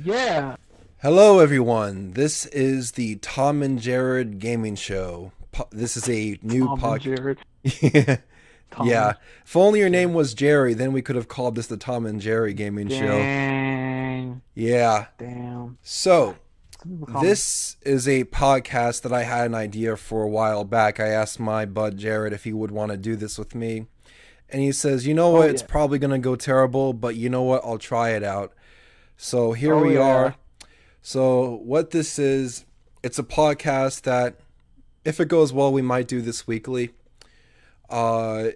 Yeah. 0.00 0.56
Hello, 1.02 1.40
everyone. 1.40 2.12
This 2.12 2.46
is 2.46 2.92
the 2.92 3.16
Tom 3.16 3.62
and 3.62 3.80
Jared 3.80 4.38
Gaming 4.38 4.76
Show. 4.76 5.32
Po- 5.50 5.68
This 5.70 5.96
is 5.96 6.08
a 6.08 6.38
new 6.42 6.64
Tom 6.64 6.72
and 6.72 6.82
podcast. 6.82 7.16
Jared. 7.16 7.38
yeah. 7.80 8.16
Tom 8.70 8.88
yeah. 8.88 9.14
If 9.44 9.56
only 9.56 9.80
your 9.80 9.90
name 9.90 10.14
was 10.14 10.32
Jerry, 10.32 10.74
then 10.74 10.92
we 10.92 11.02
could 11.02 11.16
have 11.16 11.28
called 11.28 11.56
this 11.56 11.66
the 11.66 11.76
Tom 11.76 12.06
and 12.06 12.20
Jerry 12.20 12.54
Gaming 12.54 12.88
Show. 12.88 13.18
Dang. 13.18 14.42
Yeah. 14.54 15.06
Damn. 15.18 15.78
So, 15.82 16.36
this 17.20 17.76
is 17.82 18.08
a 18.08 18.24
podcast 18.24 19.02
that 19.02 19.12
I 19.12 19.24
had 19.24 19.46
an 19.46 19.54
idea 19.54 19.96
for 19.96 20.22
a 20.22 20.28
while 20.28 20.64
back. 20.64 21.00
I 21.00 21.08
asked 21.08 21.38
my 21.38 21.66
bud 21.66 21.98
Jared 21.98 22.32
if 22.32 22.44
he 22.44 22.52
would 22.52 22.70
want 22.70 22.92
to 22.92 22.96
do 22.96 23.14
this 23.14 23.38
with 23.38 23.54
me. 23.54 23.86
And 24.48 24.62
he 24.62 24.72
says, 24.72 25.06
you 25.06 25.14
know 25.14 25.28
oh, 25.28 25.38
what? 25.40 25.50
It's 25.50 25.62
yeah. 25.62 25.68
probably 25.68 25.98
going 25.98 26.10
to 26.10 26.18
go 26.18 26.36
terrible, 26.36 26.92
but 26.92 27.16
you 27.16 27.28
know 27.28 27.42
what? 27.42 27.62
I'll 27.64 27.78
try 27.78 28.10
it 28.10 28.22
out. 28.22 28.52
So 29.22 29.52
here 29.52 29.74
Oh, 29.76 29.82
we 29.84 29.94
yeah. 29.94 30.00
are. 30.00 30.34
So, 31.00 31.60
what 31.62 31.92
this 31.92 32.18
is, 32.18 32.64
it's 33.04 33.20
a 33.20 33.22
podcast 33.22 34.02
that, 34.02 34.40
if 35.04 35.20
it 35.20 35.28
goes 35.28 35.52
well, 35.52 35.72
we 35.72 35.80
might 35.80 36.08
do 36.08 36.20
this 36.20 36.48
weekly. 36.48 36.90
Uh, 37.88 38.48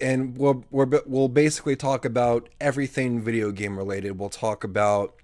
and 0.00 0.36
we'll, 0.36 0.64
we're, 0.72 0.88
we'll 1.06 1.28
basically 1.28 1.76
talk 1.76 2.04
about 2.04 2.48
everything 2.60 3.20
video 3.20 3.52
game 3.52 3.78
related. 3.78 4.18
We'll 4.18 4.28
talk 4.28 4.64
about 4.64 5.14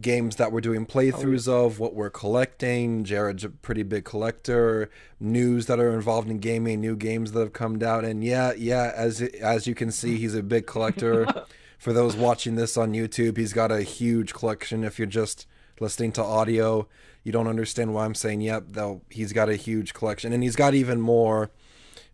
games 0.00 0.36
that 0.36 0.50
we're 0.50 0.62
doing 0.62 0.86
playthroughs 0.86 1.46
of, 1.46 1.78
what 1.78 1.94
we're 1.94 2.08
collecting. 2.08 3.04
Jared's 3.04 3.44
a 3.44 3.50
pretty 3.50 3.82
big 3.82 4.06
collector. 4.06 4.88
News 5.20 5.66
that 5.66 5.78
are 5.78 5.92
involved 5.92 6.30
in 6.30 6.38
gaming, 6.38 6.80
new 6.80 6.96
games 6.96 7.32
that 7.32 7.40
have 7.40 7.52
come 7.52 7.82
out, 7.82 8.06
and 8.06 8.24
yeah, 8.24 8.54
yeah. 8.56 8.92
As 8.96 9.20
as 9.20 9.66
you 9.66 9.74
can 9.74 9.90
see, 9.90 10.16
he's 10.16 10.34
a 10.34 10.42
big 10.42 10.66
collector. 10.66 11.26
For 11.80 11.92
those 11.94 12.14
watching 12.14 12.56
this 12.56 12.76
on 12.76 12.92
YouTube, 12.92 13.38
he's 13.38 13.54
got 13.54 13.72
a 13.72 13.80
huge 13.80 14.34
collection. 14.34 14.84
If 14.84 14.98
you're 14.98 15.06
just 15.06 15.46
listening 15.80 16.12
to 16.12 16.22
audio, 16.22 16.86
you 17.24 17.32
don't 17.32 17.48
understand 17.48 17.94
why 17.94 18.04
I'm 18.04 18.14
saying 18.14 18.42
yep. 18.42 18.64
Though 18.68 19.00
he's 19.08 19.32
got 19.32 19.48
a 19.48 19.56
huge 19.56 19.94
collection, 19.94 20.32
and 20.34 20.42
he's 20.42 20.56
got 20.56 20.74
even 20.74 21.00
more 21.00 21.50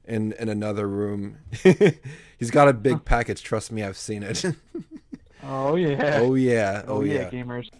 in 0.04 0.32
in 0.34 0.48
another 0.48 0.86
room. 0.88 1.38
he's 2.38 2.52
got 2.52 2.68
a 2.68 2.72
big 2.72 3.04
package. 3.04 3.42
Trust 3.42 3.72
me, 3.72 3.82
I've 3.82 3.98
seen 3.98 4.22
it. 4.22 4.44
Oh 5.48 5.76
yeah. 5.76 6.18
oh 6.20 6.34
yeah, 6.34 6.82
Oh, 6.88 6.98
oh 6.98 7.02
yeah, 7.02 7.14
yeah. 7.20 7.30
gamers. 7.30 7.70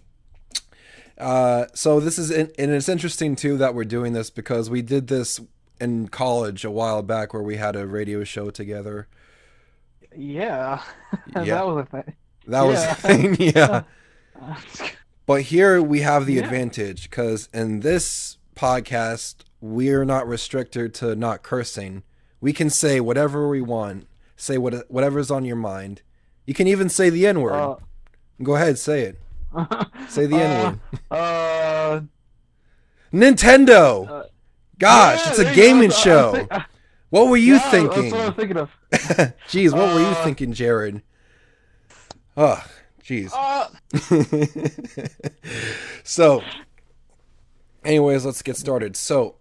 Uh, 1.18 1.66
so 1.74 1.98
this 1.98 2.18
is 2.18 2.30
and 2.30 2.50
it's 2.56 2.89
interesting 2.89 3.34
too 3.34 3.56
that 3.56 3.74
we're 3.74 3.84
doing 3.84 4.12
this 4.12 4.30
because 4.30 4.70
we 4.70 4.83
did 4.83 5.08
this 5.08 5.41
in 5.80 6.08
college 6.08 6.64
a 6.64 6.70
while 6.70 7.02
back 7.02 7.33
where 7.34 7.42
we 7.42 7.56
had 7.56 7.74
a 7.74 7.86
radio 7.86 8.22
show 8.22 8.50
together. 8.50 9.08
Yeah. 10.17 10.83
Yeah. 11.34 11.45
that 11.45 11.67
was 11.67 11.83
a 11.83 11.86
thing. 11.86 12.14
That 12.47 12.62
was 12.62 12.81
Yeah. 12.83 12.95
the 12.95 13.00
thing, 13.36 13.36
yeah. 13.55 13.83
But 15.27 15.42
here 15.42 15.83
we 15.83 16.00
have 16.03 16.25
the 16.27 16.34
Yeah. 16.34 16.45
advantage 16.45 17.11
because 17.11 17.48
in 17.53 17.81
this 17.81 18.39
podcast 18.55 19.36
we're 19.61 20.05
not 20.05 20.27
restricted 20.28 20.95
to 20.95 21.17
not 21.17 21.42
cursing. 21.42 22.03
We 22.41 22.53
can 22.53 22.70
say 22.70 23.00
whatever 23.00 23.48
we 23.48 23.61
want, 23.61 24.06
say 24.36 24.56
what 24.58 24.89
whatever's 24.91 25.31
on 25.31 25.45
your 25.45 25.56
mind. 25.56 26.03
You 26.47 26.55
can 26.55 26.69
even 26.69 26.89
say 26.89 27.11
the 27.11 27.27
N 27.27 27.41
word. 27.41 27.53
Uh, 27.55 27.77
Go 28.42 28.55
ahead, 28.55 28.78
say 28.78 29.01
it. 29.03 29.19
Say 30.08 30.27
the 30.27 30.36
N 30.36 30.80
word. 31.11 31.19
Uh, 31.19 32.01
Nintendo. 33.12 34.08
uh, 34.08 34.23
Gosh, 34.78 35.25
yeah, 35.25 35.30
it's 35.30 35.39
a 35.39 35.42
there 35.45 35.53
you 35.53 35.56
go. 35.56 35.62
gaming 35.62 35.89
was 35.89 35.98
show. 35.98 36.48
Uh, 37.06 37.10
What 37.10 37.28
were 37.30 37.36
you 37.36 37.54
yeah, 37.54 37.70
thinking? 37.70 38.10
That's 38.10 38.12
what 38.12 38.20
I 38.20 38.26
was 38.26 38.34
thinking 38.36 38.56
of. 38.56 38.70
Jeez, 39.48 39.72
what 39.72 39.94
were 39.94 40.00
you 40.00 40.06
Uh, 40.06 40.24
thinking, 40.24 40.52
Jared? 40.52 41.02
Oh, 42.36 42.62
jeez. 43.02 43.32
Uh, 43.34 43.68
so, 46.04 46.42
anyways, 47.84 48.24
let's 48.27 48.42
get 48.42 48.56
started. 48.56 48.96
So, 48.96 49.36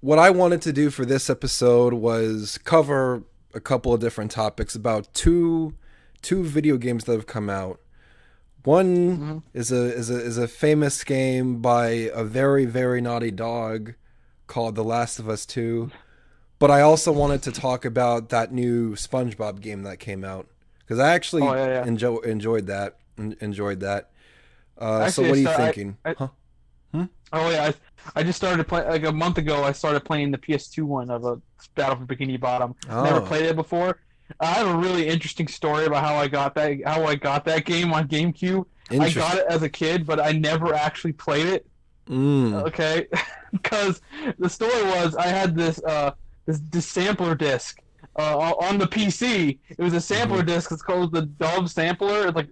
what 0.00 0.18
I 0.18 0.30
wanted 0.30 0.62
to 0.62 0.72
do 0.72 0.90
for 0.90 1.04
this 1.04 1.28
episode 1.28 1.94
was 1.94 2.58
cover 2.58 3.22
a 3.54 3.60
couple 3.60 3.92
of 3.92 4.00
different 4.00 4.30
topics 4.30 4.74
about 4.74 5.12
two 5.14 5.74
two 6.22 6.44
video 6.44 6.76
games 6.76 7.04
that 7.04 7.12
have 7.12 7.26
come 7.26 7.50
out. 7.50 7.80
One 8.64 9.18
Mhm. 9.18 9.42
is 9.54 9.72
a 9.72 9.92
is 9.94 10.10
a 10.10 10.20
is 10.20 10.38
a 10.38 10.46
famous 10.46 11.02
game 11.02 11.60
by 11.60 11.88
a 12.14 12.22
very 12.24 12.66
very 12.66 13.00
naughty 13.00 13.30
dog 13.30 13.94
called 14.46 14.74
The 14.74 14.84
Last 14.84 15.18
of 15.18 15.28
Us 15.28 15.44
2. 15.46 15.90
But 16.60 16.70
I 16.70 16.82
also 16.82 17.10
wanted 17.10 17.42
to 17.44 17.52
talk 17.52 17.84
about 17.84 18.28
that 18.28 18.52
new 18.52 18.94
SpongeBob 18.94 19.60
game 19.60 19.82
that 19.82 19.98
came 19.98 20.22
out 20.24 20.46
because 20.80 20.98
I 21.00 21.14
actually 21.14 21.42
Oh, 21.42 21.54
yeah, 21.54 21.66
yeah. 21.66 21.86
enjoy, 21.86 22.18
enjoyed 22.18 22.66
that. 22.68 22.98
en- 23.18 23.34
Enjoyed 23.40 23.80
that. 23.80 24.10
Uh, 24.78 25.08
so 25.10 25.22
Actually, 25.24 25.28
what 25.28 25.34
are 25.34 25.40
you 25.40 25.46
sta- 25.46 25.52
I- 25.54 25.64
thinking? 25.72 25.96
I- 26.04 26.14
huh? 26.18 26.28
oh 27.32 27.50
yeah, 27.50 27.72
I, 28.14 28.20
I 28.20 28.22
just 28.22 28.36
started 28.36 28.66
playing 28.68 28.88
like 28.88 29.04
a 29.04 29.12
month 29.12 29.38
ago. 29.38 29.62
I 29.64 29.72
started 29.72 30.04
playing 30.04 30.30
the 30.32 30.38
PS2 30.38 30.82
one 30.84 31.10
of 31.10 31.24
a 31.24 31.40
Battle 31.74 31.96
for 31.96 32.04
Bikini 32.06 32.38
Bottom. 32.38 32.74
Never 32.88 33.18
Oh. 33.20 33.26
played 33.26 33.46
it 33.46 33.56
before. 33.56 33.98
I 34.38 34.46
have 34.46 34.66
a 34.68 34.76
really 34.76 35.06
interesting 35.08 35.48
story 35.48 35.86
about 35.86 36.04
how 36.04 36.14
I 36.16 36.28
got 36.28 36.54
that 36.56 36.78
how 36.84 37.04
I 37.04 37.14
got 37.14 37.44
that 37.46 37.64
game 37.64 37.92
on 37.92 38.06
GameCube. 38.08 38.64
I 38.90 39.10
got 39.10 39.38
it 39.38 39.46
as 39.48 39.62
a 39.62 39.68
kid, 39.68 40.06
but 40.06 40.20
I 40.20 40.32
never 40.32 40.74
actually 40.74 41.12
played 41.12 41.46
it. 41.46 41.66
Mm. 42.08 42.66
Okay, 42.68 43.06
because 43.52 44.00
the 44.38 44.48
story 44.48 44.82
was 44.84 45.14
I 45.16 45.26
had 45.28 45.54
this 45.56 45.80
uh 45.84 46.12
this, 46.46 46.60
this 46.70 46.86
sampler 46.86 47.34
disc 47.34 47.80
uh, 48.16 48.36
on 48.38 48.78
the 48.78 48.86
PC. 48.86 49.58
It 49.68 49.78
was 49.78 49.94
a 49.94 50.00
sampler 50.00 50.38
Mm-hmm. 50.38 50.46
disc. 50.46 50.72
It's 50.72 50.82
called 50.82 51.12
the 51.12 51.22
Dove 51.22 51.70
Sampler. 51.70 52.26
It's 52.28 52.36
like 52.36 52.48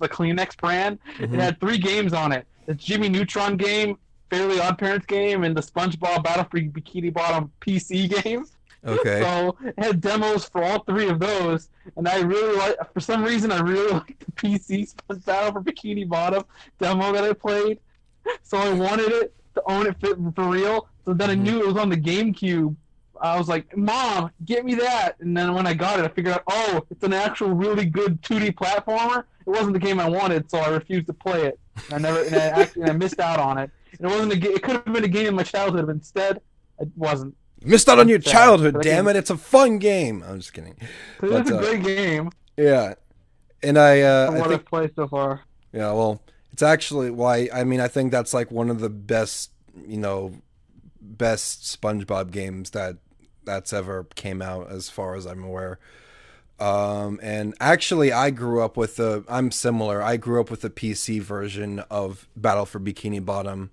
the 0.00 0.08
Kleenex 0.08 0.56
brand. 0.56 0.98
Mhm. 1.18 1.34
It 1.34 1.40
had 1.40 1.60
three 1.60 1.78
games 1.78 2.12
on 2.12 2.32
it: 2.32 2.46
the 2.66 2.74
Jimmy 2.74 3.08
Neutron 3.08 3.56
game, 3.56 3.98
Fairly 4.30 4.60
Odd 4.60 4.78
Parents 4.78 5.06
game, 5.06 5.44
and 5.44 5.56
the 5.56 5.60
SpongeBob 5.60 6.24
Battle 6.24 6.44
for 6.44 6.58
Bikini 6.60 7.12
Bottom 7.12 7.50
PC 7.60 8.22
game. 8.22 8.46
Okay. 8.84 9.20
So 9.22 9.56
it 9.64 9.74
had 9.78 10.00
demos 10.00 10.44
for 10.46 10.64
all 10.64 10.82
three 10.84 11.08
of 11.08 11.20
those, 11.20 11.68
and 11.96 12.08
I 12.08 12.20
really 12.20 12.56
like. 12.56 12.76
For 12.92 13.00
some 13.00 13.22
reason, 13.22 13.52
I 13.52 13.60
really 13.60 13.92
liked 13.98 14.24
the 14.24 14.32
PC 14.32 14.88
Sponge 14.88 15.24
Battle 15.24 15.52
for 15.52 15.60
Bikini 15.62 16.08
Bottom 16.08 16.44
demo 16.80 17.12
that 17.12 17.22
I 17.24 17.32
played. 17.32 17.78
So 18.42 18.56
I 18.58 18.72
wanted 18.72 19.10
it 19.12 19.34
to 19.54 19.62
own 19.66 19.86
it 19.86 19.96
for, 20.00 20.16
for 20.32 20.48
real. 20.48 20.88
So 21.04 21.12
then 21.12 21.30
I 21.30 21.34
Mhm. 21.34 21.40
knew 21.42 21.60
it 21.60 21.66
was 21.66 21.76
on 21.76 21.88
the 21.90 21.96
GameCube. 21.96 22.74
I 23.22 23.38
was 23.38 23.48
like, 23.48 23.74
"Mom, 23.76 24.32
get 24.44 24.64
me 24.64 24.74
that!" 24.74 25.14
And 25.20 25.36
then 25.36 25.54
when 25.54 25.66
I 25.66 25.74
got 25.74 26.00
it, 26.00 26.04
I 26.04 26.08
figured 26.08 26.34
out, 26.34 26.42
oh, 26.48 26.84
it's 26.90 27.04
an 27.04 27.12
actual 27.12 27.50
really 27.50 27.86
good 27.86 28.20
2D 28.22 28.54
platformer. 28.54 29.20
It 29.46 29.50
wasn't 29.50 29.74
the 29.74 29.78
game 29.78 30.00
I 30.00 30.08
wanted, 30.08 30.50
so 30.50 30.58
I 30.58 30.68
refused 30.68 31.06
to 31.06 31.12
play 31.12 31.46
it. 31.46 31.58
I 31.92 31.98
never, 31.98 32.22
and 32.24 32.34
I 32.34 32.60
actually, 32.60 32.84
I 32.84 32.92
missed 32.92 33.20
out 33.20 33.38
on 33.38 33.58
it. 33.58 33.70
And 33.98 34.10
it 34.10 34.12
wasn't 34.12 34.32
a. 34.32 34.52
It 34.52 34.62
could 34.62 34.74
have 34.74 34.84
been 34.84 35.04
a 35.04 35.08
game 35.08 35.28
in 35.28 35.34
my 35.36 35.44
childhood, 35.44 35.86
but 35.86 35.92
instead, 35.92 36.40
it 36.80 36.88
wasn't. 36.96 37.36
You 37.60 37.70
missed 37.70 37.88
out 37.88 38.00
on 38.00 38.08
your 38.08 38.18
childhood, 38.18 38.74
But 38.74 38.82
damn 38.82 39.06
it! 39.06 39.14
It's 39.14 39.30
a 39.30 39.36
fun 39.36 39.78
game. 39.78 40.24
I'm 40.26 40.38
just 40.38 40.52
kidding. 40.52 40.76
But, 41.20 41.32
it's 41.32 41.50
a 41.50 41.58
uh, 41.58 41.60
great 41.60 41.84
game. 41.84 42.30
Yeah, 42.56 42.94
and 43.62 43.78
I 43.78 44.00
uh, 44.00 44.26
From 44.26 44.34
I 44.34 44.38
what 44.38 44.48
think 44.48 44.60
I've 44.60 44.66
played 44.66 44.94
so 44.96 45.06
far. 45.06 45.42
Yeah, 45.72 45.92
well, 45.92 46.22
it's 46.52 46.62
actually 46.62 47.10
why 47.10 47.48
I 47.54 47.62
mean 47.62 47.80
I 47.80 47.88
think 47.88 48.10
that's 48.10 48.34
like 48.34 48.50
one 48.50 48.68
of 48.68 48.80
the 48.80 48.90
best, 48.90 49.52
you 49.86 49.98
know, 49.98 50.34
best 51.00 51.80
SpongeBob 51.80 52.30
games 52.30 52.70
that 52.70 52.96
that's 53.44 53.72
ever 53.72 54.04
came 54.14 54.40
out 54.42 54.70
as 54.70 54.88
far 54.90 55.14
as 55.14 55.26
I'm 55.26 55.42
aware. 55.44 55.78
Um 56.60 57.18
and 57.22 57.54
actually 57.60 58.12
I 58.12 58.30
grew 58.30 58.62
up 58.62 58.76
with 58.76 58.96
the 58.96 59.24
I'm 59.28 59.50
similar. 59.50 60.02
I 60.02 60.16
grew 60.16 60.40
up 60.40 60.50
with 60.50 60.60
the 60.60 60.70
PC 60.70 61.20
version 61.20 61.80
of 61.90 62.28
Battle 62.36 62.66
for 62.66 62.78
Bikini 62.78 63.24
Bottom. 63.24 63.70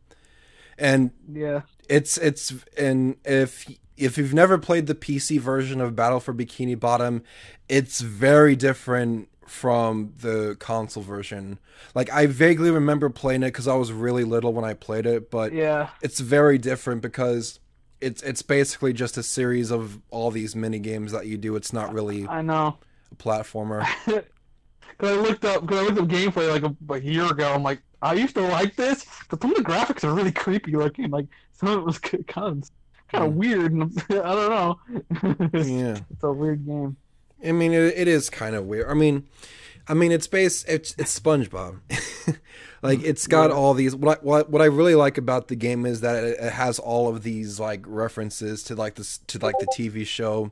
And 0.78 1.12
Yeah. 1.32 1.62
it's 1.90 2.18
it's 2.18 2.54
and 2.78 3.16
if 3.26 3.70
if 3.98 4.18
you've 4.18 4.34
never 4.34 4.58
played 4.58 4.88
the 4.88 4.96
PC 4.96 5.40
version 5.40 5.82
of 5.82 5.96
Battle 5.96 6.22
for 6.22 6.34
Bikini 6.34 6.80
Bottom, 6.80 7.22
it's 7.68 8.00
very 8.02 8.56
different 8.56 9.28
from 9.46 10.14
the 10.22 10.56
console 10.60 11.04
version. 11.04 11.60
Like 11.94 12.10
I 12.12 12.28
vaguely 12.28 12.72
remember 12.72 13.10
playing 13.10 13.44
it 13.44 13.48
because 13.48 13.68
I 13.68 13.76
was 13.76 13.92
really 13.92 14.24
little 14.24 14.54
when 14.54 14.64
I 14.64 14.74
played 14.74 15.06
it, 15.06 15.30
but 15.30 15.52
Yeah. 15.54 15.90
it's 16.02 16.20
very 16.22 16.58
different 16.58 17.02
because 17.02 17.60
it's 18.02 18.22
it's 18.22 18.42
basically 18.42 18.94
just 18.94 19.18
a 19.18 19.24
series 19.24 19.72
of 19.72 20.00
all 20.10 20.32
these 20.32 20.56
mini 20.56 20.80
games 20.80 21.12
that 21.12 21.28
you 21.28 21.38
do. 21.38 21.56
It's 21.56 21.74
not 21.74 21.94
really 21.94 22.28
I 22.28 22.42
know. 22.42 22.78
a 23.12 23.16
platformer. 23.16 23.86
Cause 24.98 25.12
I 25.12 25.22
looked 25.22 25.46
up, 25.46 25.66
cause 25.66 25.78
I 25.78 25.82
looked 25.84 25.98
up 26.00 26.08
gameplay 26.08 26.50
like 26.52 26.64
a, 26.64 26.94
a 26.94 27.00
year 27.00 27.26
ago. 27.32 27.54
I'm 27.54 27.64
like, 27.64 27.80
I 28.02 28.14
used 28.16 28.36
to 28.36 28.42
like 28.42 28.76
this, 28.76 29.06
but 29.30 29.42
some 29.42 29.52
of 29.52 29.58
the 29.58 29.64
graphics 29.64 30.04
are 30.04 30.14
really 30.14 30.32
creepy 30.34 30.74
looking. 30.76 31.10
Like 31.10 31.28
some 31.54 31.70
of 31.70 31.78
it 31.80 31.86
was 31.86 32.00
kind 32.00 32.26
of 32.26 32.70
kind 33.10 33.24
of 33.24 33.32
Mm. 33.32 33.36
weird. 33.36 33.72
And 33.72 34.04
I 34.10 34.14
don't 34.36 34.50
know. 34.50 34.80
it's, 35.54 35.70
yeah. 35.70 35.98
it's 36.12 36.24
a 36.24 36.32
weird 36.34 36.66
game. 36.66 36.98
I 37.46 37.54
mean, 37.54 37.72
it, 37.72 37.94
it 37.98 38.08
is 38.10 38.30
kind 38.30 38.56
of 38.56 38.66
weird. 38.66 38.90
I 38.90 38.94
mean, 38.94 39.26
I 39.90 39.96
mean, 39.96 40.12
it's 40.12 40.28
based. 40.28 40.70
It's 40.70 40.96
it's 40.98 41.20
SpongeBob. 41.20 41.80
like 42.82 43.04
it's 43.04 43.26
got 43.28 43.50
Yeah. 43.50 43.56
all 43.56 43.74
these. 43.74 43.96
What 43.96 44.20
I, 44.20 44.22
what 44.24 44.50
what 44.50 44.62
I 44.62 44.66
really 44.66 44.96
like 44.96 45.18
about 45.18 45.48
the 45.50 45.56
game 45.56 45.86
is 45.86 46.02
that 46.02 46.24
it, 46.24 46.38
it 46.40 46.52
has 46.54 46.80
all 46.80 47.10
of 47.10 47.24
these 47.24 47.60
like 47.60 47.84
references 47.88 48.64
to 48.66 48.76
like 48.76 48.96
this 48.96 49.18
to 49.28 49.40
like 49.40 49.56
the 49.60 49.68
TV 49.76 50.06
show 50.06 50.52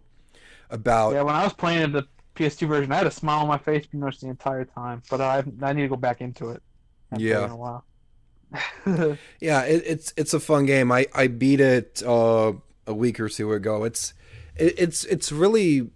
about. 0.72 1.14
Yeah, 1.14 1.22
when 1.22 1.36
I 1.36 1.44
was 1.44 1.54
playing 1.54 1.92
the 1.92 2.04
PS2 2.36 2.68
version, 2.68 2.92
I 2.92 2.96
had 2.98 3.08
a 3.08 3.12
smile 3.12 3.40
on 3.42 3.48
my 3.48 3.58
face 3.60 3.86
pretty 3.86 4.04
much 4.04 4.20
the 4.20 4.28
entire 4.28 4.66
time. 4.66 5.04
But 5.10 5.22
I 5.22 5.44
I 5.62 5.74
need 5.74 5.84
to 5.84 5.88
go 5.88 5.96
back 5.96 6.20
into 6.20 6.50
it. 6.50 6.62
Yeah. 7.16 7.46
in 7.46 7.52
a 7.52 7.56
while. 7.56 7.86
Yeah, 9.40 9.62
it, 9.64 9.84
it's 9.86 10.14
it's 10.18 10.34
a 10.34 10.40
fun 10.40 10.66
game. 10.66 10.92
I 10.92 11.08
I 11.14 11.28
beat 11.28 11.60
it 11.60 12.02
uh, 12.06 12.54
a 12.86 12.94
week 12.94 13.20
or 13.20 13.30
two 13.30 13.52
ago. 13.54 13.84
It's 13.84 14.14
it, 14.56 14.74
it's 14.80 15.04
it's 15.06 15.32
really 15.32 15.90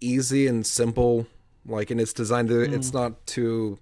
easy 0.00 0.46
and 0.46 0.66
simple. 0.66 1.26
Like, 1.66 1.90
and 1.90 2.00
it's 2.00 2.12
designed 2.12 2.48
to. 2.48 2.60
It's 2.60 2.92
not 2.92 3.26
too. 3.26 3.78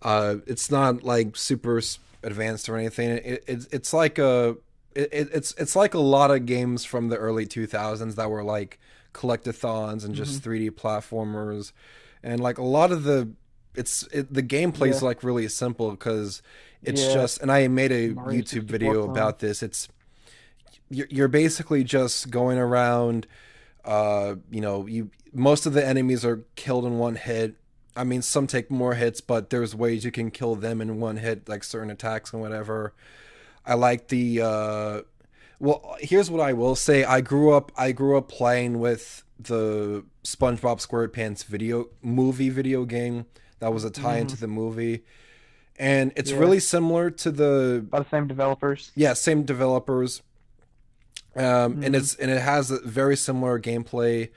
Uh, 0.00 0.36
it's 0.46 0.70
not 0.70 1.02
like 1.02 1.36
super 1.36 1.80
advanced 2.22 2.68
or 2.68 2.76
anything. 2.76 3.10
It, 3.10 3.44
it's 3.46 3.66
it's 3.72 3.92
like 3.92 4.18
a. 4.18 4.56
It, 4.94 5.08
it- 5.12 5.30
it's 5.32 5.54
it's 5.58 5.76
like 5.76 5.94
a 5.94 5.98
lot 6.00 6.30
of 6.30 6.46
games 6.46 6.84
from 6.84 7.08
the 7.08 7.16
early 7.16 7.46
2000s 7.46 8.14
that 8.16 8.30
were 8.30 8.42
like 8.42 8.78
collectathons 9.12 10.04
and 10.04 10.14
just 10.14 10.42
3D 10.42 10.70
platformers, 10.70 11.72
and 12.22 12.40
like 12.40 12.58
a 12.58 12.64
lot 12.64 12.90
of 12.92 13.04
the 13.04 13.28
it's 13.74 14.04
it, 14.12 14.32
the 14.32 14.42
gameplay's 14.42 15.02
Yeah. 15.02 15.08
like 15.08 15.22
really 15.22 15.46
simple 15.48 15.90
because 15.90 16.42
it's 16.82 17.02
Yeah. 17.04 17.14
just 17.14 17.42
and 17.42 17.52
I 17.52 17.68
made 17.68 17.92
a 17.92 18.08
Mario 18.10 18.40
YouTube 18.40 18.62
video 18.64 19.08
about 19.10 19.40
this. 19.40 19.62
It's 19.62 19.88
you're, 20.90 21.06
you're 21.10 21.28
basically 21.28 21.84
just 21.84 22.30
going 22.30 22.58
around. 22.58 23.26
Uh, 23.84 24.36
you 24.50 24.60
know, 24.60 24.86
you 24.86 25.10
most 25.32 25.66
of 25.66 25.72
the 25.72 25.84
enemies 25.86 26.24
are 26.24 26.44
killed 26.56 26.84
in 26.84 26.98
one 26.98 27.16
hit. 27.16 27.56
I 27.96 28.04
mean, 28.04 28.22
some 28.22 28.46
take 28.46 28.70
more 28.70 28.94
hits, 28.94 29.20
but 29.20 29.50
there's 29.50 29.74
ways 29.74 30.04
you 30.04 30.12
can 30.12 30.30
kill 30.30 30.54
them 30.54 30.80
in 30.80 31.00
one 31.00 31.16
hit, 31.16 31.48
like 31.48 31.64
certain 31.64 31.90
attacks 31.90 32.32
and 32.32 32.40
whatever. 32.40 32.94
I 33.66 33.74
like 33.74 34.08
the. 34.08 34.40
Uh, 34.42 35.00
well, 35.58 35.96
here's 36.00 36.30
what 36.30 36.40
I 36.40 36.52
will 36.52 36.76
say. 36.76 37.02
I 37.04 37.20
grew 37.20 37.52
up. 37.52 37.72
I 37.76 37.92
grew 37.92 38.16
up 38.16 38.28
playing 38.28 38.78
with 38.78 39.24
the 39.40 40.04
SpongeBob 40.24 40.84
SquarePants 40.86 41.44
video 41.44 41.88
movie 42.02 42.48
video 42.50 42.84
game 42.84 43.26
that 43.60 43.72
was 43.72 43.84
a 43.84 43.90
tie 43.90 44.18
into 44.18 44.36
the 44.36 44.46
movie, 44.48 45.04
and 45.76 46.12
it's 46.16 46.30
Yeah. 46.30 46.38
really 46.38 46.60
similar 46.60 47.10
to 47.10 47.30
the 47.32 47.84
By 47.88 48.00
the 48.00 48.08
same 48.10 48.26
developers. 48.28 48.90
yeah 48.96 49.12
same 49.14 49.42
developers 49.44 50.22
um 51.36 51.82
and 51.84 51.94
it's 51.94 52.14
and 52.16 52.30
it 52.30 52.40
has 52.40 52.70
a 52.70 52.80
very 52.80 53.16
similar 53.16 53.60
gameplay 53.60 54.30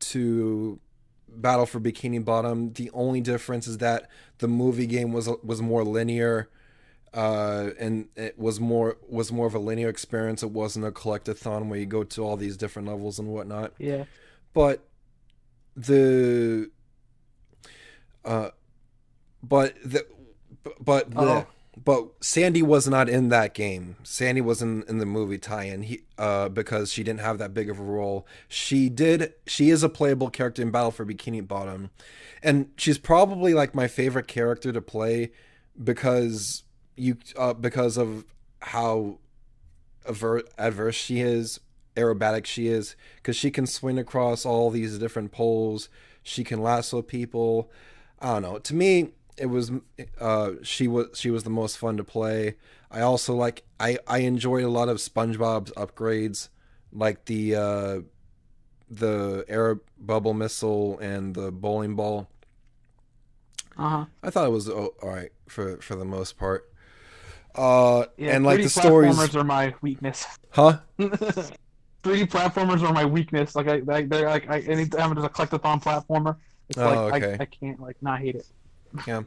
to 0.00 0.78
battle 1.28 1.66
for 1.66 1.80
bikini 1.80 2.24
bottom 2.24 2.72
the 2.74 2.90
only 2.94 3.20
difference 3.20 3.66
is 3.66 3.78
that 3.78 4.08
the 4.38 4.48
movie 4.48 4.86
game 4.86 5.12
was 5.12 5.28
was 5.42 5.60
more 5.60 5.84
linear 5.84 6.48
uh 7.12 7.70
and 7.78 8.08
it 8.16 8.38
was 8.38 8.58
more 8.60 8.96
was 9.08 9.30
more 9.32 9.46
of 9.46 9.54
a 9.54 9.58
linear 9.58 9.88
experience 9.88 10.42
it 10.42 10.50
wasn't 10.50 10.84
a 10.84 10.90
collectathon 10.90 11.68
where 11.68 11.78
you 11.78 11.86
go 11.86 12.02
to 12.04 12.24
all 12.24 12.36
these 12.36 12.56
different 12.56 12.88
levels 12.88 13.18
and 13.18 13.28
whatnot 13.28 13.72
Yeah. 13.78 14.04
but 14.54 14.82
the 15.76 16.70
uh 18.24 18.50
but 19.42 19.74
the 19.84 20.06
but 20.80 21.10
the 21.10 21.18
Uh-oh. 21.20 21.46
But 21.76 22.08
Sandy 22.20 22.62
was 22.62 22.88
not 22.88 23.08
in 23.08 23.28
that 23.28 23.52
game. 23.52 23.96
Sandy 24.02 24.40
was 24.40 24.62
in, 24.62 24.82
in 24.88 24.98
the 24.98 25.06
movie 25.06 25.38
tie-in 25.38 25.82
he, 25.82 26.02
uh, 26.16 26.48
because 26.48 26.90
she 26.90 27.02
didn't 27.02 27.20
have 27.20 27.38
that 27.38 27.52
big 27.52 27.68
of 27.68 27.78
a 27.78 27.82
role. 27.82 28.26
She 28.48 28.88
did. 28.88 29.34
She 29.46 29.70
is 29.70 29.82
a 29.82 29.88
playable 29.88 30.30
character 30.30 30.62
in 30.62 30.70
Battle 30.70 30.90
for 30.90 31.04
Bikini 31.04 31.46
Bottom, 31.46 31.90
and 32.42 32.70
she's 32.76 32.98
probably 32.98 33.52
like 33.52 33.74
my 33.74 33.88
favorite 33.88 34.26
character 34.26 34.72
to 34.72 34.80
play 34.80 35.32
because 35.82 36.64
you 36.96 37.18
uh, 37.36 37.52
because 37.52 37.98
of 37.98 38.24
how 38.62 39.18
aver- 40.08 40.44
adverse 40.56 40.94
she 40.94 41.20
is, 41.20 41.60
aerobatic 41.94 42.46
she 42.46 42.68
is, 42.68 42.96
because 43.16 43.36
she 43.36 43.50
can 43.50 43.66
swing 43.66 43.98
across 43.98 44.46
all 44.46 44.70
these 44.70 44.98
different 44.98 45.30
poles. 45.30 45.88
She 46.22 46.42
can 46.42 46.62
lasso 46.62 47.02
people. 47.02 47.70
I 48.18 48.32
don't 48.32 48.42
know. 48.42 48.58
To 48.58 48.74
me, 48.74 49.10
it 49.36 49.46
was 49.46 49.72
uh, 50.20 50.52
she 50.62 50.88
was 50.88 51.08
she 51.14 51.30
was 51.30 51.44
the 51.44 51.50
most 51.50 51.78
fun 51.78 51.96
to 51.96 52.04
play. 52.04 52.56
I 52.90 53.00
also 53.00 53.34
like 53.34 53.64
I 53.80 53.98
I 54.06 54.18
enjoyed 54.18 54.64
a 54.64 54.68
lot 54.70 54.88
of 54.88 54.98
SpongeBob's 54.98 55.72
upgrades, 55.72 56.48
like 56.92 57.26
the 57.26 57.54
uh, 57.56 58.00
the 58.90 59.44
air 59.48 59.80
bubble 59.98 60.34
missile 60.34 60.98
and 61.00 61.34
the 61.34 61.52
bowling 61.52 61.96
ball. 61.96 62.28
Uh 63.76 63.88
huh. 63.88 64.06
I 64.22 64.30
thought 64.30 64.46
it 64.46 64.50
was 64.50 64.68
oh, 64.68 64.94
all 65.02 65.08
right 65.08 65.32
for 65.48 65.78
for 65.80 65.96
the 65.96 66.04
most 66.04 66.36
part. 66.38 66.70
Uh, 67.54 68.06
Yeah. 68.16 68.36
and 68.36 68.44
like 68.44 68.60
3D 68.60 68.62
the 68.62 68.70
stories, 68.70 69.16
platformers 69.16 69.34
are 69.34 69.44
my 69.44 69.74
weakness. 69.82 70.26
huh? 70.50 70.78
3D 72.02 72.24
platformers 72.26 72.82
are 72.82 72.92
my 72.92 73.04
weakness. 73.04 73.54
Like 73.54 73.68
I, 73.68 73.76
like 73.78 74.08
they're 74.08 74.26
like 74.28 74.48
I, 74.48 74.60
anytime 74.60 75.14
there's 75.14 75.26
a 75.26 75.28
collectathon 75.30 75.82
platformer, 75.82 76.36
it's 76.68 76.80
Oh, 76.80 76.84
like 76.84 77.04
okay. 77.08 77.40
I, 77.40 77.44
I 77.44 77.46
can't 77.46 77.80
like 77.80 77.96
not 78.00 78.20
hate 78.20 78.36
it. 78.36 78.46
Yeah, 79.06 79.22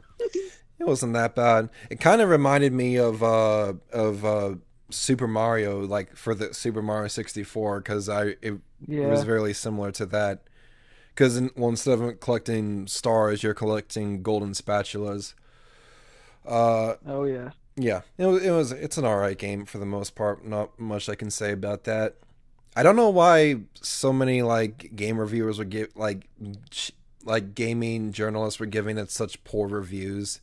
it 0.78 0.86
wasn't 0.86 1.12
that 1.14 1.34
bad. 1.34 1.70
It 1.90 2.00
kind 2.00 2.20
of 2.20 2.28
reminded 2.28 2.72
me 2.72 2.96
of 2.96 3.22
uh 3.22 3.74
of 3.92 4.24
uh 4.24 4.54
Super 4.90 5.28
Mario, 5.28 5.80
like 5.86 6.16
for 6.16 6.34
the 6.34 6.52
Super 6.52 6.82
Mario 6.82 7.08
sixty 7.08 7.44
four, 7.44 7.80
because 7.80 8.08
I 8.08 8.36
it 8.42 8.60
Yeah. 8.86 9.06
It 9.06 9.10
was 9.10 9.24
very 9.24 9.54
similar 9.54 9.92
to 9.92 10.06
that. 10.06 10.42
Because 11.14 11.36
in, 11.36 11.50
well, 11.56 11.70
instead 11.70 12.00
of 12.00 12.20
collecting 12.20 12.86
stars, 12.86 13.42
you're 13.42 13.52
collecting 13.52 14.22
golden 14.22 14.52
spatulas. 14.52 15.34
Uh, 16.46 16.94
oh 17.06 17.24
yeah. 17.24 17.50
yeah, 17.76 18.00
it 18.16 18.26
was, 18.26 18.42
it 18.42 18.50
was. 18.50 18.72
It's 18.72 18.96
an 18.96 19.04
alright 19.04 19.36
game 19.36 19.66
for 19.66 19.78
the 19.78 19.86
most 19.86 20.14
part. 20.14 20.46
Not 20.46 20.78
much 20.80 21.08
I 21.08 21.14
can 21.14 21.30
say 21.30 21.52
about 21.52 21.84
that. 21.84 22.16
I 22.74 22.82
don't 22.82 22.96
know 22.96 23.10
why 23.10 23.56
so 23.74 24.12
many 24.12 24.42
like 24.42 24.94
game 24.96 25.18
reviewers 25.18 25.58
would 25.58 25.70
get 25.70 25.96
like 25.96 26.28
like 27.24 27.54
gaming 27.54 28.12
journalists 28.12 28.60
were 28.60 28.66
giving 28.66 28.98
it 28.98 29.10
such 29.10 29.42
poor 29.44 29.68
reviews. 29.68 30.40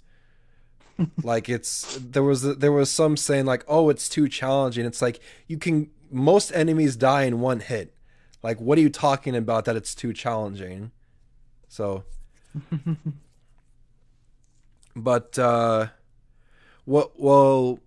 like 1.23 1.47
it's 1.47 1.97
there 2.01 2.23
was 2.23 2.57
there 2.57 2.71
was 2.71 2.89
some 2.89 3.17
saying 3.17 3.45
like 3.45 3.63
oh 3.67 3.89
it's 3.89 4.09
too 4.09 4.27
challenging. 4.27 4.85
It's 4.85 5.01
like 5.01 5.19
you 5.47 5.57
can 5.57 5.89
most 6.11 6.51
enemies 6.51 6.95
die 6.95 7.23
in 7.23 7.39
one 7.39 7.59
hit. 7.59 7.93
Like 8.43 8.59
what 8.59 8.77
are 8.77 8.81
you 8.81 8.89
talking 8.89 9.35
about 9.35 9.65
that 9.65 9.75
it's 9.75 9.93
too 9.93 10.13
challenging? 10.13 10.91
So 11.67 12.03
but 14.95 15.37
uh 15.37 15.87
what 16.85 17.19
well 17.19 17.79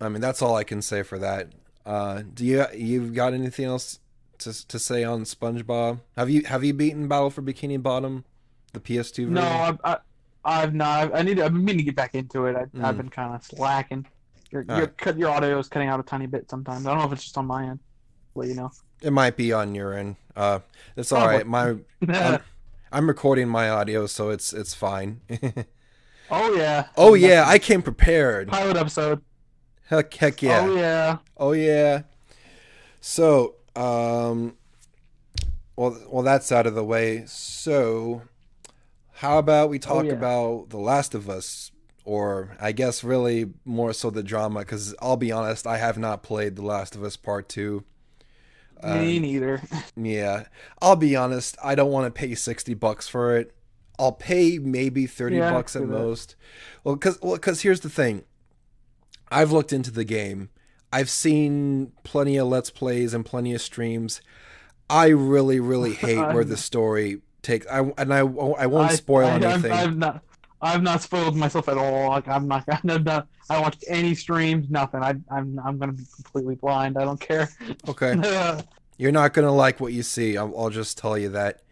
I 0.00 0.08
mean 0.08 0.20
that's 0.20 0.42
all 0.42 0.56
I 0.56 0.64
can 0.64 0.82
say 0.82 1.02
for 1.02 1.18
that. 1.18 1.52
Uh 1.86 2.22
do 2.34 2.44
you 2.44 2.66
you've 2.74 3.14
got 3.14 3.32
anything 3.32 3.64
else 3.64 4.00
to 4.38 4.66
to 4.68 4.78
say 4.78 5.04
on 5.04 5.22
SpongeBob? 5.22 6.00
Have 6.16 6.28
you 6.28 6.44
have 6.44 6.64
you 6.64 6.74
beaten 6.74 7.08
Battle 7.08 7.30
for 7.30 7.42
Bikini 7.42 7.82
Bottom? 7.82 8.24
The 8.82 8.94
PS2 8.94 9.16
version? 9.16 9.34
No, 9.34 9.42
I, 9.42 9.76
I, 9.84 9.98
I've 10.44 10.74
not. 10.74 11.14
I 11.14 11.22
need. 11.22 11.40
I've 11.40 11.52
been 11.52 11.64
meaning 11.64 11.78
to 11.78 11.84
get 11.84 11.96
back 11.96 12.14
into 12.14 12.46
it. 12.46 12.56
I, 12.56 12.64
Mm. 12.66 12.84
I've 12.84 12.96
been 12.96 13.08
kind 13.08 13.34
of 13.34 13.42
slacking. 13.44 14.06
Your 14.50 14.62
your 14.62 14.74
Alright. 14.74 14.96
cut 14.98 15.18
your 15.18 15.30
audio 15.30 15.58
is 15.58 15.68
cutting 15.68 15.88
out 15.88 16.00
a 16.00 16.02
tiny 16.02 16.26
bit 16.26 16.48
sometimes. 16.48 16.86
I 16.86 16.90
don't 16.90 16.98
know 17.00 17.06
if 17.06 17.12
it's 17.12 17.24
just 17.24 17.36
on 17.36 17.46
my 17.46 17.64
end. 17.66 17.80
Let 18.34 18.48
you 18.48 18.54
know. 18.54 18.70
It 19.02 19.12
might 19.12 19.36
be 19.36 19.52
on 19.52 19.74
your 19.74 19.92
end. 19.92 20.16
Uh 20.34 20.60
it's 20.96 21.12
all 21.12 21.26
right. 21.26 21.46
My 21.46 21.76
I'm, 22.08 22.40
I'm 22.90 23.08
recording 23.08 23.46
my 23.48 23.68
audio 23.68 24.06
so 24.06 24.30
it's 24.30 24.54
it's 24.54 24.72
fine. 24.74 25.20
oh 26.30 26.54
yeah. 26.54 26.86
oh 26.96 27.12
yeah, 27.14 27.44
I 27.46 27.58
came 27.58 27.82
prepared. 27.82 28.48
Pilot 28.48 28.76
episode. 28.78 29.20
Heck 29.88 30.12
heck 30.14 30.40
yeah. 30.40 30.60
Oh 30.62 30.74
yeah. 30.76 31.18
Oh 31.36 31.52
yeah. 31.52 32.02
So, 33.00 33.56
um 33.76 34.56
well 35.76 35.98
well 36.08 36.22
that's 36.22 36.50
out 36.52 36.66
of 36.66 36.74
the 36.74 36.84
way. 36.84 37.24
So, 37.26 38.22
how 39.18 39.38
about 39.38 39.68
we 39.68 39.78
oh, 39.78 39.80
talk 39.80 40.04
yeah. 40.04 40.12
about 40.12 40.70
The 40.70 40.78
Last 40.78 41.12
of 41.12 41.28
Us 41.28 41.72
or 42.04 42.56
I 42.60 42.70
guess 42.70 43.02
really 43.02 43.46
more 43.64 43.92
so 43.92 44.10
the 44.10 44.22
drama 44.22 44.64
cuz 44.64 44.94
I'll 45.00 45.16
be 45.16 45.32
honest, 45.32 45.66
I 45.66 45.78
have 45.78 45.98
not 45.98 46.22
played 46.22 46.54
The 46.54 46.62
Last 46.62 46.94
of 46.94 47.02
Us 47.02 47.16
Part 47.16 47.48
2. 47.48 47.82
Me 48.84 49.16
um, 49.16 49.22
neither. 49.22 49.60
Yeah. 49.96 50.44
I'll 50.80 50.94
be 50.94 51.16
honest, 51.16 51.56
I 51.62 51.74
don't 51.74 51.90
want 51.90 52.06
to 52.06 52.16
pay 52.16 52.36
60 52.36 52.74
bucks 52.74 53.08
for 53.08 53.36
it. 53.36 53.52
I'll 53.98 54.12
pay 54.12 54.60
maybe 54.60 55.08
30 55.08 55.38
Yeah, 55.38 55.50
bucks 55.50 55.74
at 55.74 55.82
most. 55.82 56.36
Well, 56.84 56.96
cuz 56.96 57.18
well, 57.20 57.38
cuz 57.38 57.62
here's 57.62 57.80
the 57.80 57.90
thing. 57.90 58.22
I've 59.32 59.50
looked 59.50 59.72
into 59.72 59.90
the 59.90 60.04
game. 60.04 60.50
I've 60.92 61.10
seen 61.10 61.90
plenty 62.04 62.36
of 62.36 62.46
let's 62.46 62.70
plays 62.70 63.14
and 63.14 63.26
plenty 63.26 63.52
of 63.52 63.62
streams. 63.62 64.20
I 64.88 65.08
really 65.08 65.58
really 65.58 65.94
hate 66.06 66.32
where 66.32 66.44
the 66.44 66.56
story 66.56 67.22
takes 67.42 67.66
I 67.66 67.80
and 67.98 68.12
I 68.12 68.18
I 68.18 68.22
won't 68.22 68.90
I- 68.90 68.94
spoil 68.94 69.26
I, 69.26 69.36
anything. 69.38 69.72
I've, 69.72 69.96
not. 69.96 70.22
I've 70.60 70.82
not 70.82 71.02
spoiled 71.02 71.36
myself 71.36 71.68
at 71.68 71.78
all. 71.78 72.08
Like 72.10 72.26
I'm 72.28 72.48
not. 72.48 72.64
I've 72.68 72.84
not. 73.04 73.28
I 73.48 73.60
don't 73.60 73.76
any 73.88 74.14
streams. 74.14 74.68
Nothing. 74.70 75.02
I, 75.02 75.14
I'm. 75.30 75.58
I'm 75.64 75.78
gonna 75.78 75.92
be 75.92 76.04
completely 76.14 76.56
blind. 76.56 76.98
I 76.98 77.04
don't 77.04 77.20
care. 77.20 77.48
Okay. 77.88 78.14
You're 79.00 79.12
not 79.12 79.32
going 79.32 79.46
to 79.46 79.52
like 79.52 79.78
what 79.78 79.92
you 79.92 80.02
see. 80.02 80.36
I'll, 80.36 80.52
I'll 80.58 80.70
just 80.70 80.98
tell 80.98 81.16
you 81.16 81.28
that. 81.28 81.62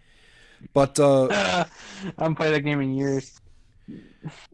But 0.73 1.00
uh 1.00 1.26
I 1.30 1.66
haven't 2.16 2.37
played 2.37 2.54
that 2.54 2.61
game 2.61 2.80
in 2.80 2.94
years. 2.94 3.40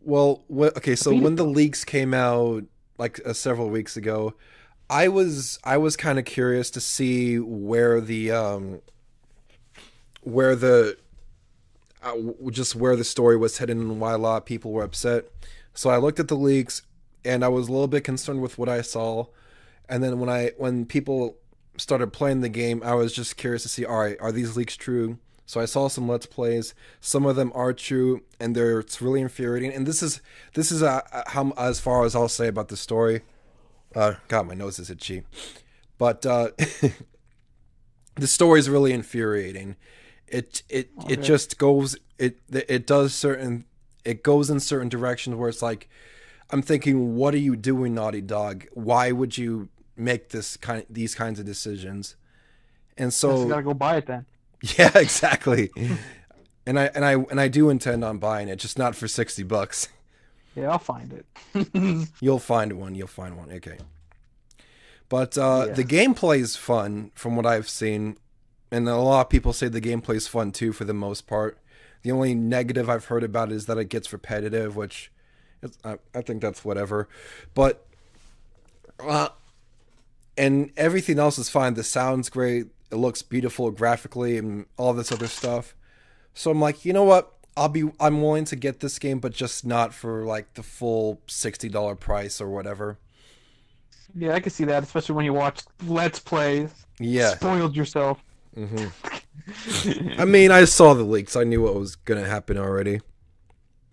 Well, 0.02 0.42
wh- 0.49 0.75
okay, 0.78 0.97
so 0.97 1.14
when 1.14 1.37
the 1.37 1.45
leaks 1.45 1.85
came 1.85 2.14
out 2.14 2.64
like 2.97 3.21
uh, 3.26 3.35
several 3.35 3.69
weeks 3.69 3.97
ago, 3.99 4.33
I 4.88 5.09
was 5.09 5.59
I 5.64 5.76
was 5.76 5.97
kind 5.99 6.19
of 6.19 6.25
curious 6.25 6.71
to 6.71 6.81
see 6.81 7.38
where 7.38 8.00
the 8.00 8.31
um 8.31 8.81
where 10.23 10.57
the 10.57 10.97
uh, 12.02 12.16
just 12.50 12.75
where 12.75 12.97
the 12.97 13.04
story 13.04 13.37
was 13.37 13.59
heading 13.59 13.80
and 13.80 14.00
why 14.00 14.12
a 14.12 14.18
lot 14.18 14.38
of 14.38 14.44
people 14.44 14.73
were 14.73 14.82
upset. 14.82 15.26
So 15.75 15.90
I 15.90 15.97
looked 15.97 16.21
at 16.21 16.28
the 16.28 16.37
leaks, 16.37 16.82
and 17.25 17.44
I 17.44 17.49
was 17.49 17.68
a 17.68 17.73
little 17.73 17.88
bit 17.88 18.04
concerned 18.04 18.42
with 18.42 18.59
what 18.59 18.68
I 18.68 18.82
saw. 18.82 19.26
And 19.88 20.02
then 20.02 20.18
when 20.18 20.28
I 20.28 20.52
when 20.59 20.87
people 20.87 21.37
started 21.76 22.12
playing 22.12 22.40
the 22.40 22.49
game, 22.49 22.82
I 22.85 22.94
was 22.94 23.12
just 23.12 23.37
curious 23.37 23.62
to 23.62 23.68
see, 23.68 23.85
all 23.85 24.00
right, 24.00 24.16
are 24.21 24.32
these 24.32 24.56
leaks 24.56 24.76
true? 24.76 25.18
So 25.47 25.61
I 25.61 25.64
saw 25.64 25.88
some 25.88 26.09
let's 26.09 26.26
plays. 26.26 26.75
Some 27.00 27.26
of 27.26 27.37
them 27.37 27.52
are 27.54 27.73
true, 27.73 28.23
and 28.40 28.54
they're 28.54 28.80
it's 28.80 29.02
really 29.02 29.21
infuriating. 29.21 29.73
And 29.73 29.87
this 29.87 30.02
is 30.02 30.21
this 30.54 30.73
is 30.73 30.82
uh, 30.82 31.02
how 31.28 31.50
as 31.56 31.80
far 31.80 32.04
as 32.04 32.14
I'll 32.14 32.28
say 32.28 32.49
about 32.49 32.68
the 32.68 32.76
story. 32.76 33.23
Uh, 33.94 34.14
God, 34.28 34.47
my 34.47 34.54
nose 34.54 34.78
is 34.78 34.88
itchy, 34.88 35.25
but 35.99 36.25
uh, 36.25 36.52
the 38.14 38.26
story 38.26 38.61
is 38.61 38.71
really 38.71 38.92
infuriating. 38.92 39.76
It 40.32 40.62
it 40.68 40.90
Okay. 41.04 41.12
it 41.14 41.22
just 41.22 41.58
goes 41.58 41.96
it 42.18 42.38
it 42.50 42.86
does 42.86 43.14
certain 43.14 43.66
it 44.04 44.22
goes 44.24 44.50
in 44.50 44.58
certain 44.60 44.88
directions 44.88 45.36
where 45.36 45.48
it's 45.48 45.62
like 45.62 45.88
I'm 46.50 46.62
thinking, 46.62 47.14
what 47.16 47.34
are 47.34 47.44
you 47.48 47.54
doing, 47.54 47.94
Naughty 47.94 48.20
Dog? 48.22 48.66
Why 48.72 49.12
would 49.12 49.38
you 49.38 49.68
make 49.96 50.30
this 50.30 50.56
kind 50.56 50.84
these 50.90 51.14
kinds 51.14 51.38
of 51.38 51.46
decisions? 51.46 52.16
And 52.98 53.12
So 53.12 53.36
so 53.42 53.48
gotta 53.48 53.62
go 53.62 53.74
buy 53.74 53.96
it 53.98 54.06
then. 54.06 54.26
yeah, 54.78 54.90
exactly. 54.98 55.70
and 56.66 56.78
I 56.80 56.86
and 56.94 57.04
I 57.04 57.12
and 57.30 57.38
I 57.40 57.48
do 57.48 57.68
intend 57.70 58.02
on 58.04 58.18
buying 58.18 58.48
it, 58.48 58.56
just 58.56 58.78
not 58.78 58.96
for 58.96 59.06
sixty 59.08 59.42
bucks. 59.42 59.88
Yeah, 60.54 60.70
I'll 60.70 60.78
find 60.78 61.12
it. 61.12 62.08
You'll 62.20 62.38
find 62.38 62.72
one. 62.74 62.94
You'll 62.94 63.06
find 63.06 63.36
one. 63.38 63.50
Okay. 63.52 63.78
But 65.08 65.36
uh, 65.38 65.66
Yeah. 65.68 65.74
the 65.74 65.84
gameplay 65.84 66.38
is 66.40 66.56
fun 66.56 67.10
from 67.14 67.36
what 67.36 67.46
I've 67.46 67.68
seen, 67.68 68.16
and 68.73 68.88
a 68.88 68.97
lot 68.97 69.21
of 69.21 69.29
people 69.29 69.52
say 69.52 69.69
the 69.69 69.81
gameplay 69.81 70.17
is 70.17 70.26
fun 70.26 70.50
too 70.50 70.73
for 70.73 70.85
the 70.85 70.95
most 70.95 71.29
part. 71.29 71.59
The 72.02 72.11
only 72.11 72.35
negative 72.35 72.91
I've 72.91 73.05
heard 73.05 73.23
about 73.23 73.52
is 73.52 73.67
that 73.67 73.79
it 73.79 73.85
gets 73.85 74.12
repetitive, 74.12 74.75
which 74.75 75.12
is, 75.62 75.79
I, 75.85 75.99
I 76.12 76.23
think 76.23 76.43
that's 76.43 76.64
whatever. 76.64 77.09
But 77.55 77.87
uh, 78.99 79.29
and 80.37 80.73
everything 80.76 81.19
else 81.19 81.38
is 81.38 81.49
fine. 81.49 81.75
The 81.75 81.85
sound's 81.85 82.29
great. 82.31 82.67
It 82.91 82.97
looks 82.97 83.23
beautiful 83.23 83.71
graphically 83.71 84.37
and 84.37 84.67
all 84.76 84.93
this 84.95 85.12
other 85.12 85.29
stuff. 85.29 85.76
So 86.35 86.50
I'm 86.50 86.61
like, 86.61 86.85
you 86.85 86.93
know 86.93 87.05
what? 87.05 87.33
I'll 87.57 87.69
be 87.69 87.91
I'm 88.00 88.23
willing 88.23 88.47
to 88.47 88.57
get 88.57 88.81
this 88.81 88.99
game, 88.99 89.21
but 89.21 89.33
just 89.33 89.67
not 89.67 89.93
for 89.93 90.25
like 90.25 90.55
the 90.55 90.62
full 90.62 91.21
sixty 91.26 91.69
dollar 91.69 91.95
price 91.95 92.41
or 92.41 92.49
whatever. 92.49 92.99
yeah, 94.14 94.35
I 94.35 94.41
can 94.41 94.50
see 94.50 94.64
that, 94.64 94.83
especially 94.83 95.14
when 95.14 95.26
you 95.26 95.35
watch 95.35 95.61
Let's 95.87 96.19
Plays. 96.19 96.71
Yeah. 96.99 97.35
Spoiled 97.35 97.76
yourself. 97.76 98.23
Hmm 98.54 98.87
I 100.18 100.25
mean, 100.26 100.50
I 100.50 100.64
saw 100.66 100.92
the 100.94 101.02
leaks. 101.04 101.37
I 101.37 101.44
knew 101.44 101.62
what 101.62 101.75
was 101.75 101.97
gonna 101.97 102.26
happen 102.26 102.59
already. 102.59 103.00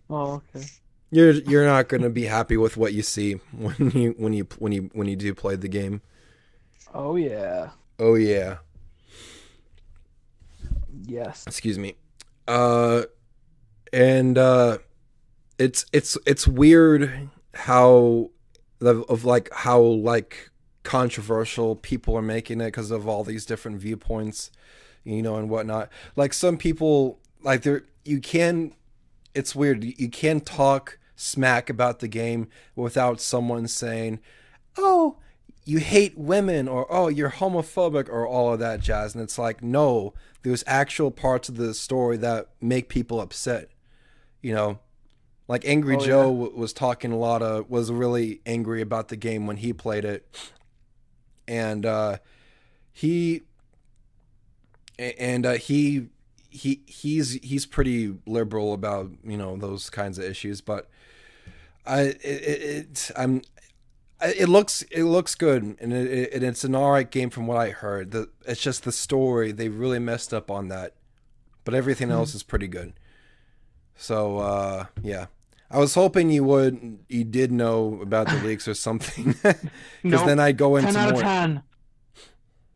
oh, 0.09 0.41
okay. 0.55 0.65
You're 1.11 1.31
you're 1.31 1.65
not 1.65 1.87
gonna 1.87 2.09
be 2.09 2.25
happy 2.25 2.57
with 2.57 2.77
what 2.77 2.93
you 2.93 3.01
see 3.01 3.33
when 3.57 3.91
you 3.91 4.15
when 4.17 4.33
you 4.33 4.47
when 4.59 4.71
you 4.71 4.89
when 4.93 5.07
you 5.07 5.15
do 5.15 5.33
play 5.33 5.55
the 5.55 5.67
game. 5.69 6.01
Oh 6.93 7.15
yeah. 7.15 7.71
Oh 7.97 8.15
yeah. 8.15 8.57
Yes. 11.05 11.45
excuse 11.47 11.79
me 11.79 11.95
uh 12.47 13.03
and 13.93 14.37
uh 14.37 14.77
it's 15.57 15.85
it's 15.93 16.17
it's 16.25 16.47
weird 16.47 17.29
how 17.53 18.29
the 18.79 19.01
of 19.09 19.25
like 19.25 19.49
how 19.53 19.79
like 19.79 20.49
controversial 20.89 21.75
people 21.75 22.15
are 22.17 22.21
making 22.23 22.59
it 22.59 22.65
because 22.65 22.89
of 22.89 23.07
all 23.07 23.23
these 23.23 23.45
different 23.45 23.79
viewpoints 23.79 24.49
you 25.03 25.21
know 25.21 25.35
and 25.35 25.47
whatnot. 25.47 25.87
Like 26.15 26.33
some 26.33 26.57
people 26.57 27.19
like 27.43 27.61
there 27.61 27.83
you 28.05 28.19
can 28.19 28.73
it's 29.35 29.53
weird 29.55 29.83
you 29.83 30.09
can 30.09 30.39
talk 30.41 30.97
smack 31.15 31.69
about 31.69 31.99
the 31.99 32.07
game 32.07 32.47
without 32.75 33.21
someone 33.21 33.67
saying 33.67 34.19
oh 34.79 35.17
you 35.63 35.77
hate 35.77 36.17
women 36.17 36.67
or 36.67 36.91
oh 36.91 37.07
you're 37.07 37.29
homophobic 37.29 38.09
or 38.09 38.27
all 38.27 38.51
of 38.53 38.59
that 38.59 38.79
jazz. 38.79 39.13
And 39.13 39.23
it's 39.23 39.37
like 39.37 39.61
no 39.61 40.15
there's 40.41 40.63
actual 40.65 41.11
parts 41.11 41.49
of 41.49 41.57
the 41.57 41.75
story 41.75 42.17
that 42.17 42.49
make 42.59 42.89
people 42.89 43.21
upset 43.21 43.69
you 44.41 44.55
know? 44.55 44.79
Like 45.47 45.65
angry 45.65 45.97
Oh, 45.97 45.99
joe 45.99 46.49
yeah. 46.51 46.59
was 46.59 46.73
talking 46.73 47.11
a 47.11 47.17
lot 47.17 47.43
of 47.43 47.69
was 47.69 47.91
really 47.91 48.41
angry 48.47 48.81
about 48.81 49.09
the 49.09 49.17
game 49.17 49.45
when 49.45 49.57
he 49.57 49.71
played 49.71 50.03
it 50.03 50.25
and 51.49 51.85
uh 51.85 52.17
he 52.93 53.41
and 54.97 55.45
uh, 55.45 55.53
he 55.53 56.07
he 56.49 56.81
he's 56.85 57.33
he's 57.43 57.65
pretty 57.65 58.15
liberal 58.25 58.73
about 58.73 59.11
you 59.23 59.37
know 59.37 59.57
those 59.57 59.89
kinds 59.89 60.17
of 60.17 60.25
issues 60.25 60.61
but 60.61 60.89
i 61.85 62.01
it, 62.01 62.17
it, 62.23 63.11
i'm 63.15 63.41
it 64.21 64.49
looks 64.49 64.81
it 64.91 65.03
looks 65.03 65.35
good 65.35 65.63
and 65.79 65.93
it, 65.93 66.11
it, 66.11 66.33
and 66.33 66.43
it's 66.43 66.63
an 66.63 66.75
all 66.75 66.91
right 66.91 67.09
game 67.09 67.29
from 67.29 67.47
what 67.47 67.57
I 67.57 67.69
heard. 67.69 68.11
The 68.11 68.29
it's 68.45 68.61
just 68.61 68.83
the 68.83 68.91
story 68.91 69.51
they 69.51 69.69
really 69.69 69.99
messed 69.99 70.33
up 70.33 70.51
on 70.51 70.67
that, 70.67 70.95
but 71.63 71.73
everything 71.73 72.11
else 72.11 72.35
is 72.35 72.43
pretty 72.43 72.67
good. 72.67 72.93
So 73.95 74.39
uh, 74.39 74.85
yeah, 75.01 75.27
I 75.71 75.77
was 75.77 75.93
hoping 75.93 76.29
you 76.31 76.43
would 76.45 76.99
you 77.09 77.23
did 77.23 77.51
know 77.51 77.99
about 78.01 78.27
the 78.27 78.35
leaks 78.43 78.67
or 78.67 78.73
something, 78.73 79.33
because 79.43 79.63
Nope. 80.03 80.25
then 80.25 80.39
I'd 80.39 80.57
go 80.57 80.75
into 80.77 80.91
Ten 80.93 80.97
out 80.97 81.11
more 81.13 81.21
of 81.21 81.27
ten. 81.27 81.63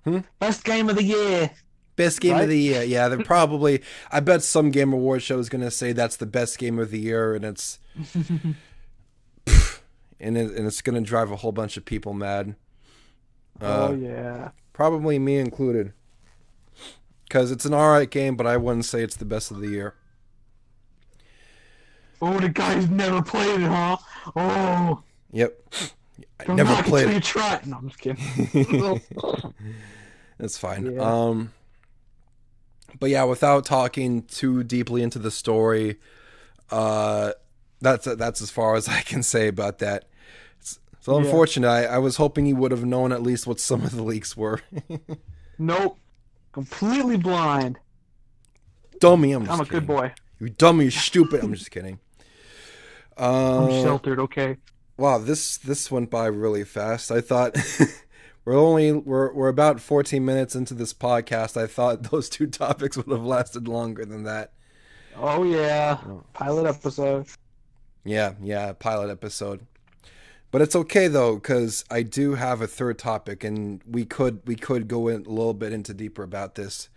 Hmm? 0.04 0.20
Best 0.40 0.64
game 0.64 0.90
of 0.90 0.96
the 0.98 1.04
year. 1.04 1.50
best 1.96 2.20
game 2.22 2.34
Right? 2.34 2.44
of 2.44 2.50
the 2.50 2.60
year. 2.60 2.84
Yeah, 2.84 3.08
they're 3.08 3.24
probably. 3.24 3.82
I 4.12 4.20
bet 4.20 4.44
some 4.44 4.70
game 4.70 4.94
award 4.94 5.22
show 5.24 5.40
is 5.40 5.50
gonna 5.50 5.72
say 5.72 5.92
that's 5.92 6.18
the 6.18 6.26
best 6.26 6.58
game 6.60 6.78
of 6.78 6.92
the 6.92 7.00
year, 7.00 7.34
and 7.34 7.44
it's 7.46 7.80
and 10.20 10.38
it, 10.38 10.52
and 10.56 10.68
it's 10.68 10.82
gonna 10.82 11.02
drive 11.02 11.32
a 11.32 11.38
whole 11.38 11.52
bunch 11.52 11.78
of 11.78 11.86
people 11.86 12.14
mad. 12.14 12.56
Uh, 13.62 13.88
oh 13.90 13.94
yeah. 13.96 14.50
Probably 14.74 15.20
me 15.20 15.38
included. 15.38 15.94
Because 17.28 17.52
it's 17.52 17.66
an 17.66 17.74
alright 17.74 18.10
game, 18.12 18.36
but 18.36 18.46
I 18.46 18.58
wouldn't 18.58 18.86
say 18.86 19.02
it's 19.04 19.16
the 19.16 19.26
best 19.26 19.50
of 19.52 19.60
the 19.60 19.70
year. 19.70 19.96
Oh, 22.26 22.40
the 22.40 22.48
guy's 22.50 22.90
never 22.90 23.22
played 23.22 23.60
it, 23.62 23.68
huh? 23.68 23.98
Oh, 24.36 25.04
Yep. 25.32 25.60
I 26.40 26.44
don't 26.46 26.56
never 26.56 26.82
played 26.84 27.10
it. 27.10 27.14
you 27.16 27.20
try 27.20 27.56
it. 27.56 27.66
No, 27.66 27.78
I'm 27.78 27.90
just 27.90 28.00
kidding. 28.00 29.02
It's 30.40 30.58
fine. 30.58 30.94
Yeah. 30.96 31.02
Um 31.02 31.54
but 33.00 33.10
yeah, 33.10 33.24
without 33.24 33.66
talking 33.66 34.24
too 34.24 34.64
deeply 34.64 35.02
into 35.02 35.20
the 35.20 35.32
story, 35.32 35.98
uh 36.72 37.32
that's 37.82 38.06
that's 38.06 38.42
as 38.42 38.50
far 38.50 38.76
as 38.76 38.88
I 39.00 39.02
can 39.02 39.24
say 39.24 39.48
about 39.48 39.80
that. 39.80 40.06
It's, 40.60 40.80
so 41.02 41.18
Yeah. 41.20 41.26
unfortunate. 41.26 41.68
I, 41.68 41.86
I 41.86 41.98
was 41.98 42.18
hoping 42.18 42.46
you 42.46 42.56
would 42.56 42.72
have 42.72 42.86
known 42.86 43.12
at 43.12 43.22
least 43.22 43.48
what 43.48 43.60
some 43.60 43.84
of 43.84 43.96
the 43.96 44.04
leaks 44.04 44.36
were. 44.38 44.62
nope. 45.58 45.98
Completely 46.52 47.18
blind. 47.18 47.80
dummy, 49.00 49.32
I'm 49.34 49.46
just 49.46 49.54
I'm 49.54 49.60
a 49.62 49.66
kidding. 49.66 49.80
good 49.82 49.88
boy. 49.88 50.14
You 50.40 50.50
dummy, 50.50 50.86
you 50.86 50.92
stupid. 50.92 51.44
I'm 51.44 51.54
just 51.54 51.72
kidding. 51.72 52.00
I'm 53.18 53.64
Uh, 53.70 53.82
sheltered, 53.84 54.20
okay? 54.20 54.58
Wow, 54.98 55.18
this 55.18 55.58
this 55.58 55.90
went 55.92 56.10
by 56.10 56.26
really 56.28 56.64
fast. 56.64 57.12
I 57.12 57.22
thought 57.22 57.56
we're 58.46 58.58
only 58.58 58.92
we're 58.92 59.34
we're 59.34 59.48
about 59.50 59.80
14 59.82 60.24
minutes 60.24 60.56
into 60.56 60.74
this 60.74 60.94
podcast. 60.94 61.58
I 61.62 61.68
thought 61.68 62.04
those 62.12 62.30
two 62.30 62.48
topics 62.48 62.98
would 62.98 63.08
have 63.10 63.26
lasted 63.26 63.68
longer 63.68 64.06
than 64.06 64.24
that. 64.24 64.54
Oh 65.16 65.44
yeah. 65.44 65.98
Pilot 66.34 66.68
episode. 66.68 67.28
Yeah, 68.04 68.34
yeah, 68.42 68.74
pilot 68.74 69.10
episode. 69.12 69.66
But 70.52 70.62
it's 70.62 70.76
okay 70.76 71.08
though 71.08 71.40
cuz 71.40 71.84
I 71.90 72.04
do 72.04 72.36
have 72.36 72.62
a 72.62 72.68
third 72.68 73.00
topic 73.00 73.44
and 73.44 73.82
we 73.90 74.06
could 74.06 74.42
we 74.46 74.56
could 74.56 74.88
go 74.88 75.08
in 75.08 75.26
a 75.26 75.30
little 75.30 75.54
bit 75.56 75.74
into 75.74 75.94
deeper 75.94 76.22
about 76.24 76.54
this. 76.56 76.90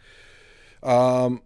Um 0.82 1.40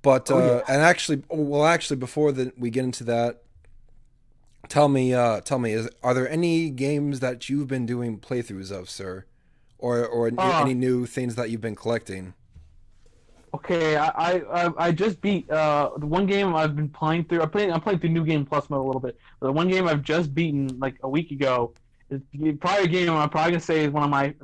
but 0.00 0.30
uh 0.30 0.34
Oh, 0.34 0.46
yeah. 0.56 0.62
and 0.74 0.80
actually 0.82 1.22
well 1.28 1.66
actually 1.66 1.96
before 1.96 2.32
that 2.32 2.58
we 2.58 2.70
get 2.70 2.84
into 2.84 3.04
that 3.04 3.42
tell 4.68 4.88
me 4.88 5.14
uh 5.14 5.40
tell 5.40 5.58
me 5.58 5.72
is 5.72 5.88
are 6.02 6.14
there 6.14 6.28
any 6.28 6.70
games 6.70 7.20
that 7.20 7.48
you've 7.48 7.68
been 7.68 7.86
doing 7.86 8.18
playthroughs 8.18 8.70
of, 8.72 8.90
sir? 8.90 9.24
Or 9.78 10.04
or 10.04 10.30
Uh. 10.36 10.62
any 10.62 10.74
new 10.74 11.06
things 11.06 11.36
that 11.36 11.50
you've 11.50 11.60
been 11.60 11.76
collecting? 11.76 12.34
Okay, 13.54 13.96
I, 13.96 14.08
I 14.08 14.70
I- 14.76 14.92
just 14.92 15.20
beat 15.22 15.50
uh 15.50 15.90
the 15.96 16.06
one 16.06 16.26
game 16.26 16.54
I've 16.54 16.76
been 16.76 16.88
playing 16.90 17.24
through. 17.24 17.40
I'm 17.40 17.50
playing 17.50 17.72
I'm 17.72 17.80
playing 17.80 18.00
through 18.00 18.10
New 18.10 18.24
Game 18.24 18.44
Plus 18.44 18.68
mode 18.68 18.80
a 18.80 18.84
little 18.84 19.00
bit. 19.00 19.16
But 19.40 19.46
the 19.46 19.52
one 19.52 19.68
game 19.68 19.86
I've 19.88 20.02
just 20.02 20.34
beaten 20.34 20.78
like 20.78 20.96
a 21.02 21.08
week 21.08 21.30
ago 21.30 21.72
is 22.10 22.20
probably 22.60 22.84
a 22.84 22.88
game 22.88 23.10
I'm 23.10 23.30
probably 23.30 23.52
gonna 23.52 23.60
say 23.60 23.84
is 23.84 23.90
one 23.90 24.02
of 24.02 24.10
my 24.10 24.34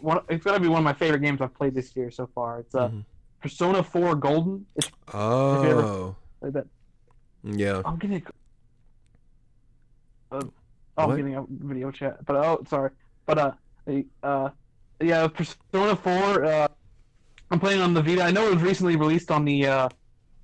one. 0.00 0.20
It's 0.28 0.44
gonna 0.44 0.58
be 0.58 0.66
one 0.68 0.78
of 0.78 0.84
my 0.84 0.92
favorite 0.94 1.20
games 1.20 1.40
I've 1.40 1.54
played 1.54 1.74
this 1.74 1.94
year 1.94 2.10
so 2.10 2.28
far. 2.34 2.60
It's 2.60 2.74
uh 2.74 2.88
Mhm. 2.88 3.04
Persona 3.40 3.82
4 3.82 4.16
Golden. 4.16 4.66
It's 4.76 4.90
Oh. 5.14 6.14
like 6.42 6.52
that. 6.54 6.66
Yeah. 7.44 7.80
I'm 7.84 7.96
getting. 7.98 8.22
Uh, 10.32 10.40
oh, 10.42 10.50
I'm 10.96 11.16
getting 11.16 11.36
a 11.36 11.44
video 11.48 11.90
chat, 11.90 12.24
but 12.24 12.36
oh, 12.36 12.62
sorry, 12.68 12.90
but 13.26 13.38
uh, 13.38 13.52
uh, 14.22 14.50
yeah, 15.00 15.26
Persona 15.28 15.96
4. 15.96 16.44
Uh, 16.44 16.68
I'm 17.50 17.58
playing 17.58 17.80
on 17.80 17.94
the 17.94 18.02
Vita. 18.02 18.22
I 18.22 18.30
know 18.30 18.46
it 18.48 18.54
was 18.54 18.62
recently 18.62 18.96
released 18.96 19.30
on 19.30 19.44
the 19.44 19.66
uh, 19.66 19.88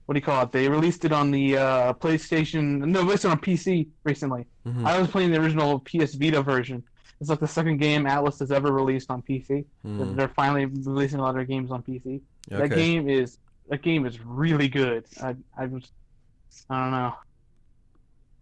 what 0.07 0.15
do 0.15 0.19
you 0.19 0.25
call 0.25 0.43
it? 0.43 0.53
They 0.53 0.69
released 0.69 1.05
it 1.05 1.13
on 1.13 1.31
the 1.31 1.57
uh, 1.57 1.93
PlayStation. 1.95 2.79
No, 2.87 3.03
released 3.03 3.25
it 3.25 3.31
on 3.31 3.39
PC 3.41 3.89
recently. 4.05 4.47
Mhm. 4.67 4.85
I 4.85 4.99
was 4.99 5.09
playing 5.09 5.31
the 5.31 5.41
original 5.41 5.79
PS 5.81 6.15
Vita 6.15 6.43
version. 6.43 6.83
It's 7.21 7.31
like 7.31 7.41
the 7.41 7.47
second 7.49 7.79
game 7.79 8.05
Atlus 8.05 8.39
has 8.41 8.51
ever 8.53 8.73
released 8.73 9.11
on 9.11 9.23
PC. 9.23 9.65
They're- 9.85 10.07
Mm, 10.07 10.17
They're 10.17 10.29
finally 10.29 10.67
releasing 10.67 11.19
a 11.19 11.23
lot 11.23 11.31
of 11.31 11.37
their 11.37 11.45
games 11.45 11.71
on 11.71 11.83
PC. 11.83 12.21
That 12.59 12.71
game 12.77 13.09
is 13.09 13.39
that 13.69 13.83
game 13.83 14.05
is 14.07 14.21
really 14.21 14.69
good. 14.69 15.05
I 15.23 15.35
I 15.57 15.67
was 15.67 15.91
I 16.71 16.83
don't 16.83 16.91
know. 16.93 17.15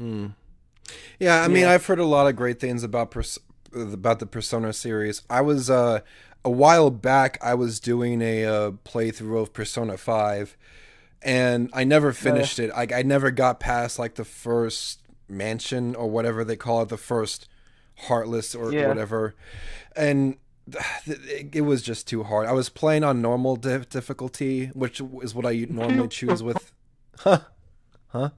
Mm. 0.01 0.33
Yeah, 1.19 1.43
I 1.43 1.49
mean, 1.49 1.63
Yeah. 1.63 1.73
I've 1.73 1.87
heard 1.87 1.99
a 1.99 2.05
lot 2.05 2.27
of 2.27 2.37
great 2.37 2.61
things 2.61 2.83
about 2.83 3.11
Pers- 3.11 3.39
about 3.75 4.19
the 4.21 4.27
Persona 4.27 4.73
series. 4.73 5.23
I 5.29 5.41
was 5.41 5.69
uh, 5.71 6.01
a 6.45 6.51
while 6.51 6.91
back. 6.91 7.39
I 7.43 7.55
was 7.55 7.81
doing 7.81 8.21
a 8.23 8.45
uh, 8.45 8.71
playthrough 8.85 9.41
of 9.43 9.53
Persona 9.53 9.97
Five, 9.97 10.57
and 11.23 11.71
I 11.73 11.85
never 11.85 12.13
finished 12.13 12.59
it. 12.59 12.71
I 12.75 12.87
I 12.95 13.03
never 13.03 13.31
got 13.31 13.61
past 13.61 13.99
like 13.99 14.15
the 14.17 14.25
first 14.25 15.01
mansion 15.29 15.95
or 15.95 16.09
whatever 16.11 16.45
they 16.45 16.57
call 16.57 16.83
it, 16.83 16.89
the 16.91 16.97
first 16.97 17.49
heartless 18.09 18.55
or 18.55 18.73
Yeah. 18.73 18.89
whatever, 18.89 19.35
and. 19.97 20.37
It, 21.07 21.57
it 21.57 21.61
was 21.61 21.83
just 21.83 22.09
too 22.09 22.23
hard. 22.23 22.47
I 22.47 22.53
was 22.53 22.71
playing 22.71 23.05
on 23.05 23.21
normal 23.21 23.57
dif- 23.57 23.91
difficulty, 23.91 24.69
which 24.69 25.03
is 25.23 25.35
what 25.35 25.45
I 25.45 25.67
normally 25.69 26.09
choose 26.19 26.43
with. 26.43 26.73
Huh? 27.19 27.41
Huh? 28.09 28.31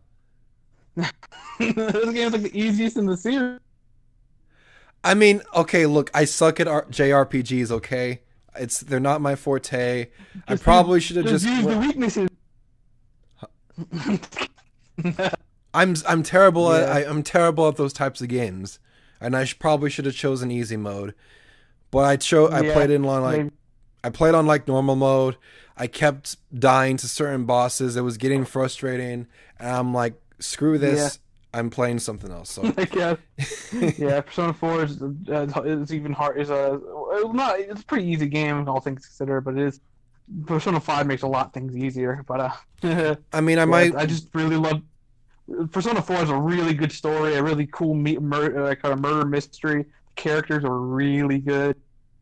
This 0.96 2.12
game's 2.12 2.32
like 2.32 2.42
the 2.42 2.50
easiest 2.58 2.96
in 2.96 3.06
the 3.06 3.16
series. 3.16 3.60
I 5.04 5.14
mean, 5.14 5.42
okay, 5.54 5.86
look, 5.86 6.10
I 6.14 6.24
suck 6.24 6.58
at 6.58 6.66
R- 6.66 6.86
JRPGs. 6.86 7.70
Okay, 7.70 8.22
it's 8.56 8.80
they're 8.80 8.98
not 9.00 9.20
my 9.20 9.36
forte. 9.36 10.08
I 10.48 10.56
probably 10.56 11.00
should 11.00 11.16
have 11.16 11.26
just. 11.26 11.44
used 11.44 11.68
the 11.68 11.78
weaknesses. 11.78 12.28
I'm 15.74 15.94
I'm 16.08 16.22
terrible 16.22 16.72
at 16.72 16.88
Yeah. 16.88 16.94
I, 17.08 17.10
I'm 17.10 17.22
terrible 17.22 17.68
at 17.68 17.76
those 17.76 17.92
types 17.92 18.20
of 18.20 18.28
games, 18.28 18.78
and 19.20 19.36
I 19.36 19.44
sh- 19.44 19.58
probably 19.58 19.90
should 19.90 20.06
have 20.06 20.14
chosen 20.14 20.50
easy 20.50 20.76
mode. 20.76 21.14
But 21.90 22.04
I 22.04 22.16
cho 22.16 22.48
I 22.48 22.62
Yeah, 22.62 22.72
played 22.72 22.90
it 22.90 22.96
on 22.96 23.02
like 23.22 23.36
maybe. 23.38 23.50
I 24.02 24.10
played 24.10 24.34
on 24.34 24.46
like 24.46 24.66
normal 24.66 24.96
mode. 24.96 25.36
I 25.76 25.86
kept 25.86 26.36
dying 26.58 26.96
to 26.96 27.08
certain 27.08 27.44
bosses. 27.44 27.96
It 27.96 28.00
was 28.02 28.16
getting 28.16 28.44
frustrating, 28.46 29.26
and 29.58 29.68
I'm 29.70 29.92
like, 29.92 30.14
screw 30.38 30.78
this. 30.78 31.18
I'm 31.54 31.70
playing 31.70 32.00
something 32.00 32.30
else. 32.30 32.50
So 32.50 32.62
yeah, 32.94 33.16
yeah. 33.96 34.20
Persona 34.20 34.52
Four 34.52 34.84
is 34.84 35.00
uh, 35.00 35.62
is 35.64 35.92
even 35.92 36.12
hard. 36.12 36.38
Is 36.38 36.50
a 36.50 36.78
well, 36.82 37.32
not. 37.32 37.58
It's 37.58 37.80
a 37.80 37.84
pretty 37.84 38.06
easy 38.06 38.26
game, 38.26 38.68
all 38.68 38.80
things 38.80 39.06
considered, 39.06 39.42
but 39.42 39.56
it 39.56 39.66
is. 39.66 39.80
Persona 40.44 40.80
Five 40.80 41.06
makes 41.06 41.22
a 41.22 41.26
lot 41.26 41.46
of 41.46 41.52
things 41.52 41.76
easier, 41.76 42.24
but 42.26 42.52
uh, 42.82 43.14
I 43.32 43.40
mean, 43.40 43.58
I 43.58 43.64
might. 43.64 43.94
I 43.94 44.04
just 44.04 44.28
really 44.34 44.56
love. 44.56 44.82
Persona 45.70 46.02
Four 46.02 46.16
is 46.16 46.30
a 46.30 46.36
really 46.36 46.74
good 46.74 46.92
story, 46.92 47.36
a 47.36 47.42
really 47.42 47.66
cool 47.68 47.94
me- 47.94 48.18
mur- 48.18 48.66
uh, 48.66 48.74
kind 48.74 48.92
of 48.92 49.00
murder 49.00 49.24
mystery. 49.24 49.84
The 49.84 50.20
characters 50.20 50.64
are 50.64 50.78
really 50.78 51.38
good. 51.38 51.76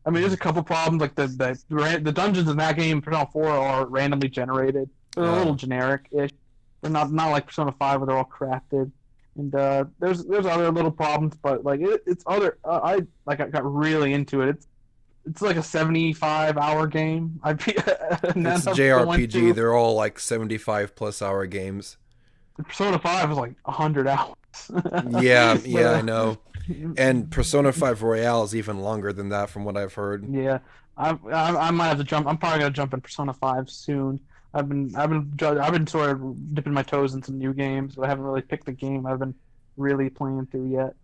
I 0.05 0.11
mean, 0.11 0.21
there's 0.21 0.33
a 0.33 0.37
couple 0.37 0.63
problems 0.63 1.01
like 1.01 1.15
the 1.15 1.27
the 1.27 1.99
the 2.01 2.11
dungeons 2.11 2.47
in 2.47 2.55
that 2.57 2.77
game, 2.77 3.01
Persona 3.01 3.27
Four, 3.33 3.49
are 3.49 3.85
randomly 3.87 4.29
generated. 4.29 4.89
They're 5.15 5.25
a 5.25 5.31
little 5.31 5.55
generic-ish. 5.55 6.31
They're 6.85 6.91
not 6.91 7.11
not 7.11 7.31
like 7.31 7.47
Persona 7.47 7.71
Five 7.71 7.99
where 7.99 8.05
they're 8.05 8.15
all 8.17 8.29
crafted. 8.31 8.91
And 9.37 9.55
uh, 9.55 9.85
there's 9.97 10.23
there's 10.25 10.45
other 10.45 10.69
little 10.69 10.91
problems, 10.91 11.35
but 11.41 11.63
like 11.63 11.81
it, 11.81 12.03
it's 12.05 12.23
other. 12.27 12.59
Uh, 12.63 12.79
I 12.83 12.99
like 13.25 13.39
I 13.39 13.47
got 13.47 13.65
really 13.65 14.13
into 14.13 14.43
it. 14.43 14.49
It's 14.49 14.67
it's 15.25 15.41
like 15.41 15.57
a 15.57 15.63
75 15.63 16.59
hour 16.59 16.85
game. 16.85 17.39
I 17.43 17.53
be, 17.53 17.73
It's 17.75 18.21
then 18.35 18.45
I 18.45 18.51
went 19.03 19.31
JRPG. 19.31 19.55
They're 19.55 19.73
all 19.73 19.95
like 19.95 20.19
75 20.19 20.95
plus 20.95 21.23
hour 21.23 21.47
games. 21.47 21.97
Persona 22.63 22.99
Five 22.99 23.29
was 23.29 23.39
like 23.39 23.55
hundred 23.65 24.07
hours. 24.07 24.35
Yeah, 25.19 25.57
yeah, 25.65 25.89
uh, 25.89 25.97
I 25.97 26.01
know. 26.01 26.37
And 26.97 27.31
Persona 27.31 27.73
5 27.73 28.03
Royal 28.03 28.43
is 28.43 28.55
even 28.55 28.79
longer 28.79 29.11
than 29.11 29.29
that, 29.29 29.49
from 29.49 29.65
what 29.65 29.75
I've 29.75 29.93
heard. 29.95 30.31
Yeah, 30.31 30.59
I, 30.95 31.17
I 31.31 31.67
I 31.67 31.71
might 31.71 31.87
have 31.87 31.97
to 31.97 32.03
jump. 32.03 32.27
I'm 32.27 32.37
probably 32.37 32.59
gonna 32.59 32.71
jump 32.71 32.93
in 32.93 33.01
Persona 33.01 33.33
Five 33.33 33.71
soon. 33.71 34.19
I've 34.55 34.69
been 34.69 34.95
I've 34.95 35.09
been 35.11 35.59
I've 35.59 35.73
been 35.73 35.87
sort 35.87 36.11
of 36.11 36.55
dipping 36.55 36.73
my 36.73 36.83
toes 36.83 37.13
in 37.15 37.23
some 37.23 37.37
new 37.39 37.53
games, 37.53 37.95
but 37.95 38.05
I 38.05 38.09
haven't 38.09 38.25
really 38.25 38.41
picked 38.43 38.69
a 38.69 38.73
game 38.73 39.05
I've 39.05 39.19
been 39.19 39.35
really 39.77 40.09
playing 40.09 40.47
through 40.47 40.69
yet. 40.71 40.95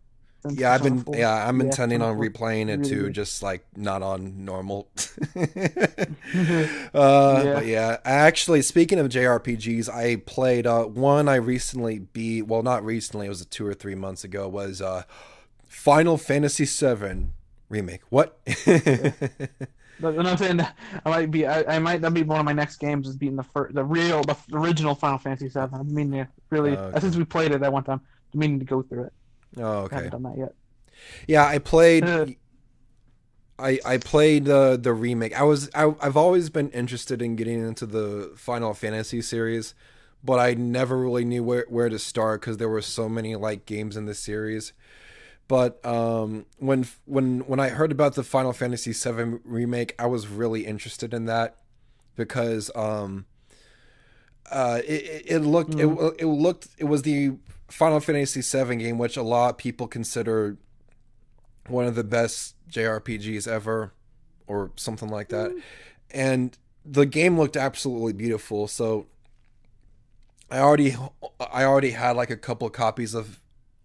Yeah, 0.53 0.73
I've 0.73 0.83
been 0.83 1.05
4. 1.05 1.15
yeah, 1.15 1.47
I'm 1.47 1.59
Yeah, 1.59 1.61
intending 1.61 2.01
on 2.01 2.17
replaying 2.17 2.69
it 2.69 2.83
really 2.83 2.83
too, 2.83 3.03
good. 3.03 3.13
just 3.13 3.43
like 3.43 3.65
not 3.75 4.01
on 4.01 4.43
normal. 4.43 4.89
uh, 6.93 7.45
Yeah. 7.45 7.53
But 7.53 7.65
yeah, 7.65 7.97
actually, 8.03 8.61
speaking 8.61 8.99
of 8.99 9.09
JRPGs, 9.09 9.89
I 9.89 10.17
played 10.17 10.67
uh, 10.67 10.83
one 10.85 11.29
I 11.29 11.35
recently 11.35 11.99
beat. 11.99 12.43
Well, 12.47 12.63
not 12.63 12.83
recently. 12.83 13.27
It 13.27 13.29
was 13.29 13.45
two 13.45 13.65
or 13.65 13.73
three 13.73 13.95
months 13.95 14.23
ago. 14.23 14.47
Was 14.47 14.81
uh, 14.81 15.03
Final 15.67 16.17
Fantasy 16.17 16.65
VII 16.65 17.27
remake. 17.69 18.01
What? 18.09 18.39
But 19.99 20.17
I'm 20.25 20.37
saying 20.37 20.61
I 21.05 21.09
might 21.09 21.31
be 21.31 21.45
I, 21.45 21.75
I 21.75 21.79
might 21.79 22.01
that 22.01 22.13
be 22.13 22.23
one 22.23 22.39
of 22.39 22.45
my 22.45 22.53
next 22.53 22.77
games 22.77 23.07
is 23.07 23.15
beating 23.15 23.35
the 23.35 23.43
fir- 23.43 23.71
the 23.71 23.83
real 23.83 24.21
the 24.23 24.35
original 24.53 24.95
Final 24.95 25.17
Fantasy 25.17 25.49
Seven. 25.49 25.79
I 25.79 25.83
mean, 25.83 26.11
yeah, 26.11 26.25
really 26.49 26.77
okay. 26.77 26.99
since 26.99 27.15
we 27.15 27.23
played 27.23 27.51
it 27.51 27.61
that 27.61 27.71
one 27.71 27.83
time, 27.83 28.01
I'm 28.33 28.39
meaning 28.39 28.59
to 28.59 28.65
go 28.65 28.81
through 28.81 29.05
it. 29.05 29.13
oh, 29.57 29.63
I 29.63 29.75
okay. 29.83 29.95
haven't 29.95 30.11
done 30.11 30.23
that 30.23 30.37
yet. 30.37 30.53
Yeah, 31.27 31.45
I 31.45 31.59
played. 31.59 32.05
Uh. 32.05 32.27
I 33.59 33.79
I 33.85 33.97
played 33.97 34.45
the 34.45 34.77
the 34.81 34.93
remake. 34.93 35.39
I 35.39 35.43
was 35.43 35.69
I, 35.75 35.93
I've 36.01 36.17
always 36.17 36.49
been 36.49 36.69
interested 36.71 37.21
in 37.21 37.35
getting 37.35 37.65
into 37.65 37.85
the 37.85 38.33
Final 38.35 38.73
Fantasy 38.73 39.21
series, 39.21 39.75
but 40.23 40.39
I 40.39 40.55
never 40.55 40.97
really 40.97 41.25
knew 41.25 41.43
where 41.43 41.65
where 41.69 41.89
to 41.89 41.99
start 41.99 42.41
because 42.41 42.57
there 42.57 42.69
were 42.69 42.81
so 42.81 43.07
many 43.07 43.35
like 43.35 43.65
games 43.65 43.95
in 43.95 44.05
the 44.05 44.15
series. 44.15 44.73
But 45.51 45.85
um, 45.85 46.45
when 46.59 46.87
when 47.05 47.41
when 47.41 47.59
I 47.59 47.67
heard 47.69 47.91
about 47.91 48.15
the 48.15 48.23
Final 48.23 48.53
Fantasy 48.53 48.93
VII 48.93 49.39
remake, 49.43 49.93
I 49.99 50.05
was 50.05 50.27
really 50.29 50.65
interested 50.65 51.13
in 51.13 51.25
that 51.25 51.57
because 52.15 52.71
um, 52.73 53.25
uh, 54.49 54.79
it, 54.87 55.23
it- 55.25 55.39
looked 55.39 55.75
it, 55.75 55.87
it 56.19 56.25
looked 56.25 56.69
it 56.77 56.85
was 56.85 57.01
the 57.01 57.33
Final 57.67 57.99
Fantasy 57.99 58.41
VII 58.41 58.77
game, 58.77 58.97
which 58.97 59.17
a 59.17 59.23
lot 59.23 59.49
of 59.49 59.57
people 59.57 59.87
consider 59.87 60.57
one 61.67 61.85
of 61.85 61.95
the 61.95 62.03
best 62.05 62.55
JRPGs 62.69 63.45
ever, 63.47 63.91
or 64.47 64.71
something 64.77 65.09
like 65.09 65.29
that. 65.29 65.51
And 66.11 66.57
the 66.85 67.05
game 67.05 67.37
looked 67.37 67.57
absolutely 67.57 68.13
beautiful. 68.13 68.67
So 68.69 69.07
I 70.49 70.59
already 70.59 70.95
I 71.39 71.63
already 71.65 71.91
had 71.91 72.15
like 72.15 72.29
a 72.29 72.37
couple 72.37 72.69
copies 72.69 73.13
of 73.13 73.40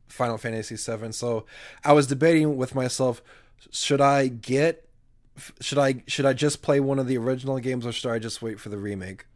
Final 0.08 0.38
Fantasy 0.38 0.76
VII. 0.76 1.12
So 1.12 1.46
I 1.84 1.92
was 1.92 2.06
debating 2.06 2.56
with 2.56 2.74
myself, 2.74 3.22
should 3.70 4.00
I 4.00 4.28
get 4.28 4.82
should 5.60 5.76
I 5.78 6.02
should 6.06 6.24
I 6.24 6.32
just 6.32 6.62
play 6.62 6.80
one 6.80 6.98
of 6.98 7.06
the 7.06 7.18
original 7.18 7.58
games 7.58 7.84
or 7.86 7.92
should 7.92 8.10
I 8.10 8.18
just 8.18 8.40
wait 8.40 8.58
for 8.58 8.70
the 8.70 8.78
remake? 8.78 9.26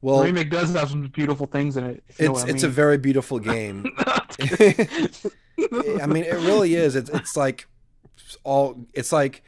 Well, 0.00 0.18
the 0.18 0.24
remake 0.24 0.50
does 0.50 0.72
have 0.74 0.90
some 0.90 1.06
beautiful 1.08 1.46
things 1.46 1.76
in 1.76 1.84
it. 1.84 2.04
if 2.08 2.20
you 2.20 2.28
know 2.28 2.34
it's 2.34 2.44
it's 2.44 2.62
a 2.62 2.68
very 2.68 2.98
beautiful 2.98 3.38
game. 3.38 3.86
I 4.38 6.06
mean, 6.06 6.24
it 6.24 6.34
really 6.46 6.74
is. 6.74 6.96
It's 6.96 7.10
it's 7.10 7.36
like 7.36 7.66
all. 8.44 8.86
It's 8.94 9.12
like 9.12 9.42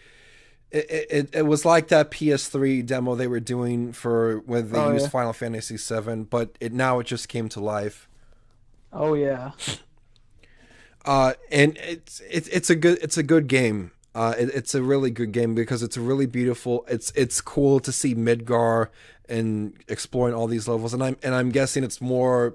it, 0.70 0.86
it, 1.10 1.30
it 1.34 1.42
was 1.46 1.64
like 1.64 1.88
that 1.88 2.10
PS3 2.10 2.84
demo 2.84 3.14
they 3.14 3.26
were 3.26 3.40
doing 3.40 3.92
for 3.92 4.38
when 4.46 4.70
they 4.72 4.78
Oh, 4.78 4.92
used 4.92 5.06
yeah. 5.06 5.10
Final 5.10 5.32
Fantasy 5.32 5.76
VII, 5.76 6.24
but 6.24 6.56
it 6.60 6.72
now 6.72 6.98
it 7.00 7.04
just 7.06 7.28
came 7.28 7.48
to 7.50 7.60
life. 7.60 8.08
oh 8.92 9.14
yeah, 9.14 9.52
Uh, 11.06 11.32
and 11.52 11.76
it's 11.78 12.20
it's 12.30 12.48
it's 12.48 12.68
a 12.68 12.74
good 12.76 12.98
it's 13.00 13.16
a 13.16 13.22
good 13.22 13.46
game. 13.46 13.92
Uh, 14.14 14.34
it, 14.38 14.48
it's 14.54 14.74
a 14.74 14.82
really 14.82 15.10
good 15.10 15.30
game 15.32 15.54
because 15.54 15.82
it's 15.82 15.96
really 15.96 16.26
beautiful. 16.26 16.84
It's 16.88 17.12
it's 17.14 17.40
cool 17.40 17.80
to 17.80 17.92
see 17.92 18.14
Midgar 18.14 18.88
and 19.28 19.74
exploring 19.88 20.34
all 20.34 20.46
these 20.46 20.66
levels, 20.68 20.92
and 20.94 21.02
I'm 21.02 21.16
and 21.22 21.34
I'm 21.34 21.50
guessing 21.50 21.84
it's 21.84 22.00
more 22.00 22.54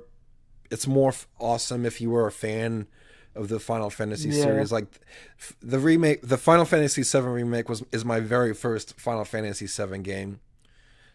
it's 0.69 0.87
more 0.87 1.09
f- 1.09 1.27
awesome 1.39 1.85
if 1.85 2.01
you 2.01 2.09
were 2.09 2.27
a 2.27 2.31
fan 2.31 2.87
of 3.35 3.47
the 3.47 3.59
Final 3.59 3.89
Fantasy 3.89 4.29
Yeah. 4.29 4.43
series. 4.43 4.71
Like 4.71 4.99
f- 5.39 5.55
the 5.61 5.79
remake, 5.79 6.21
the 6.21 6.37
Final 6.37 6.65
Fantasy 6.65 7.03
VII 7.03 7.25
remake 7.27 7.69
was 7.69 7.83
is 7.91 8.03
my 8.03 8.19
very 8.19 8.53
first 8.53 8.99
Final 8.99 9.23
Fantasy 9.23 9.67
VII 9.67 9.99
game. 9.99 10.39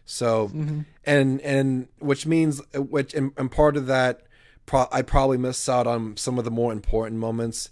So 0.05 0.47
Mhm. 0.49 0.85
and 1.05 1.41
and 1.41 1.87
which 1.99 2.25
means 2.25 2.61
which 2.73 3.13
and, 3.13 3.31
and 3.37 3.51
part 3.51 3.75
of 3.75 3.87
that 3.87 4.21
pro- 4.67 4.87
I 4.91 5.01
probably 5.01 5.39
miss 5.39 5.67
out 5.67 5.87
on 5.87 6.15
some 6.17 6.37
of 6.37 6.45
the 6.45 6.51
more 6.51 6.71
important 6.71 7.17
moments. 7.19 7.71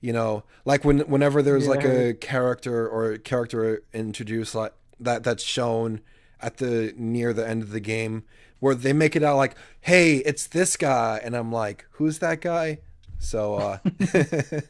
You 0.00 0.12
know, 0.12 0.44
like 0.64 0.84
when 0.84 1.00
whenever 1.00 1.42
there's 1.42 1.66
like 1.66 1.82
a 1.82 2.14
character 2.14 2.86
or 2.86 3.12
a 3.12 3.18
character 3.18 3.82
introduced 3.92 4.54
like 4.54 4.72
that 5.00 5.24
that's 5.24 5.42
shown 5.42 6.00
at 6.40 6.58
the 6.58 6.92
near 6.96 7.32
the 7.32 7.48
end 7.48 7.62
of 7.62 7.70
the 7.70 7.80
game 7.80 8.22
where 8.60 8.74
they 8.74 8.92
make 8.92 9.16
it 9.16 9.22
out 9.22 9.36
like, 9.36 9.56
"Hey, 9.80 10.16
it's 10.18 10.46
this 10.46 10.76
guy," 10.76 11.20
and 11.24 11.34
I'm 11.34 11.50
like, 11.50 11.86
"Who's 11.92 12.18
that 12.18 12.40
guy?" 12.42 12.78
So, 13.18 13.54
uh, 13.54 13.78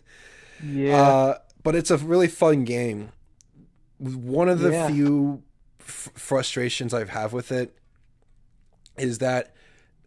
yeah. 0.64 0.96
uh, 1.02 1.38
but 1.62 1.74
it's 1.74 1.90
a 1.90 1.96
really 1.96 2.28
fun 2.28 2.64
game. 2.64 3.10
One 3.98 4.48
of 4.48 4.60
the 4.60 4.70
Yeah. 4.70 4.88
few 4.88 5.42
f- 5.80 6.10
frustrations 6.14 6.94
I 6.94 7.04
have 7.06 7.32
with 7.32 7.50
it 7.50 7.76
is 8.96 9.18
that 9.18 9.54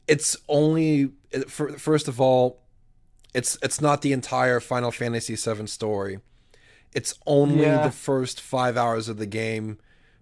it's 0.08 0.38
only 0.48 1.12
for, 1.48 1.70
first 1.78 2.08
of 2.08 2.20
all, 2.22 2.60
it's 3.34 3.58
it's 3.62 3.82
not 3.82 4.02
the 4.02 4.14
entire 4.14 4.60
Final 4.60 4.92
Fantasy 4.92 5.36
VII 5.36 5.68
story. 5.68 6.20
It's 6.94 7.14
only 7.26 7.64
Yeah. 7.64 7.84
the 7.84 7.92
first 7.92 8.40
five 8.42 8.78
hours 8.78 9.10
of 9.10 9.18
the 9.18 9.26
game, 9.26 9.78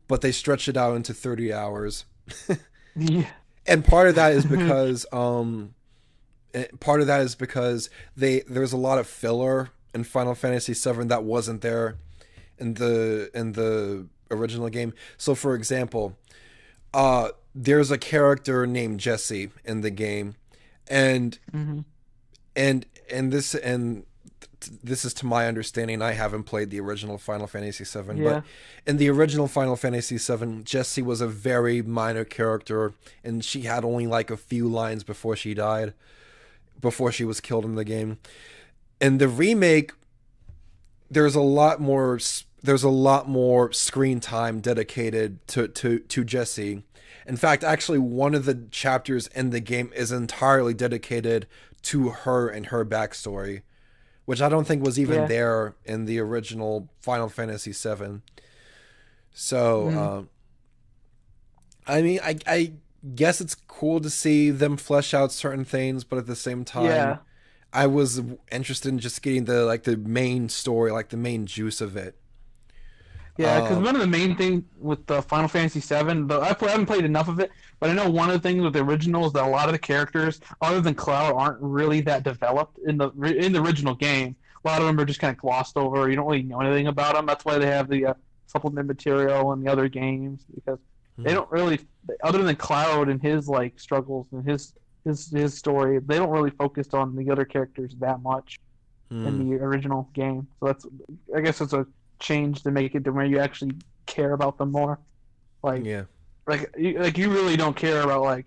but 0.07 0.21
they 0.21 0.31
stretch 0.31 0.67
it 0.67 0.75
out 0.77 0.95
into 0.95 1.13
thirty 1.13 1.53
hours. 1.53 2.05
Yeah. 2.97 3.27
and 3.67 3.83
part 3.83 4.07
of 4.07 4.15
that 4.15 4.31
is 4.31 4.45
because 4.57 5.05
um 5.11 5.75
eh, 6.53 6.67
part 6.79 7.01
of 7.01 7.07
that 7.07 7.19
is 7.21 7.35
because 7.35 7.89
they 8.15 8.39
there's 8.47 8.71
a 8.71 8.77
lot 8.77 8.97
of 8.99 9.05
filler 9.05 9.69
in 9.93 10.05
Final 10.05 10.33
Fantasy 10.33 10.73
VII 10.73 11.03
that 11.07 11.23
wasn't 11.25 11.61
there 11.61 11.97
in 12.57 12.75
the 12.75 13.29
in 13.33 13.51
the 13.51 14.07
original 14.31 14.69
game. 14.69 14.93
So 15.17 15.35
for 15.35 15.55
example, 15.55 16.17
uh 16.93 17.29
there's 17.53 17.91
a 17.91 17.97
character 17.97 18.65
named 18.65 18.99
Jessie 19.01 19.49
in 19.65 19.81
the 19.81 19.91
game 19.91 20.35
and 20.87 21.37
hmm 21.51 21.79
and 22.55 22.85
and 23.11 23.31
this 23.33 23.53
and 23.55 24.05
this 24.83 25.05
is 25.05 25.13
to 25.13 25.25
my 25.25 25.47
understanding 25.47 26.01
I 26.01 26.13
haven't 26.13 26.43
played 26.43 26.69
the 26.71 26.79
original 26.79 27.17
Final 27.17 27.45
Fantasy 27.47 27.83
VII 27.83 28.19
Yeah. 28.21 28.33
but 28.35 28.43
in 28.87 28.97
the 28.97 29.09
original 29.09 29.47
Final 29.47 29.75
Fantasy 29.75 30.17
VII 30.17 30.63
Jessie 30.63 31.01
was 31.03 31.21
a 31.21 31.27
very 31.27 31.81
minor 31.81 32.23
character 32.23 32.93
and 33.23 33.43
she 33.45 33.61
had 33.61 33.83
only 33.85 34.07
like 34.07 34.31
a 34.31 34.37
few 34.37 34.67
lines 34.67 35.03
before 35.03 35.35
she 35.35 35.53
died 35.53 35.93
before 36.81 37.11
she 37.11 37.25
was 37.25 37.39
killed 37.41 37.65
in 37.65 37.75
the 37.75 37.83
game 37.85 38.17
in 39.01 39.17
the 39.19 39.27
remake 39.27 39.91
there's 41.11 41.35
a 41.35 41.41
lot 41.41 41.79
more 41.79 42.15
s- 42.15 42.45
there's 42.65 42.83
a 42.83 42.89
lot 42.89 43.27
more 43.29 43.71
screen 43.71 44.19
time 44.19 44.59
dedicated 44.59 45.45
to 45.47 45.67
to 45.67 45.99
to 45.99 46.23
Jessie 46.23 46.83
in 47.27 47.37
fact 47.37 47.63
actually 47.63 47.99
one 47.99 48.35
of 48.35 48.45
the 48.45 48.67
chapters 48.71 49.27
in 49.27 49.49
the 49.51 49.59
game 49.59 49.91
is 49.95 50.11
entirely 50.11 50.73
dedicated 50.73 51.47
to 51.83 52.09
her 52.09 52.47
and 52.47 52.67
her 52.67 52.83
backstory 52.85 53.61
which 54.25 54.41
I 54.41 54.49
don't 54.49 54.65
think 54.65 54.83
was 54.83 54.99
even 54.99 55.21
Yeah. 55.21 55.27
there 55.27 55.75
in 55.85 56.05
the 56.05 56.19
original 56.19 56.89
Final 56.99 57.29
Fantasy 57.29 57.71
VII. 57.71 58.21
So, 59.31 59.89
Mhm. 59.91 59.97
um, 59.97 60.29
I 61.85 62.01
mean, 62.01 62.19
I 62.23 62.37
I 62.47 62.73
guess 63.13 63.39
it's 63.39 63.53
cool 63.53 63.99
to 63.99 64.09
see 64.09 64.49
them 64.49 64.77
flesh 64.77 65.13
out 65.13 65.31
certain 65.31 65.63
things, 65.63 66.03
but 66.03 66.17
at 66.17 66.25
the 66.25 66.35
same 66.35 66.65
time, 66.65 66.85
Yeah. 66.85 67.17
I 67.71 67.85
was 67.85 68.21
interested 68.51 68.89
in 68.89 68.97
just 68.97 69.21
getting 69.21 69.45
the 69.45 69.63
like 69.65 69.83
the 69.83 69.95
main 69.97 70.49
story, 70.49 70.91
like 70.91 71.09
the 71.09 71.17
main 71.17 71.45
juice 71.45 71.79
of 71.79 71.95
it. 71.95 72.15
Yeah, 73.37 73.59
because 73.59 73.77
Um, 73.77 73.83
one 73.83 73.95
of 73.95 74.01
the 74.01 74.07
main 74.07 74.35
things 74.37 74.63
with 74.77 75.05
the 75.07 75.21
Final 75.21 75.49
Fantasy 75.49 75.81
VII, 75.81 76.23
though 76.27 76.41
I, 76.41 76.53
play, 76.53 76.69
I 76.69 76.71
haven't 76.71 76.85
played 76.85 77.03
enough 77.03 77.27
of 77.27 77.39
it, 77.39 77.51
but 77.81 77.89
I 77.89 77.93
know 77.93 78.09
one 78.09 78.29
of 78.29 78.41
the 78.41 78.47
things 78.47 78.63
with 78.63 78.73
the 78.73 78.79
original 78.81 79.25
is 79.25 79.33
that 79.33 79.43
a 79.43 79.49
lot 79.49 79.67
of 79.67 79.73
the 79.73 79.79
characters, 79.79 80.39
other 80.61 80.79
than 80.79 80.95
Cloud, 80.95 81.33
aren't 81.35 81.59
really 81.61 81.99
that 82.01 82.23
developed 82.23 82.77
in 82.87 82.97
the 82.97 83.09
in 83.11 83.51
the 83.51 83.61
original 83.61 83.93
game. 83.93 84.37
A 84.63 84.67
lot 84.69 84.79
of 84.81 84.87
them 84.87 84.97
are 84.99 85.05
just 85.05 85.19
kind 85.19 85.31
of 85.35 85.37
glossed 85.41 85.75
over. 85.77 86.09
You 86.09 86.15
don't 86.15 86.25
really 86.27 86.43
know 86.43 86.61
anything 86.61 86.87
about 86.87 87.15
them. 87.15 87.25
That's 87.25 87.43
why 87.43 87.57
they 87.57 87.67
have 87.67 87.89
the 87.89 88.05
uh, 88.07 88.13
supplement 88.47 88.87
material 88.87 89.51
in 89.53 89.61
the 89.61 89.69
other 89.71 89.89
games 89.89 90.45
because 90.53 90.79
they 91.23 91.31
Hmm. 91.31 91.35
don't 91.35 91.51
really, 91.51 91.79
other 92.23 92.41
than 92.43 92.55
Cloud 92.55 93.09
and 93.09 93.21
his 93.21 93.47
like 93.49 93.79
struggles 93.79 94.27
and 94.31 94.47
his 94.49 94.73
his 95.03 95.29
his 95.29 95.57
story, 95.57 95.99
they 95.99 96.17
don't 96.17 96.29
really 96.31 96.51
focus 96.51 96.87
on 96.93 97.15
the 97.15 97.29
other 97.31 97.45
characters 97.45 97.93
that 97.99 98.21
much 98.21 98.59
Hmm. 99.09 99.25
in 99.27 99.37
the 99.37 99.55
original 99.63 100.09
game. 100.13 100.47
So 100.59 100.67
that's, 100.67 100.85
I 101.35 101.41
guess, 101.41 101.61
it's 101.61 101.73
a 101.73 101.85
change 102.25 102.63
to 102.63 102.71
make 102.71 102.95
it 102.95 103.03
to 103.05 103.11
where 103.11 103.25
you 103.25 103.39
actually 103.39 103.75
care 104.05 104.33
about 104.33 104.57
them 104.57 104.71
more. 104.71 104.99
Like, 105.63 105.83
yeah, 105.85 106.03
like, 106.47 106.73
you, 106.77 106.99
like 106.99 107.17
you 107.17 107.29
really 107.29 107.57
don't 107.57 107.75
care 107.75 108.01
about 108.01 108.21
like 108.23 108.45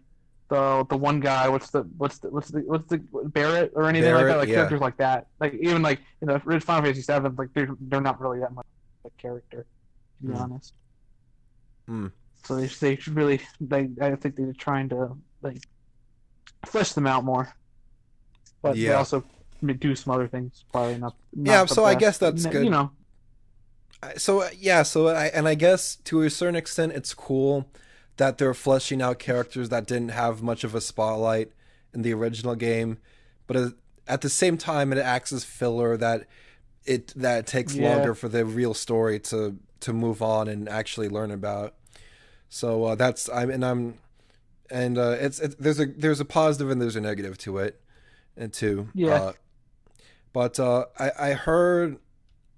the 0.49 0.85
the 0.89 0.97
one 0.97 1.21
guy. 1.21 1.49
What's 1.49 1.71
the 1.71 1.83
what's 1.97 2.19
the 2.19 2.29
what's 2.31 2.49
the 2.49 2.61
what's 2.61 2.89
the 2.89 2.99
Barret 3.39 3.73
or 3.75 3.89
anything 3.89 4.15
like 4.15 4.27
that? 4.27 4.39
Like 4.39 4.49
yeah. 4.49 4.55
characters 4.57 4.81
like 4.81 4.97
that. 4.99 5.27
Like 5.41 5.55
even 5.55 5.83
like 5.83 6.01
in 6.21 6.29
the 6.29 6.39
Final 6.41 6.83
Fantasy 6.85 7.03
Seven, 7.03 7.35
like 7.37 7.51
they're 7.55 7.71
they're 7.89 8.01
not 8.11 8.21
really 8.21 8.41
that 8.41 8.53
much 8.53 8.67
of 9.05 9.11
a 9.13 9.23
character, 9.23 9.67
to 10.21 10.27
be 10.27 10.33
Hmm. 10.33 10.43
honest. 10.43 10.75
Hmm. 11.87 12.07
So 12.45 12.57
they 12.57 12.67
they 12.67 12.97
should 12.97 13.17
really 13.17 13.41
they 13.61 13.89
I 14.01 14.15
think 14.17 14.37
they're 14.37 14.53
trying 14.53 14.89
to 14.91 15.17
like 15.43 15.63
flesh 16.67 16.93
them 16.93 17.07
out 17.07 17.25
more. 17.25 17.53
But 18.63 18.75
they 18.77 18.93
also 18.93 19.25
do 19.79 19.95
some 19.95 20.15
other 20.15 20.29
things 20.29 20.65
probably 20.73 20.99
not. 20.99 21.15
not 21.35 21.53
Yeah, 21.53 21.65
so 21.67 21.85
I 21.85 21.95
guess 21.95 22.19
that's 22.19 22.47
good. 22.47 22.65
You 22.65 22.71
know, 22.71 22.91
so 24.17 24.41
uh, 24.43 24.51
yeah, 24.59 24.83
so 24.83 25.09
I 25.09 25.27
and 25.27 25.49
I 25.49 25.55
guess 25.55 25.97
to 26.05 26.23
a 26.23 26.31
certain 26.31 26.57
extent, 26.57 26.93
it's 26.93 27.15
cool 27.15 27.69
that 28.17 28.39
they're 28.39 28.55
fleshing 28.55 29.01
out 29.03 29.19
characters 29.19 29.69
that 29.69 29.87
didn't 29.87 30.11
have 30.11 30.43
much 30.43 30.65
of 30.65 30.75
a 30.75 30.81
spotlight 30.81 31.53
in 31.95 32.03
the 32.03 32.13
original 32.13 32.55
game, 32.55 32.99
but 33.47 33.57
at- 33.57 34.21
the 34.23 34.29
same 34.29 34.57
time, 34.57 34.93
it 34.93 34.99
acts 34.99 35.33
as 35.33 35.45
filler 35.45 35.97
that 35.97 36.27
it 36.85 37.13
that 37.17 37.41
it 37.41 37.47
takes 37.47 37.75
Yeah. 37.75 37.95
longer 37.95 38.15
for 38.15 38.29
the 38.29 38.45
real 38.45 38.75
story 38.75 39.19
to 39.21 39.59
to 39.81 39.93
move 39.93 40.23
on 40.23 40.49
and 40.49 40.69
actually 40.69 41.09
learn 41.09 41.31
about. 41.31 41.75
So 42.49 42.85
uh, 42.85 42.95
that's 42.95 43.29
I'm 43.29 43.51
and 43.51 43.65
I'm 43.65 43.95
and 44.71 44.97
uh, 44.99 45.17
it's, 45.21 45.39
it's 45.41 45.55
there's 45.57 45.81
a 45.81 45.87
there's 45.87 46.21
a 46.21 46.25
positive 46.25 46.71
and 46.71 46.81
there's 46.81 46.97
a 46.97 47.01
negative 47.01 47.37
to 47.39 47.59
it, 47.59 47.81
and 48.37 48.53
too. 48.53 48.89
Yeah. 48.95 49.13
Uh, 49.15 49.33
but 50.33 50.59
uh, 50.61 50.87
I 50.99 51.11
I 51.19 51.33
heard, 51.35 51.99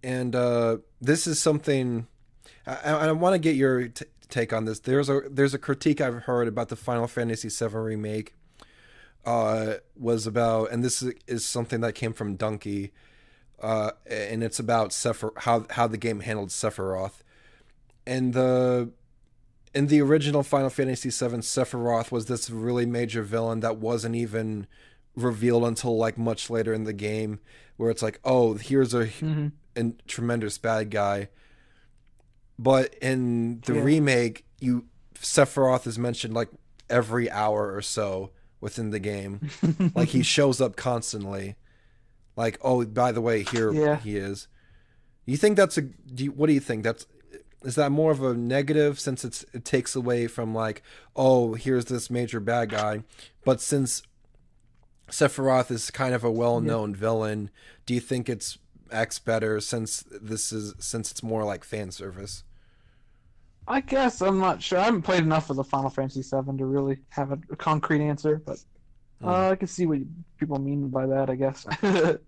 and 0.02 0.34
uh, 0.34 0.78
this 1.00 1.26
is 1.26 1.40
something 1.40 2.06
I, 2.66 2.92
I 2.92 3.12
want 3.12 3.34
to 3.34 3.38
get 3.38 3.56
your 3.56 3.88
t- 3.88 4.04
take 4.28 4.52
on 4.52 4.64
this. 4.64 4.78
There's 4.80 5.08
a 5.08 5.22
there's 5.30 5.54
a 5.54 5.58
critique 5.58 6.00
I've 6.00 6.22
heard 6.22 6.48
about 6.48 6.68
the 6.68 6.76
Final 6.76 7.06
Fantasy 7.06 7.48
VII 7.48 7.76
remake. 7.76 8.34
Uh, 9.26 9.74
was 9.98 10.26
about, 10.26 10.70
and 10.70 10.82
this 10.82 11.04
is, 11.26 11.44
something 11.44 11.82
that 11.82 11.94
came 11.94 12.14
from 12.14 12.36
Donkey, 12.36 12.90
uh, 13.60 13.90
and 14.06 14.42
it's 14.42 14.58
about 14.58 14.90
Sephiroth, 14.90 15.36
how 15.40 15.66
how 15.70 15.86
the 15.86 15.98
game 15.98 16.20
handled 16.20 16.48
Sephiroth, 16.48 17.22
and 18.06 18.32
the 18.32 18.90
in 19.74 19.88
the 19.88 20.00
original 20.00 20.42
Final 20.42 20.70
Fantasy 20.70 21.10
VII, 21.10 21.38
Sephiroth 21.38 22.10
was 22.10 22.26
this 22.26 22.48
really 22.48 22.86
major 22.86 23.22
villain 23.22 23.60
that 23.60 23.76
wasn't 23.76 24.16
even 24.16 24.66
revealed 25.14 25.64
until 25.64 25.98
like 25.98 26.16
much 26.16 26.48
later 26.48 26.72
in 26.72 26.84
the 26.84 26.94
game, 26.94 27.40
where 27.76 27.90
it's 27.90 28.02
like, 28.02 28.20
oh, 28.24 28.54
here's 28.54 28.94
a 28.94 29.06
hmm 29.06 29.48
a 29.80 29.92
tremendous 30.08 30.58
bad 30.58 30.90
guy. 30.90 31.28
But 32.58 32.94
in 33.00 33.60
the 33.66 33.74
Yeah. 33.74 33.82
remake, 33.82 34.44
you 34.60 34.84
Sephiroth 35.14 35.86
is 35.86 35.98
mentioned 35.98 36.34
like 36.34 36.48
every 36.88 37.30
hour 37.30 37.74
or 37.74 37.82
so 37.82 38.30
within 38.60 38.90
the 38.90 38.98
game. 38.98 39.50
like 39.94 40.08
he 40.08 40.22
shows 40.22 40.60
up 40.60 40.76
constantly. 40.76 41.56
Like, 42.36 42.58
oh, 42.62 42.84
by 42.86 43.12
the 43.12 43.20
way, 43.20 43.42
here 43.42 43.72
Yeah. 43.72 43.96
he 44.00 44.16
is. 44.16 44.48
You 45.26 45.36
think 45.36 45.56
that's 45.56 45.76
a? 45.78 45.82
Do 45.82 46.24
you, 46.24 46.32
what 46.32 46.46
do 46.46 46.52
you 46.52 46.60
think? 46.60 46.84
That's 46.84 47.06
is 47.62 47.74
that 47.74 47.92
more 47.92 48.10
of 48.10 48.22
a 48.22 48.32
negative 48.34 48.98
since 48.98 49.24
it's 49.24 49.44
it 49.52 49.64
takes 49.66 49.94
away 49.94 50.26
from 50.26 50.54
like, 50.54 50.82
oh, 51.14 51.54
here's 51.54 51.84
this 51.86 52.08
major 52.10 52.40
bad 52.40 52.70
guy, 52.70 53.02
but 53.44 53.60
since 53.60 54.02
Sephiroth 55.10 55.70
is 55.70 55.90
kind 55.90 56.14
of 56.14 56.24
a 56.24 56.30
well-known 56.30 56.94
villain, 56.94 57.50
do 57.84 57.92
you 57.94 58.00
think 58.00 58.28
it's 58.28 58.56
X 58.90 59.18
better 59.18 59.60
since 59.60 60.04
this 60.10 60.52
is 60.52 60.74
since 60.78 61.10
it's 61.10 61.22
more 61.22 61.44
like 61.44 61.64
fan 61.64 61.90
service? 61.90 62.44
I 63.68 63.80
guess 63.80 64.20
I'm 64.20 64.38
not 64.38 64.62
sure. 64.62 64.78
I 64.78 64.84
haven't 64.84 65.02
played 65.02 65.22
enough 65.22 65.50
of 65.50 65.56
the 65.56 65.64
Final 65.64 65.90
Fantasy 65.90 66.22
VII 66.22 66.56
to 66.58 66.66
really 66.66 66.98
have 67.10 67.30
a, 67.30 67.36
concrete 67.56 68.02
answer, 68.02 68.42
but 68.44 68.58
uh, 69.22 69.50
I 69.50 69.56
can 69.56 69.68
see 69.68 69.86
what 69.86 69.98
people 70.38 70.58
mean 70.58 70.88
by 70.88 71.06
that. 71.06 71.30
I 71.30 71.36
guess 71.36 71.66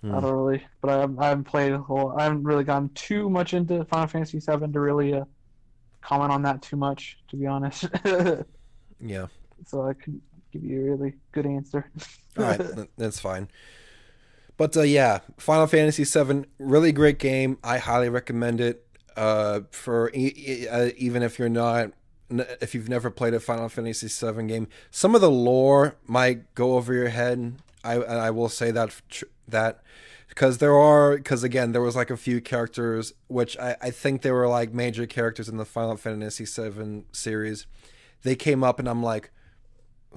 Hmm. 0.00 0.14
I 0.14 0.20
don't 0.20 0.32
really, 0.34 0.64
but 0.80 0.90
I 0.90 1.00
haven't, 1.00 1.18
I 1.18 1.28
haven't 1.28 1.44
played 1.44 1.72
a 1.72 1.78
whole. 1.78 2.14
I 2.18 2.24
haven't 2.24 2.44
really 2.44 2.64
gone 2.64 2.90
too 2.94 3.28
much 3.28 3.54
into 3.54 3.84
Final 3.84 4.06
Fantasy 4.06 4.38
VII 4.38 4.72
to 4.72 4.80
really 4.80 5.14
uh, 5.14 5.24
comment 6.00 6.32
on 6.32 6.42
that 6.42 6.62
too 6.62 6.76
much, 6.76 7.18
to 7.28 7.36
be 7.36 7.46
honest. 7.46 7.86
Yeah. 9.04 9.26
so 9.66 9.82
I 9.82 9.94
couldn't 9.94 10.22
give 10.52 10.62
you 10.62 10.80
a 10.80 10.90
really 10.92 11.14
good 11.32 11.44
answer. 11.44 11.90
All 12.38 12.44
right, 12.44 12.60
that's 12.96 13.18
fine. 13.18 13.48
But 14.56 14.76
uh, 14.76 14.82
yeah, 14.82 15.20
Final 15.38 15.66
Fantasy 15.66 16.04
VII, 16.04 16.44
really 16.58 16.92
great 16.92 17.18
game. 17.18 17.58
I 17.64 17.78
highly 17.78 18.08
recommend 18.08 18.60
it. 18.60 18.86
Uh, 19.16 19.60
for 19.70 20.10
e- 20.14 20.66
uh, 20.68 20.90
even 20.96 21.22
if 21.22 21.38
you're 21.38 21.48
not, 21.50 21.90
n- 22.30 22.46
if 22.62 22.74
you've 22.74 22.88
never 22.88 23.10
played 23.10 23.34
a 23.34 23.40
Final 23.40 23.68
Fantasy 23.68 24.08
VII 24.08 24.44
game, 24.46 24.68
some 24.90 25.14
of 25.14 25.20
the 25.20 25.30
lore 25.30 25.96
might 26.06 26.54
go 26.54 26.76
over 26.76 26.94
your 26.94 27.08
head. 27.10 27.56
I 27.84 27.94
I 27.96 28.30
will 28.30 28.48
say 28.48 28.70
that 28.70 28.94
tr- 29.10 29.24
that 29.48 29.82
because 30.28 30.58
there 30.58 30.74
are 30.74 31.16
because 31.18 31.42
again 31.42 31.72
there 31.72 31.82
was 31.82 31.94
like 31.94 32.08
a 32.10 32.16
few 32.16 32.40
characters 32.40 33.12
which 33.28 33.58
I, 33.58 33.76
I 33.82 33.90
think 33.90 34.22
they 34.22 34.30
were 34.30 34.48
like 34.48 34.72
major 34.72 35.04
characters 35.04 35.46
in 35.48 35.58
the 35.58 35.66
Final 35.66 35.96
Fantasy 35.98 36.46
VII 36.46 37.04
series. 37.12 37.66
They 38.22 38.34
came 38.36 38.64
up 38.64 38.78
and 38.78 38.88
I'm 38.88 39.02
like, 39.02 39.30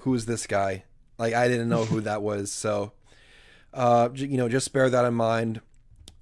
who's 0.01 0.25
this 0.25 0.47
guy? 0.47 0.85
Like 1.17 1.33
I 1.33 1.47
didn't 1.49 1.67
know 1.67 1.83
who 1.83 1.99
that 2.09 2.21
was. 2.21 2.49
So, 2.51 2.93
uh, 3.75 4.09
you 4.15 4.37
know, 4.37 4.49
just 4.49 4.73
bear 4.73 4.89
that 4.89 5.05
in 5.05 5.13
mind. 5.13 5.61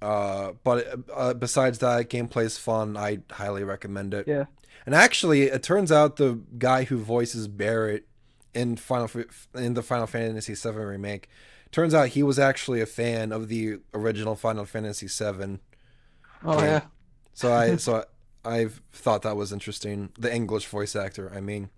Uh, 0.02 0.52
but 0.64 0.98
uh, 1.14 1.32
besides 1.32 1.78
that, 1.78 2.10
gameplay 2.10 2.44
is 2.44 2.58
fun. 2.58 2.96
I 2.96 3.20
highly 3.30 3.64
recommend 3.64 4.12
it. 4.12 4.28
yeah. 4.28 4.44
And 4.84 4.94
actually, 4.94 5.44
it 5.44 5.62
turns 5.62 5.90
out 5.90 6.16
the 6.16 6.40
guy 6.58 6.84
who 6.84 6.98
voices 6.98 7.48
Barret 7.48 8.06
in 8.52 8.76
Final 8.76 9.08
in 9.54 9.72
the 9.72 9.82
Final 9.82 10.06
Fantasy 10.06 10.54
VII 10.54 10.76
remake. 10.76 11.28
Turns 11.72 11.94
out 11.94 12.08
he 12.08 12.22
was 12.22 12.38
actually 12.38 12.82
a 12.82 12.86
fan 12.86 13.32
of 13.32 13.48
the 13.48 13.78
original 13.94 14.36
Final 14.36 14.66
Fantasy 14.66 15.06
VII. 15.06 15.58
Oh 16.44 16.58
Yeah. 16.60 16.64
yeah. 16.64 16.80
So 17.32 17.52
I 17.52 17.76
so 17.76 18.04
I, 18.44 18.56
I've 18.58 18.82
thought 18.92 19.22
that 19.22 19.36
was 19.36 19.52
interesting. 19.52 20.10
The 20.18 20.32
English 20.32 20.66
voice 20.66 20.94
actor, 20.94 21.32
I 21.34 21.40
mean, 21.40 21.70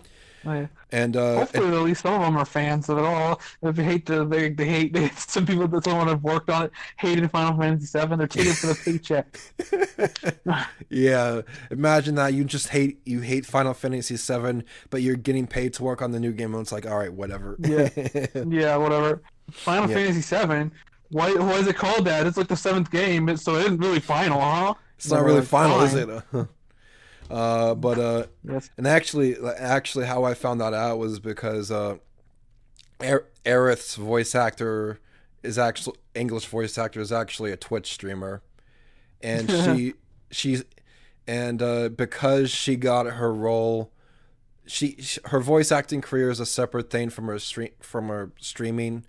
yeah. 0.47 0.67
and 0.93 1.17
uh, 1.17 1.39
Hopefully, 1.41 1.77
at 1.77 1.83
least 1.83 2.03
some 2.03 2.15
of 2.15 2.21
them 2.21 2.37
are 2.37 2.45
fans 2.45 2.89
of 2.89 2.99
it 2.99 3.05
all. 3.05 3.41
If 3.63 3.77
they 3.77 3.85
hate 3.85 4.07
the, 4.07 4.25
they, 4.25 4.51
they 4.51 4.67
hate 4.67 4.93
they, 4.93 5.09
some 5.17 5.47
people 5.47 5.67
that 5.69 5.85
someone 5.85 6.09
have 6.09 6.23
worked 6.23 6.51
on 6.51 6.65
it 6.67 6.73
hated 6.97 7.31
Final 7.31 7.59
Fantasy 7.59 7.99
VII. 7.99 8.17
They're 8.17 8.27
taking 8.27 8.51
it 8.53 8.57
for 8.57 8.67
the 8.69 8.81
paycheck. 10.45 10.69
yeah, 10.91 11.43
imagine 11.71 12.15
that 12.17 12.35
you 12.35 12.45
just 12.45 12.69
hate 12.69 12.99
you 13.05 13.21
hate 13.21 13.45
Final 13.47 13.75
Fantasy 13.75 14.17
VII, 14.17 14.63
but 14.91 15.03
you're 15.03 15.17
getting 15.17 15.47
paid 15.47 15.75
to 15.75 15.83
work 15.83 16.03
on 16.03 16.13
the 16.13 16.21
new 16.21 16.33
game, 16.33 16.55
and 16.55 16.63
it's 16.63 16.73
like, 16.73 16.87
all 16.87 16.99
right, 16.99 17.13
whatever. 17.13 17.57
Yeah. 17.61 17.89
yeah, 18.49 18.77
whatever. 18.77 19.23
Final 19.51 19.89
Yeah. 19.91 19.97
Fantasy 19.97 20.37
VII. 20.37 20.71
Why 21.11 21.33
why 21.35 21.55
is 21.55 21.67
it 21.67 21.77
called 21.77 22.05
that? 22.07 22.27
It's 22.27 22.37
like 22.37 22.49
the 22.49 22.57
seventh 22.57 22.91
game, 22.91 23.37
so 23.37 23.57
it 23.57 23.67
isn't 23.67 23.79
really 23.79 24.01
final, 24.01 24.41
huh? 24.41 24.75
it's 24.97 25.11
not 25.11 25.23
really 25.25 25.43
final, 25.43 25.81
is 25.83 25.95
it? 25.95 26.09
Uh, 27.31 27.75
but 27.75 27.99
uh, 27.99 28.27
Yes. 28.45 28.71
and 28.77 28.87
actually, 28.87 29.37
actually, 29.59 30.07
how 30.07 30.25
I 30.25 30.35
found 30.35 30.61
that 30.61 30.75
out 30.75 30.99
was 30.99 31.19
because 31.21 31.71
uh, 31.71 31.97
Er- 33.03 33.27
Aerith's 33.45 33.97
voice 33.97 34.35
actor 34.35 34.99
is 35.43 35.59
actually 35.59 35.97
English 36.15 36.47
voice 36.47 36.79
actor 36.79 37.01
is 37.01 37.13
actually 37.13 37.53
a 37.53 37.57
Twitch 37.57 37.93
streamer, 37.93 38.43
and 39.21 39.51
she 39.51 39.95
she's 40.31 40.65
and 41.27 41.61
uh, 41.63 41.89
because 41.89 42.51
she 42.51 42.77
got 42.77 43.07
her 43.07 43.33
role, 43.33 43.93
she, 44.67 44.97
sh 45.01 45.19
her 45.27 45.41
voice 45.41 45.71
acting 45.73 46.01
career 46.01 46.31
is 46.31 46.41
a 46.41 46.47
separate 46.47 46.91
thing 46.91 47.11
from 47.11 47.27
her 47.27 47.39
stream 47.39 47.71
from 47.81 48.09
her 48.09 48.31
streaming. 48.41 49.05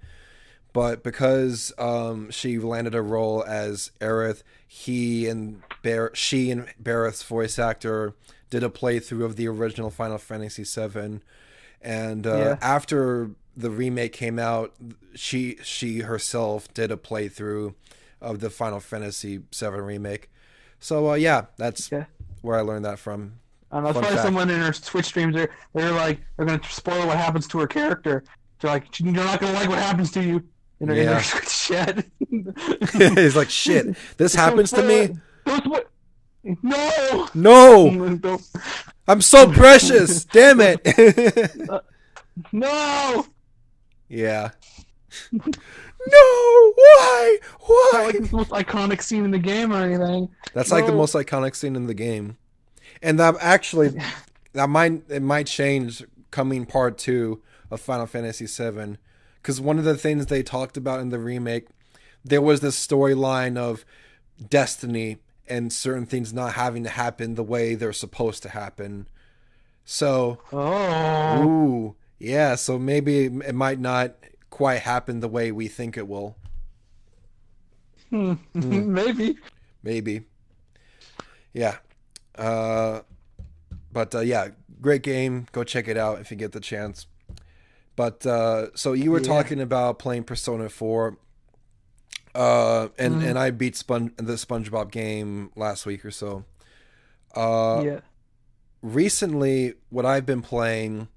But 0.78 1.02
because 1.02 1.74
um, 1.80 2.30
she 2.30 2.60
landed 2.60 2.94
a 2.94 3.02
role 3.02 3.44
as 3.48 3.90
Aerith, 4.00 4.44
he 4.68 5.26
and 5.28 5.64
Bar- 5.84 6.12
she 6.14 6.52
and 6.52 6.68
Barret's 6.80 7.24
voice 7.24 7.58
actor 7.58 8.14
did 8.52 8.64
a 8.64 8.70
playthrough 8.70 9.26
of 9.26 9.38
the 9.38 9.48
original 9.48 9.90
Final 9.90 10.20
Fantasy 10.20 10.64
VII, 10.64 11.22
and 11.82 12.28
uh, 12.28 12.38
Yeah. 12.38 12.58
after 12.62 13.32
the 13.56 13.72
remake 13.72 14.14
came 14.14 14.38
out, 14.38 14.72
she 15.16 15.58
she 15.64 16.02
herself 16.02 16.72
did 16.76 16.92
a 16.92 16.96
playthrough 16.96 17.74
of 18.22 18.40
the 18.40 18.52
Final 18.52 18.80
Fantasy 18.80 19.42
VII 19.60 19.70
remake. 19.70 20.30
So 20.80 21.10
uh, 21.10 21.14
yeah, 21.16 21.46
that's 21.58 21.92
Okay. 21.92 22.06
where 22.44 22.60
I 22.60 22.62
learned 22.62 22.86
that 22.86 23.00
from. 23.00 23.40
I 23.72 23.78
don't 23.78 23.86
know, 23.86 23.94
Fun 23.94 24.04
fact. 24.04 24.22
someone 24.22 24.52
in 24.52 24.60
her 24.62 24.74
Twitch 24.74 25.06
streams. 25.08 25.34
They're 25.34 25.50
they're 25.74 25.92
like 25.92 26.20
they're 26.36 26.46
gonna 26.46 26.62
spoil 26.70 27.08
what 27.08 27.18
happens 27.18 27.48
to 27.48 27.58
her 27.62 27.68
character. 27.68 28.24
They're 28.60 28.70
like 28.70 29.00
you're 29.00 29.12
not 29.12 29.40
gonna 29.42 29.54
like 29.54 29.70
what 29.70 29.80
happens 29.80 30.12
to 30.12 30.24
you 30.24 30.44
in 30.80 30.90
in 30.90 30.96
Yeah. 30.96 31.20
her 31.22 31.40
Twitch. 31.42 32.06
He's 33.18 33.36
like, 33.36 33.50
shit, 33.50 33.96
this 34.18 34.36
happens 34.36 34.72
to 34.72 34.84
me. 34.84 35.16
No. 36.64 37.28
No, 37.34 38.40
I'm 39.08 39.22
so 39.22 39.52
precious. 39.52 40.24
Damn 40.26 40.62
it. 40.62 41.70
Uh, 41.70 41.80
no. 42.52 43.26
yeah. 44.08 44.52
no, 45.32 45.42
why? 46.76 47.38
Not 47.42 47.60
Why? 47.60 48.04
like 48.06 48.20
the 48.20 48.30
most 48.32 48.52
iconic 48.52 49.02
scene 49.02 49.26
in 49.26 49.32
the 49.32 49.40
game 49.40 49.74
or 49.74 49.84
anything. 49.84 50.30
That's 50.54 50.72
like 50.72 50.86
the 50.86 50.94
most 50.94 51.16
iconic 51.16 51.56
scene 51.56 51.76
in 51.76 51.88
the 51.88 51.94
game, 51.94 52.38
and 53.02 53.20
that 53.20 53.36
actually 53.42 54.00
that 54.54 54.70
might 54.70 55.04
it 55.10 55.22
might 55.22 55.48
change 55.48 56.04
coming 56.32 56.66
part 56.66 56.98
two 56.98 57.42
of 57.70 57.82
Final 57.82 58.06
Fantasy 58.06 58.46
VII, 58.46 58.98
because 59.48 59.62
one 59.62 59.80
of 59.80 59.86
the 59.86 59.96
things 59.96 60.26
they 60.26 60.44
talked 60.44 60.76
about 60.76 61.00
in 61.00 61.08
the 61.08 61.18
remake, 61.18 61.68
there 62.22 62.42
was 62.42 62.60
this 62.60 62.76
storyline 62.86 63.56
of 63.56 63.86
destiny 64.50 65.20
and 65.48 65.72
certain 65.72 66.06
things 66.06 66.34
not 66.34 66.56
having 66.56 66.84
to 66.84 66.90
happen 66.90 67.36
the 67.36 67.44
way 67.46 67.74
they're 67.74 67.94
supposed 67.94 68.44
to 68.44 68.50
happen. 68.50 69.08
So, 69.86 70.40
Oh. 70.52 71.44
ooh, 71.48 71.96
yeah. 72.20 72.56
So 72.56 72.78
maybe 72.78 73.28
it 73.28 73.56
might 73.56 73.80
not 73.80 74.16
quite 74.50 74.80
happen 74.80 75.22
the 75.22 75.30
way 75.30 75.54
we 75.54 75.70
think 75.70 75.96
it 75.96 76.10
will. 76.10 76.36
Hmm. 78.10 78.34
Maybe. 78.54 79.38
maybe 79.82 80.24
yeah 81.54 81.78
uh 82.38 83.02
but 83.94 84.14
uh, 84.16 84.20
yeah 84.20 84.50
great 84.82 85.04
game 85.04 85.46
go 85.52 85.64
check 85.64 85.88
it 85.88 85.98
out 85.98 86.20
if 86.20 86.32
you 86.32 86.38
get 86.38 86.52
the 86.54 86.60
chance 86.60 87.06
but 87.98 88.26
uh 88.26 88.68
so 88.76 88.94
you 88.94 89.12
were 89.12 89.20
Yeah. 89.20 89.28
talking 89.28 89.60
about 89.60 90.00
playing 90.00 90.24
persona 90.24 90.70
4 90.70 91.18
uh 92.36 92.88
and 92.98 93.16
Mhm. 93.16 93.30
and 93.30 93.40
i 93.40 93.52
beat 93.52 93.76
Spon- 93.76 94.14
the 94.18 94.34
spongebob 94.34 94.92
game 94.92 95.52
last 95.58 95.86
week 95.86 96.06
or 96.06 96.12
so 96.12 96.46
uh 97.36 97.82
yeah. 97.86 98.00
recently 98.82 99.74
what 99.90 100.06
I've 100.06 100.26
been 100.26 100.42
playing 100.42 101.08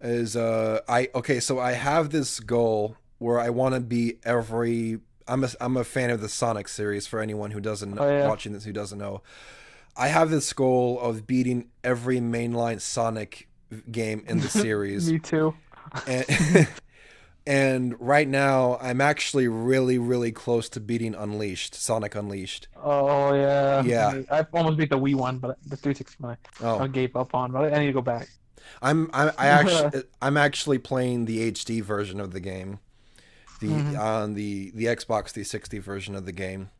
is 0.00 0.34
uh 0.36 0.80
I 0.88 1.08
okay, 1.14 1.38
so 1.40 1.58
I 1.60 1.72
have 1.72 2.10
this 2.10 2.40
goal 2.40 2.96
where 3.18 3.38
I 3.38 3.50
want 3.50 3.74
to 3.74 3.80
be 3.80 4.18
every 4.24 4.98
I'm 5.28 5.44
a 5.44 5.48
I'm 5.60 5.76
a 5.76 5.84
fan 5.84 6.10
of 6.10 6.20
the 6.20 6.28
Sonic 6.28 6.66
series 6.68 7.06
for 7.06 7.20
anyone 7.20 7.52
who 7.52 7.60
doesn't 7.60 7.94
know 7.94 8.02
Oh, 8.02 8.10
yeah. 8.18 8.28
watching 8.28 8.52
this 8.52 8.64
who 8.64 8.72
doesn't 8.72 8.98
know. 8.98 9.22
I 9.96 10.08
have 10.08 10.30
this 10.30 10.52
goal 10.52 10.98
of 11.00 11.26
beating 11.26 11.68
every 11.84 12.18
mainline 12.18 12.80
Sonic 12.80 13.48
game 13.90 14.24
in 14.26 14.40
the 14.40 14.48
series. 14.64 15.10
Me 15.10 15.18
too. 15.20 15.54
And, 16.06 16.68
and 17.46 18.00
right 18.00 18.28
now 18.28 18.78
I'm 18.80 19.00
actually 19.00 19.48
really 19.48 19.98
really 19.98 20.32
close 20.32 20.68
to 20.70 20.80
beating 20.80 21.14
Unleashed, 21.14 21.74
Sonic 21.74 22.14
Unleashed. 22.14 22.68
Oh 22.82 23.34
yeah. 23.34 23.82
Yeah. 23.82 24.22
I 24.30 24.46
almost 24.52 24.76
beat 24.78 24.90
the 24.90 24.98
Wii 24.98 25.14
one, 25.14 25.38
but 25.38 25.58
the 25.62 25.76
360 25.76 26.16
one 26.22 26.36
I 26.60 26.64
Oh. 26.64 26.78
I 26.80 26.86
gave 26.88 27.16
up 27.16 27.34
on. 27.34 27.52
But 27.52 27.72
I 27.74 27.78
need 27.80 27.86
to 27.86 27.92
go 27.92 28.02
back. 28.02 28.28
I'm 28.80 29.10
I, 29.12 29.30
I 29.36 29.46
actually 29.48 30.02
I'm 30.20 30.36
actually 30.36 30.78
playing 30.78 31.24
the 31.24 31.50
HD 31.50 31.82
version 31.82 32.20
of 32.20 32.32
the 32.32 32.40
game, 32.40 32.78
the 33.60 33.68
Mhm. 33.68 33.98
on 33.98 34.34
the 34.34 34.70
the 34.74 34.84
Xbox 34.86 35.30
360 35.30 35.78
version 35.78 36.14
of 36.14 36.26
the 36.26 36.32
game, 36.32 36.70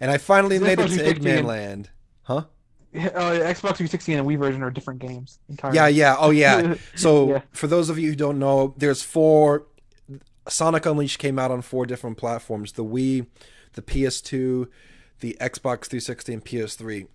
and 0.00 0.10
I 0.10 0.18
finally 0.18 0.58
made 0.58 0.80
it 0.80 0.88
to 0.88 0.88
360 0.88 1.24
Eggman 1.30 1.44
Land. 1.44 1.90
Huh? 2.22 2.44
Oh, 2.94 3.32
yeah, 3.32 3.52
Xbox 3.52 3.76
360 3.76 4.14
and 4.14 4.26
Wii 4.26 4.38
version 4.38 4.62
are 4.62 4.70
different 4.70 5.00
games 5.00 5.38
entirely. 5.48 5.76
Yeah, 5.76 5.86
yeah. 5.86 6.16
Oh 6.18 6.30
yeah. 6.30 6.74
So 6.96 7.28
Yeah. 7.30 7.40
for 7.52 7.66
those 7.68 7.88
of 7.88 7.98
you 7.98 8.08
who 8.10 8.16
don't 8.16 8.38
know, 8.38 8.74
there's 8.76 9.02
four. 9.02 9.66
Sonic 10.48 10.86
Unleashed 10.86 11.18
came 11.20 11.38
out 11.38 11.50
on 11.52 11.62
four 11.62 11.86
different 11.86 12.16
platforms: 12.16 12.72
the 12.72 12.84
Wii, 12.84 13.26
the 13.74 13.82
PS2, 13.82 14.66
the 15.20 15.36
Xbox 15.40 15.84
360, 15.86 16.32
and 16.32 16.44
PS3. 16.44 17.06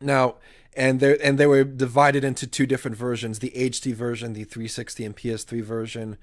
Now, 0.00 0.36
and 0.74 1.00
they 1.00 1.18
and 1.18 1.36
they 1.36 1.46
were 1.46 1.64
divided 1.64 2.24
into 2.24 2.46
two 2.46 2.64
different 2.66 2.96
versions: 2.96 3.40
the 3.40 3.50
HD 3.54 3.92
version, 3.92 4.32
the 4.32 4.44
360 4.44 5.04
and 5.04 5.14
PS3 5.16 5.62
version, 5.62 6.16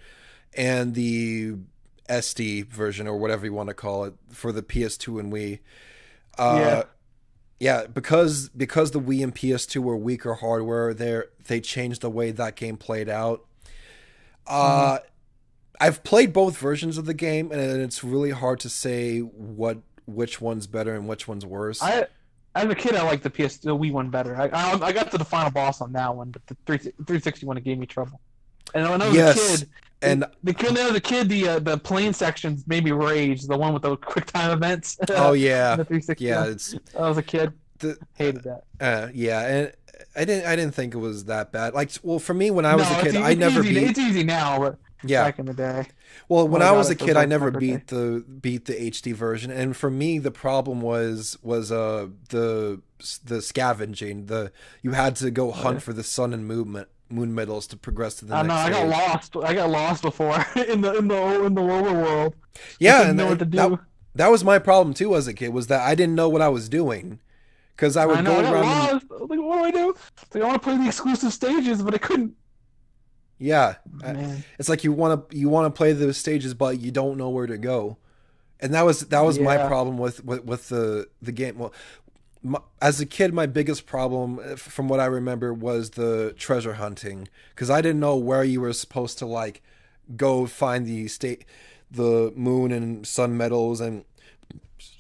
and 0.55 0.95
the 0.95 1.57
SD 2.09 2.65
version 2.67 3.05
or 3.07 3.17
whatever 3.17 3.45
you 3.45 3.53
want 3.53 3.67
to 3.69 3.75
call 3.75 4.05
it 4.05 4.15
for 4.31 4.51
the 4.51 4.63
PS2 4.63 5.19
and 5.19 5.31
Wii. 5.31 5.59
Uh, 6.39 6.57
Yeah. 6.59 6.83
Yeah, 7.59 7.87
because 7.87 8.49
because 8.49 8.91
the 8.91 8.99
Wii 8.99 9.23
and 9.23 9.33
PS2 9.33 9.77
were 9.81 9.97
weaker 9.97 10.35
hardware, 10.35 10.93
they 10.93 11.21
they 11.45 11.59
changed 11.59 12.01
the 12.01 12.09
way 12.09 12.31
that 12.31 12.55
game 12.55 12.77
played 12.77 13.09
out. 13.09 13.45
Uh, 14.45 14.99
I've 15.79 16.03
played 16.03 16.33
both 16.33 16.57
versions 16.57 16.97
of 16.97 17.05
the 17.05 17.13
game, 17.13 17.51
and 17.51 17.61
it's 17.81 18.03
really 18.03 18.31
hard 18.31 18.59
to 18.61 18.69
say 18.69 19.19
what 19.19 19.79
which 20.05 20.39
one's 20.39 20.67
better 20.67 20.95
and 20.95 21.07
which 21.07 21.27
one's 21.27 21.45
worse. 21.45 21.81
I, 21.81 22.07
as 22.55 22.65
a 22.65 22.75
kid, 22.75 22.95
I 22.95 23.03
liked 23.03 23.23
the 23.23 23.29
PS, 23.29 23.57
the 23.57 23.75
Wii 23.75 23.91
one 23.91 24.09
better. 24.09 24.35
I, 24.35 24.47
I, 24.47 24.79
I 24.81 24.91
got 24.91 25.11
to 25.11 25.17
the 25.17 25.25
final 25.25 25.51
boss 25.51 25.81
on 25.81 25.91
that 25.93 26.15
one, 26.15 26.31
but 26.31 26.45
the 26.47 26.55
3, 26.65 26.77
360 26.77 27.45
one 27.45 27.57
it 27.57 27.63
gave 27.63 27.77
me 27.77 27.85
trouble. 27.85 28.19
And 28.73 28.89
when 28.89 29.01
I 29.01 29.07
was 29.07 29.15
Yes, 29.15 29.37
a 29.37 29.59
kid, 29.59 29.69
and 30.01 30.25
the 30.43 30.53
kid 30.53 30.71
was 30.71 30.95
a 30.95 31.01
kid, 31.01 31.29
the 31.29 31.47
uh, 31.49 31.59
the 31.59 31.77
plane 31.77 32.13
sections 32.13 32.65
made 32.67 32.83
me 32.83 32.91
rage. 32.91 33.43
The 33.43 33.57
one 33.57 33.73
with 33.73 33.83
the 33.83 33.95
quick 33.97 34.25
time 34.27 34.51
events. 34.51 34.97
oh 35.11 35.33
yeah, 35.33 35.75
the 35.75 35.85
360. 35.85 36.23
yeah, 36.23 36.45
it's 36.45 36.75
I 36.97 37.09
was 37.09 37.17
a 37.17 37.23
kid, 37.23 37.53
the 37.79 37.97
hated 38.13 38.43
that. 38.43 38.63
uh, 38.79 39.09
yeah, 39.13 39.41
and 39.47 39.73
I 40.15 40.25
didn't 40.25 40.45
I 40.47 40.55
didn't 40.55 40.73
think 40.75 40.93
it 40.93 40.97
was 40.99 41.25
that 41.25 41.51
bad. 41.51 41.73
Like, 41.73 41.91
well, 42.03 42.19
for 42.19 42.33
me 42.33 42.51
when 42.51 42.65
I 42.65 42.75
was 42.75 42.89
no, 42.89 42.95
a 42.97 43.01
kid, 43.01 43.15
it's, 43.15 43.17
I 43.17 43.31
it's 43.31 43.39
never 43.39 43.63
easy, 43.63 43.73
beat. 43.73 43.83
It's 43.83 43.99
easy 43.99 44.23
now, 44.23 44.59
but 44.59 44.79
Yeah, 45.03 45.23
back 45.23 45.39
in 45.39 45.45
the 45.47 45.53
day. 45.53 45.87
Well, 46.29 46.47
when 46.47 46.61
Oh, 46.61 46.65
I 46.65 46.71
God, 46.71 46.77
was 46.77 46.89
a 46.89 46.95
it 46.95 47.01
was 47.01 47.09
kid, 47.09 47.17
I 47.17 47.25
never 47.25 47.51
beat 47.51 47.87
the 47.87 48.23
beat 48.41 48.65
the 48.65 48.73
HD 48.73 49.13
version, 49.13 49.51
and 49.51 49.75
for 49.75 49.89
me, 49.89 50.19
the 50.19 50.31
problem 50.31 50.81
was 50.81 51.37
was 51.41 51.71
uh 51.71 52.07
the 52.29 52.81
the 53.23 53.41
scavenging. 53.41 54.25
The 54.27 54.51
you 54.81 54.91
had 54.91 55.15
to 55.17 55.31
go 55.31 55.51
hunt 55.51 55.77
yeah. 55.77 55.79
for 55.81 55.93
the 55.93 56.03
sun 56.03 56.33
and 56.33 56.47
movement 56.47 56.89
moon 57.09 57.33
medals 57.33 57.67
to 57.67 57.77
progress 57.77 58.15
to 58.15 58.25
the 58.25 58.35
I 58.35 58.41
next 58.41 58.47
know. 58.49 58.55
I 58.55 58.69
got 58.69 58.87
lost. 58.87 59.35
I 59.37 59.53
got 59.53 59.69
lost 59.69 60.01
before 60.01 60.45
in 60.67 60.81
the 60.81 60.95
in 60.97 61.07
the 61.07 61.45
in 61.45 61.53
the 61.55 61.61
lower 61.61 61.93
world. 61.93 62.35
Yeah, 62.79 63.07
and 63.07 63.17
know 63.17 63.23
that, 63.25 63.29
what 63.29 63.39
to 63.39 63.45
do. 63.45 63.57
that 63.57 63.79
that 64.15 64.27
was 64.31 64.43
my 64.43 64.59
problem 64.59 64.93
too 64.93 65.15
as 65.15 65.27
a 65.27 65.33
kid 65.33 65.49
was 65.53 65.67
that 65.67 65.81
I 65.81 65.95
didn't 65.95 66.15
know 66.15 66.27
what 66.29 66.41
I 66.41 66.49
was 66.49 66.67
doing 66.69 67.19
because 67.75 67.95
I 67.97 68.05
would 68.05 68.17
I 68.17 68.21
know. 68.21 68.33
go 68.33 68.39
I 68.39 68.41
got 68.43 68.53
around. 68.53 68.63
and- 68.63 68.69
lost. 68.93 69.05
I 69.11 69.15
was 69.15 69.29
like, 69.29 69.39
what 69.39 69.57
do 69.57 69.63
I 69.63 69.71
do? 69.71 69.89
It's 70.21 70.35
like, 70.35 70.43
I 70.43 70.47
want 70.47 70.61
to 70.61 70.67
play 70.67 70.77
the 70.77 70.87
exclusive 70.87 71.31
stages, 71.33 71.81
but 71.83 71.93
I 71.93 71.97
couldn't. 71.99 72.33
Yeah, 73.39 73.75
I- 74.03 74.13
Man. 74.13 74.43
it's 74.57 74.67
like 74.69 74.83
you 74.83 74.91
want 74.91 75.29
to 75.29 75.37
you 75.37 75.49
want 75.49 75.73
to 75.73 75.77
play 75.77 75.93
the 75.93 76.13
stages, 76.13 76.53
but 76.53 76.79
you 76.79 76.91
don't 76.91 77.17
know 77.17 77.29
where 77.29 77.47
to 77.47 77.57
go. 77.57 77.97
And 78.59 78.73
that 78.73 78.81
was 78.83 79.01
that 79.01 79.21
was 79.21 79.39
my 79.39 79.57
problem 79.67 79.99
with 79.99 80.25
with, 80.25 80.43
with 80.43 80.69
the 80.69 81.07
the 81.21 81.31
game. 81.31 81.59
Well, 81.59 81.71
my, 82.47 82.59
as 82.81 82.99
a 82.99 83.05
kid, 83.05 83.33
my 83.33 83.45
biggest 83.45 83.85
problem, 83.85 84.39
uh, 84.39 84.55
from 84.55 84.87
what 84.87 84.99
I 84.99 85.05
remember, 85.05 85.53
was 85.53 85.91
the 85.91 86.33
treasure 86.37 86.73
hunting. 86.73 87.27
Because 87.49 87.69
I 87.69 87.81
didn't 87.81 87.99
know 87.99 88.15
where 88.15 88.43
you 88.43 88.61
were 88.61 88.73
supposed 88.73 89.17
to 89.19 89.25
like 89.25 89.61
go 90.15 90.45
find 90.45 90.85
the 90.85 91.07
state, 91.07 91.45
the 91.91 92.31
moon 92.35 92.71
and 92.71 93.05
sun 93.05 93.37
medals 93.37 93.81
and 93.81 94.03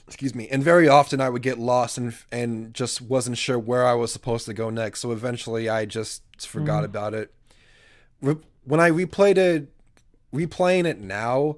excuse 0.07 0.33
me 0.33 0.47
and 0.47 0.63
very 0.63 0.87
often 0.87 1.19
i 1.19 1.27
would 1.27 1.41
get 1.41 1.59
lost 1.59 1.97
and 1.97 2.15
and 2.31 2.73
just 2.73 3.01
wasn't 3.01 3.37
sure 3.37 3.59
where 3.59 3.85
i 3.85 3.93
was 3.93 4.11
supposed 4.11 4.45
to 4.45 4.53
go 4.53 4.69
next. 4.69 5.01
So 5.01 5.11
eventually 5.11 5.67
i 5.67 5.85
just 5.85 6.23
forgot 6.39 6.85
about 6.85 7.13
it. 7.13 7.33
Re- 8.21 8.37
when 8.63 8.79
i 8.79 8.89
replayed 8.89 9.37
it 9.37 9.69
replaying 10.33 10.85
it 10.85 10.99
now 10.99 11.57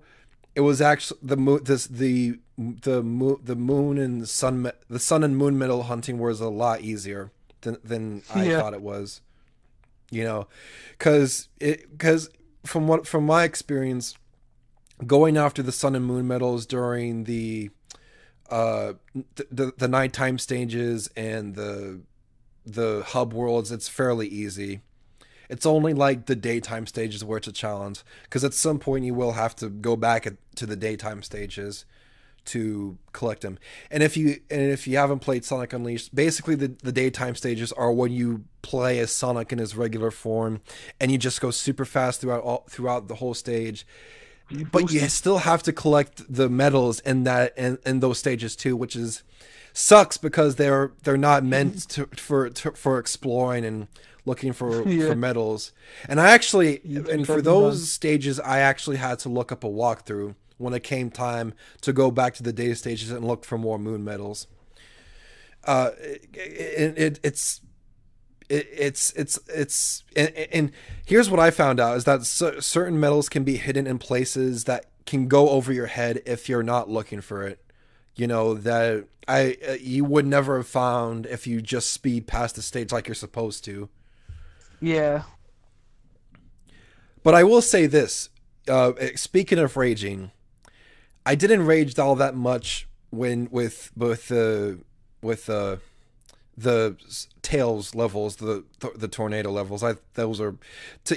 it 0.56 0.62
was 0.62 0.82
actually 0.82 1.20
the 1.22 1.38
moon 1.38 1.64
this 1.64 1.86
the 1.86 2.40
the 2.60 3.02
moon 3.02 3.38
the 3.44 3.56
moon 3.56 3.98
and 3.98 4.28
sun 4.28 4.62
me- 4.64 4.72
the 4.90 5.00
sun 5.00 5.24
and 5.24 5.38
moon 5.38 5.58
medal 5.58 5.84
hunting 5.84 6.20
was 6.20 6.42
a 6.42 6.50
lot 6.50 6.82
easier 6.82 7.32
than 7.62 7.78
than 7.84 8.22
i 8.34 8.44
Yeah. 8.46 8.60
thought 8.60 8.74
it 8.74 8.82
was 8.82 9.22
you 10.12 10.24
know? 10.24 10.48
Because 10.98 11.50
it 11.60 11.90
because 11.92 12.30
from 12.66 12.88
what 12.88 13.06
from 13.06 13.28
my 13.28 13.44
experience 13.44 14.16
going 15.06 15.38
after 15.38 15.62
the 15.62 15.72
sun 15.72 15.96
and 15.96 16.04
moon 16.04 16.28
medals 16.28 16.66
during 16.66 17.26
the 17.26 17.70
uh 18.50 18.94
th- 19.36 19.48
the 19.52 19.72
the 19.78 19.88
nighttime 19.88 20.40
stages 20.40 21.10
and 21.16 21.54
the 21.54 22.02
the 22.66 23.04
hub 23.10 23.34
worlds 23.34 23.72
it's 23.72 23.88
fairly 23.88 24.28
easy. 24.28 24.82
It's 25.48 25.66
only 25.66 25.94
like 25.94 26.26
the 26.26 26.36
daytime 26.36 26.88
stages 26.88 27.24
where 27.24 27.38
it's 27.38 27.48
a 27.48 27.52
challenge 27.52 28.02
because 28.24 28.44
at 28.44 28.56
some 28.56 28.80
point 28.80 29.06
you 29.06 29.14
will 29.14 29.34
have 29.34 29.56
to 29.58 29.70
go 29.70 29.96
back 29.96 30.26
at, 30.26 30.34
to 30.56 30.66
the 30.66 30.76
daytime 30.76 31.22
stages 31.22 31.86
to 32.46 32.98
collect 33.14 33.42
them. 33.42 33.60
And 33.92 34.02
if 34.04 34.18
you 34.18 34.40
and 34.50 34.62
if 34.62 34.88
you 34.88 34.98
haven't 34.98 35.20
played 35.20 35.46
sonic 35.46 35.74
unleashed 35.74 36.14
basically 36.16 36.56
the, 36.56 36.70
the 36.84 36.92
daytime 36.92 37.36
stages 37.36 37.72
are 37.74 37.92
when 37.92 38.12
you 38.12 38.46
play 38.62 39.00
as 39.00 39.12
sonic 39.12 39.52
in 39.52 39.60
his 39.60 39.76
regular 39.76 40.12
form 40.12 40.62
and 41.00 41.12
you 41.12 41.18
just 41.18 41.42
go 41.42 41.52
super 41.52 41.86
fast 41.86 42.22
throughout 42.22 42.42
all 42.44 42.66
throughout 42.70 43.08
the 43.08 43.16
whole 43.16 43.34
stage. 43.34 43.86
But 44.72 44.92
you 44.92 45.02
still 45.10 45.40
have 45.40 45.62
to 45.64 45.74
collect 45.74 46.24
the 46.34 46.50
medals 46.50 47.00
in 47.02 47.24
that 47.26 47.56
in, 47.58 47.78
in 47.86 48.00
those 48.00 48.18
stages 48.18 48.56
too 48.56 48.76
which 48.76 48.96
is 48.96 49.22
sucks 49.74 50.18
because 50.18 50.56
they're 50.56 50.92
they're 51.04 51.18
not 51.18 51.44
meant 51.44 51.88
to 51.90 52.08
for 52.16 52.50
to, 52.50 52.72
for 52.72 52.98
exploring 52.98 53.64
and 53.64 53.88
looking 54.26 54.52
for 54.54 54.82
Yeah. 54.90 55.08
for 55.08 55.16
medals. 55.16 55.72
And 56.08 56.20
i 56.20 56.32
actually 56.32 56.82
and 57.12 57.26
for 57.28 57.42
those 57.42 57.92
stages 57.92 58.40
i 58.40 58.60
actually 58.60 58.98
had 58.98 59.20
to 59.20 59.30
look 59.30 59.52
up 59.52 59.64
a 59.64 59.68
walkthrough 59.70 60.36
when 60.60 60.74
it 60.74 60.84
came 60.84 61.10
time 61.10 61.54
to 61.82 61.92
go 61.92 62.12
back 62.12 62.36
to 62.36 62.44
the 62.44 62.54
data 62.54 62.76
stages 62.76 63.10
and 63.10 63.26
look 63.26 63.44
for 63.44 63.58
more 63.58 63.80
moon 63.80 64.04
medals. 64.04 64.46
uh 65.66 65.92
it, 66.00 66.28
it, 66.36 66.98
it 66.98 67.20
it's 67.24 67.62
it, 68.50 68.68
it's 68.72 69.12
it's 69.14 69.40
it's 69.48 70.04
and, 70.16 70.30
and 70.30 70.72
here's 71.06 71.30
what 71.30 71.40
I 71.40 71.52
found 71.52 71.80
out 71.80 71.98
is 71.98 72.04
that 72.06 72.26
cer- 72.26 72.62
certain 72.62 73.00
medals 73.00 73.30
can 73.30 73.44
be 73.44 73.58
hidden 73.58 73.88
in 73.88 74.00
places 74.00 74.66
that 74.66 74.86
can 75.06 75.28
go 75.28 75.50
over 75.50 75.72
your 75.72 75.88
head 75.88 76.22
if 76.26 76.50
you're 76.50 76.64
not 76.64 76.90
looking 76.90 77.22
for 77.22 77.44
it. 77.44 77.64
You 78.16 78.28
know 78.28 78.56
that 78.56 79.06
I 79.28 79.58
uh, 79.68 79.74
you 79.80 80.04
would 80.04 80.26
never 80.26 80.58
have 80.58 80.68
found 80.68 81.26
if 81.28 81.48
you 81.48 81.62
just 81.62 81.92
speed 81.92 82.28
past 82.28 82.56
the 82.56 82.62
stage 82.62 82.92
like 82.92 83.08
you're 83.08 83.16
supposed 83.16 83.64
to. 83.66 83.90
Yeah. 84.82 85.24
But 87.22 87.36
I 87.36 87.44
will 87.44 87.62
say 87.62 87.86
this: 87.86 88.30
uh, 88.68 88.94
speaking 89.16 89.60
of 89.60 89.78
raging, 89.78 90.32
I 91.30 91.36
didn't 91.36 91.68
rage 91.68 92.00
all 92.00 92.16
that 92.16 92.34
much 92.34 92.88
when 93.12 93.50
with 93.52 93.92
both 93.96 94.30
the 94.30 94.80
with 95.22 95.48
uh, 95.48 95.78
the 96.58 96.98
tails 97.44 97.94
levels, 97.94 98.38
the 98.38 98.64
the 98.96 99.08
tornado 99.08 99.52
levels. 99.52 99.84
I 99.84 99.94
those 100.16 100.42
are, 100.42 100.56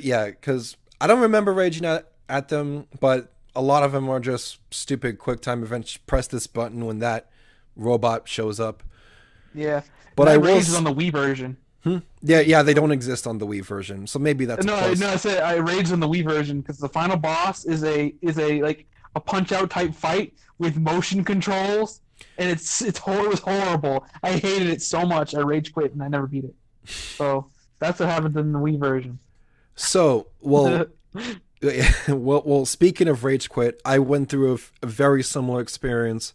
yeah, 0.02 0.26
because 0.26 0.76
I 1.00 1.06
don't 1.06 1.20
remember 1.20 1.54
raging 1.54 1.86
at 1.86 2.12
at 2.28 2.50
them, 2.50 2.88
but 3.00 3.32
a 3.56 3.62
lot 3.62 3.84
of 3.84 3.92
them 3.92 4.10
are 4.10 4.20
just 4.20 4.58
stupid 4.70 5.18
quick 5.18 5.40
time 5.40 5.62
events. 5.62 5.96
Press 5.96 6.26
this 6.26 6.46
button 6.46 6.84
when 6.84 6.98
that 6.98 7.30
robot 7.74 8.28
shows 8.28 8.60
up. 8.60 8.82
Yeah. 9.54 9.80
But 10.14 10.28
I 10.28 10.36
will 10.36 10.56
on 10.76 10.84
the 10.84 10.92
Wii 10.92 11.10
version. 11.10 11.56
Yeah, 12.20 12.40
yeah, 12.40 12.62
they 12.62 12.74
don't 12.74 12.92
exist 12.92 13.26
on 13.26 13.38
the 13.38 13.46
Wii 13.46 13.64
version, 13.64 14.06
so 14.06 14.18
maybe 14.18 14.44
that's 14.44 14.64
no, 14.64 14.92
no, 14.92 15.08
I 15.08 15.16
said 15.16 15.42
I 15.42 15.54
raged 15.54 15.90
on 15.90 16.00
the 16.00 16.06
Wii 16.06 16.22
version 16.22 16.60
because 16.60 16.78
the 16.78 16.88
final 16.88 17.16
boss 17.16 17.64
is 17.64 17.82
a 17.82 18.14
is 18.20 18.38
a 18.38 18.60
like 18.62 18.86
a 19.14 19.20
punch 19.20 19.52
out 19.52 19.70
type 19.70 19.94
fight 19.94 20.34
with 20.58 20.76
motion 20.76 21.24
controls, 21.24 22.00
and 22.38 22.50
it's 22.50 22.82
it's 22.82 23.00
it 23.00 23.28
was 23.28 23.40
horrible. 23.40 24.06
I 24.22 24.32
hated 24.32 24.68
it 24.68 24.82
so 24.82 25.04
much. 25.06 25.34
I 25.34 25.40
rage 25.40 25.72
quit 25.72 25.92
and 25.92 26.02
I 26.02 26.08
never 26.08 26.26
beat 26.26 26.44
it. 26.44 26.54
So 26.86 27.50
that's 27.78 28.00
what 28.00 28.08
happens 28.08 28.36
in 28.36 28.52
the 28.52 28.58
Wii 28.58 28.78
version. 28.78 29.18
So, 29.74 30.28
well, 30.40 30.86
well, 32.08 32.42
well. 32.44 32.66
Speaking 32.66 33.08
of 33.08 33.24
rage 33.24 33.48
quit, 33.48 33.80
I 33.84 33.98
went 33.98 34.28
through 34.28 34.58
a 34.82 34.86
very 34.86 35.22
similar 35.22 35.60
experience 35.60 36.32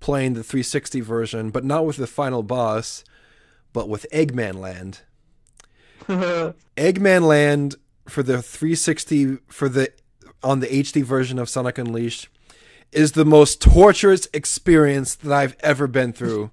playing 0.00 0.34
the 0.34 0.44
360 0.44 1.00
version, 1.00 1.50
but 1.50 1.64
not 1.64 1.84
with 1.84 1.96
the 1.96 2.06
final 2.06 2.42
boss, 2.42 3.02
but 3.72 3.88
with 3.88 4.06
Eggman 4.12 4.54
Land. 4.56 5.00
Eggman 6.76 7.22
Land 7.22 7.76
for 8.06 8.22
the 8.22 8.42
360 8.42 9.38
for 9.48 9.68
the 9.68 9.92
on 10.42 10.60
the 10.60 10.66
HD 10.68 11.02
version 11.02 11.38
of 11.38 11.48
Sonic 11.48 11.78
Unleashed 11.78 12.28
is 12.92 13.12
the 13.12 13.24
most 13.24 13.60
torturous 13.60 14.28
experience 14.32 15.14
that 15.16 15.32
I've 15.32 15.56
ever 15.60 15.86
been 15.86 16.12
through. 16.12 16.50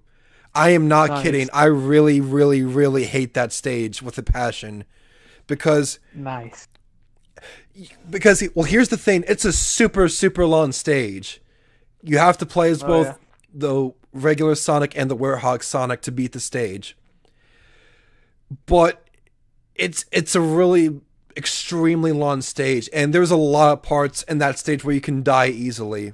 I 0.54 0.70
am 0.72 0.88
not 0.88 1.10
Nice. 1.10 1.24
kidding. 1.24 1.50
I 1.54 1.66
really, 1.66 2.20
really, 2.22 2.64
really 2.64 3.06
hate 3.06 3.34
that 3.34 3.52
stage 3.54 4.02
with 4.02 4.18
a 4.18 4.24
passion 4.24 4.86
because 5.48 6.00
nice. 6.14 6.68
because 8.10 8.44
well 8.56 8.64
here's 8.66 8.90
the 8.90 8.98
thing 8.98 9.24
it's 9.28 9.46
a 9.46 9.54
super 9.54 10.08
super 10.08 10.46
long 10.46 10.72
stage 10.72 11.42
you 12.02 12.18
have 12.18 12.38
to 12.38 12.46
play 12.46 12.72
as 12.72 12.82
Oh, 12.82 12.88
both 12.88 13.08
yeah. 13.08 13.14
the 13.54 13.92
regular 14.14 14.56
sonic 14.56 14.98
and 14.98 15.12
the 15.12 15.16
werehog 15.16 15.62
sonic 15.62 16.02
to 16.02 16.12
beat 16.12 16.32
the 16.32 16.40
stage 16.40 16.98
but 18.66 19.04
it's 19.76 20.06
it's 20.12 20.34
a 20.36 20.42
really 20.42 21.02
extremely 21.38 22.12
long 22.12 22.42
stage 22.42 22.90
and 22.94 23.14
there's 23.14 23.32
a 23.32 23.36
lot 23.36 23.74
of 23.74 23.82
parts 23.82 24.24
in 24.24 24.38
that 24.38 24.58
stage 24.58 24.84
where 24.84 24.96
you 24.96 25.02
can 25.02 25.24
die 25.24 25.48
easily 25.48 26.14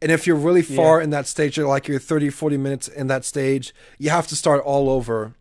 and 0.00 0.12
if 0.12 0.26
you're 0.26 0.36
really 0.36 0.62
far 0.62 1.00
in 1.00 1.10
that 1.10 1.26
stage 1.26 1.56
you're 1.56 1.68
like 1.68 1.88
you're 1.88 1.98
30 1.98 2.30
40 2.30 2.56
minutes 2.56 2.88
in 2.88 3.08
that 3.08 3.24
stage 3.24 3.74
you 3.98 4.10
have 4.10 4.26
to 4.26 4.36
start 4.36 4.62
all 4.62 4.88
over 4.88 5.34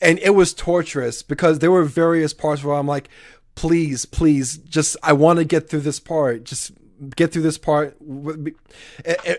and 0.00 0.18
it 0.20 0.30
was 0.30 0.54
torturous 0.54 1.22
because 1.22 1.58
there 1.58 1.70
were 1.70 1.84
various 1.84 2.32
parts 2.32 2.64
where 2.64 2.76
I'm 2.76 2.86
like, 2.86 3.08
please, 3.54 4.04
please, 4.04 4.58
just 4.58 4.96
I 5.02 5.12
want 5.12 5.38
to 5.38 5.44
get 5.44 5.68
through 5.68 5.80
this 5.80 6.00
part. 6.00 6.44
Just 6.44 6.72
get 7.14 7.32
through 7.32 7.42
this 7.42 7.58
part. 7.58 7.96
It, 8.00 8.56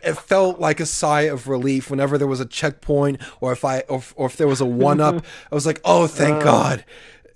it, 0.04 0.18
felt 0.18 0.60
like 0.60 0.80
a 0.80 0.86
sigh 0.86 1.24
of 1.24 1.48
relief 1.48 1.90
whenever 1.90 2.18
there 2.18 2.28
was 2.28 2.40
a 2.40 2.46
checkpoint, 2.46 3.22
or 3.42 3.52
if 3.52 3.64
I, 3.66 3.82
or, 3.82 4.04
or 4.16 4.28
if 4.28 4.38
there 4.38 4.48
was 4.48 4.62
a 4.62 4.66
one 4.66 5.02
up. 5.02 5.24
I 5.52 5.56
was 5.56 5.66
like, 5.66 5.82
oh, 5.84 6.08
thank 6.08 6.38
uh. 6.38 6.44
God, 6.44 6.86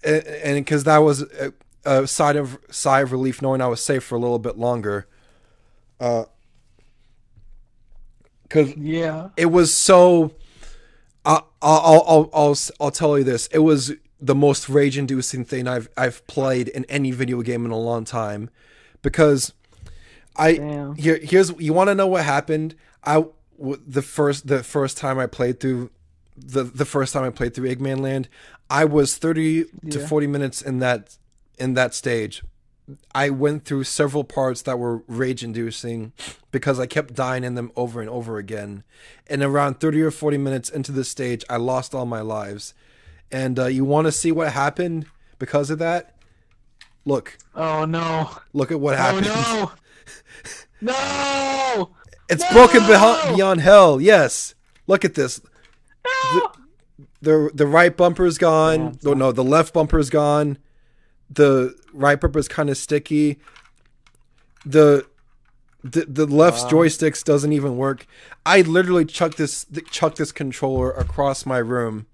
and 0.04 0.58
because 0.58 0.84
that 0.84 1.00
was 1.00 1.24
uh, 1.24 1.52
a, 1.86 2.08
sigh 2.08 2.34
of 2.34 2.58
sigh 2.69 3.02
of 3.02 3.12
relief, 3.12 3.41
knowing 3.41 3.62
I 3.62 3.67
was 3.67 3.82
safe 3.82 4.04
for 4.04 4.15
a 4.15 4.19
little 4.19 4.39
bit 4.39 4.58
longer. 4.58 5.08
Uh, 6.00 6.26
because 8.43 8.76
Yeah. 8.76 9.30
it 9.38 9.48
was 9.48 9.74
so 9.74 10.34
I'll, 11.26 11.50
I'll 11.62 12.04
I'll 12.08 12.30
I'll 12.34 12.58
I'll 12.80 12.91
tell 12.91 13.17
you 13.17 13.24
this. 13.24 13.48
It 13.48 13.60
was 13.60 13.93
the 14.19 14.36
most 14.36 14.69
rage-inducing 14.69 15.46
thing 15.46 15.67
I've 15.67 15.89
I've 15.98 16.26
played 16.28 16.67
in 16.67 16.86
any 16.86 17.12
video 17.12 17.41
game 17.41 17.66
in 17.66 17.72
a 17.72 17.80
long 17.80 18.03
time, 18.05 18.49
because 19.01 19.53
I 20.36 20.55
Damn. 20.55 20.95
here 20.95 21.20
here's 21.22 21.51
you 21.60 21.74
want 21.74 21.89
to 21.89 21.95
know 21.95 22.07
what 22.07 22.26
happened. 22.26 22.76
I 23.03 23.26
the 23.60 24.01
first 24.01 24.47
the 24.47 24.64
first 24.64 24.97
time 24.97 25.18
I 25.20 25.26
played 25.28 25.60
through 25.60 25.89
the 26.38 26.64
the 26.64 26.86
first 26.86 27.14
time 27.14 27.24
I 27.24 27.30
played 27.30 27.53
through 27.53 27.74
Eggman 27.74 28.01
Land, 28.01 28.28
I 28.70 28.86
was 28.86 29.18
thirty 29.18 29.66
to 29.89 29.99
forty 30.07 30.28
minutes 30.28 30.62
in 30.62 30.80
that 30.80 31.18
in 31.58 31.74
that 31.76 31.93
stage. 31.93 32.43
I 33.16 33.30
went 33.30 33.64
through 33.64 33.86
several 33.86 34.26
parts 34.26 34.62
that 34.64 34.78
were 34.78 35.04
rage 35.08 35.41
inducing 35.43 36.12
because 36.51 36.80
I 36.82 36.86
kept 36.86 37.14
dying 37.14 37.45
in 37.45 37.56
them 37.56 37.72
over 37.78 38.01
and 38.01 38.10
over 38.10 38.38
again. 38.38 38.84
And 39.28 39.41
around 39.41 39.80
30 39.80 40.01
or 40.01 40.12
40 40.12 40.38
minutes 40.38 40.70
into 40.70 40.91
the 40.91 41.06
stage, 41.06 41.45
I 41.49 41.56
lost 41.56 41.95
all 41.95 42.06
my 42.06 42.20
lives. 42.20 42.74
And 43.32 43.58
uh, 43.58 43.68
you 43.68 43.86
want 43.86 44.08
to 44.08 44.12
see 44.12 44.32
what 44.34 44.51
happened 44.51 45.06
because 45.39 45.70
of 45.70 45.80
that? 45.80 46.16
Look, 47.06 47.38
Oh 47.56 47.86
no. 47.86 48.30
look 48.51 48.72
at 48.72 48.80
what 48.82 48.97
happened. 48.97 49.28
Oh 49.30 49.72
no. 49.72 49.72
No. 50.82 51.91
It's 52.30 52.43
No! 52.43 52.51
broken 52.51 52.82
beho- 52.82 53.36
beyond 53.36 53.62
hell. 53.62 54.01
Yes. 54.01 54.56
Look 54.88 55.06
at 55.06 55.14
this. 55.14 55.39
No. 56.34 56.51
The 57.22 57.49
the 57.54 57.68
right 57.68 57.95
bumper's 57.95 58.38
gone. 58.38 58.86
Yeah, 58.86 58.91
no, 59.04 59.14
no, 59.14 59.32
the 59.32 59.43
left 59.45 59.74
bumper's 59.74 60.10
gone. 60.10 60.58
The 61.34 61.75
right 61.93 62.19
bumper 62.19 62.39
is 62.39 62.47
kind 62.47 62.69
of 62.69 62.77
sticky. 62.77 63.39
The 64.65 65.05
the 65.84 66.05
the 66.05 66.25
left 66.25 66.63
Wow. 66.63 66.69
joysticks 66.81 67.23
doesn't 67.23 67.51
even 67.51 67.75
work. 67.77 68.05
I 68.45 68.61
literally 68.61 69.05
chucked 69.05 69.38
this 69.38 69.65
chucked 69.91 70.17
this 70.17 70.31
controller 70.31 70.91
across 70.91 71.45
my 71.45 71.57
room 71.57 72.05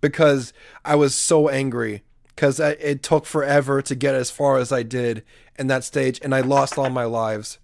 because 0.00 0.52
I 0.84 0.94
was 0.94 1.14
so 1.14 1.48
angry 1.48 2.02
because 2.28 2.60
it 2.60 3.02
took 3.02 3.26
forever 3.26 3.82
to 3.82 3.94
get 3.96 4.14
as 4.14 4.30
far 4.30 4.58
as 4.58 4.70
I 4.70 4.84
did 4.84 5.24
in 5.58 5.66
that 5.66 5.82
stage, 5.82 6.20
and 6.22 6.32
I 6.32 6.40
lost 6.40 6.78
all 6.78 6.88
my 6.88 7.04
lives. 7.04 7.58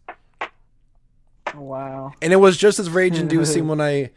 Wow. 1.55 2.13
And 2.21 2.33
it 2.33 2.37
was 2.37 2.57
just 2.57 2.81
as 2.81 2.91
rage 2.91 3.17
inducing 3.17 3.69
when 3.69 3.81
I 3.81 4.11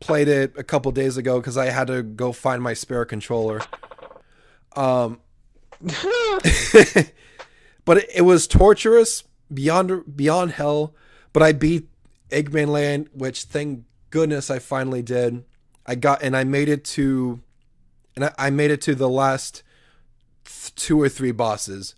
played 0.00 0.28
it 0.28 0.52
a 0.58 0.62
couple 0.62 0.92
days 0.92 1.16
ago 1.16 1.40
because 1.40 1.56
I 1.56 1.66
had 1.70 1.86
to 1.86 2.02
go 2.02 2.32
find 2.32 2.62
my 2.62 2.74
spare 2.74 3.06
controller. 3.06 3.62
Um, 4.76 5.20
but 7.84 7.98
it, 7.98 8.10
it 8.16 8.22
was 8.22 8.46
torturous 8.46 9.24
beyond 9.52 10.16
beyond 10.16 10.52
hell. 10.52 10.94
But 11.32 11.42
I 11.42 11.52
beat 11.52 11.88
Eggman 12.30 12.68
Land, 12.68 13.08
which 13.12 13.44
thank 13.44 13.84
goodness 14.10 14.50
I 14.50 14.58
finally 14.58 15.02
did. 15.02 15.44
I 15.86 15.94
got 15.94 16.22
and 16.22 16.36
I 16.36 16.44
made 16.44 16.68
it 16.68 16.84
to, 16.84 17.40
and 18.14 18.26
I, 18.26 18.34
I 18.38 18.50
made 18.50 18.70
it 18.70 18.80
to 18.82 18.94
the 18.94 19.08
last 19.08 19.62
two 20.44 21.00
or 21.00 21.08
three 21.08 21.32
bosses. 21.32 21.94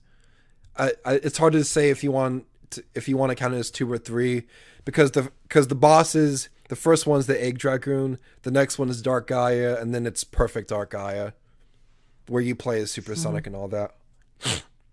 I, 0.76 0.92
I, 1.04 1.14
it's 1.14 1.38
hard 1.38 1.52
to 1.52 1.64
say 1.64 1.90
if 1.90 2.02
you 2.02 2.10
want 2.10 2.46
to, 2.70 2.84
if 2.94 3.08
you 3.08 3.16
want 3.16 3.30
to 3.30 3.36
count 3.36 3.54
it 3.54 3.58
as 3.58 3.70
two 3.70 3.90
or 3.90 3.98
three 3.98 4.44
because 4.84 5.12
the 5.12 5.30
because 5.44 5.68
the 5.68 5.74
bosses 5.74 6.48
the 6.68 6.76
first 6.76 7.06
one's 7.06 7.26
the 7.26 7.42
egg 7.42 7.58
dragoon 7.58 8.18
the 8.42 8.50
next 8.50 8.78
one 8.78 8.88
is 8.88 9.02
dark 9.02 9.28
gaia 9.28 9.76
and 9.80 9.94
then 9.94 10.06
it's 10.06 10.24
perfect 10.24 10.70
dark 10.70 10.90
gaia 10.90 11.32
where 12.28 12.42
you 12.42 12.54
play 12.54 12.80
as 12.80 12.90
supersonic 12.90 13.46
and 13.46 13.54
all 13.56 13.68
that 13.68 13.94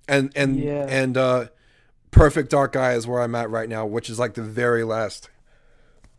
and 0.07 0.31
and 0.35 0.59
Yeah. 0.59 0.85
and 0.89 1.17
uh 1.17 1.45
perfect 2.11 2.49
dark 2.51 2.73
gaia 2.73 2.95
is 2.97 3.07
where 3.07 3.21
i'm 3.21 3.35
at 3.35 3.49
right 3.49 3.69
now 3.69 3.85
which 3.85 4.09
is 4.09 4.19
like 4.19 4.33
the 4.33 4.41
very 4.41 4.83
last 4.83 5.29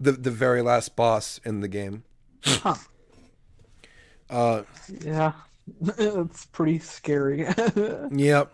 the 0.00 0.12
the 0.12 0.30
very 0.30 0.62
last 0.62 0.96
boss 0.96 1.38
in 1.44 1.60
the 1.60 1.68
game 1.68 2.04
Huh. 2.44 2.74
uh 4.30 4.62
Yeah. 5.04 5.32
it's 5.98 6.46
pretty 6.46 6.78
scary. 6.80 7.46
Yep. 8.10 8.52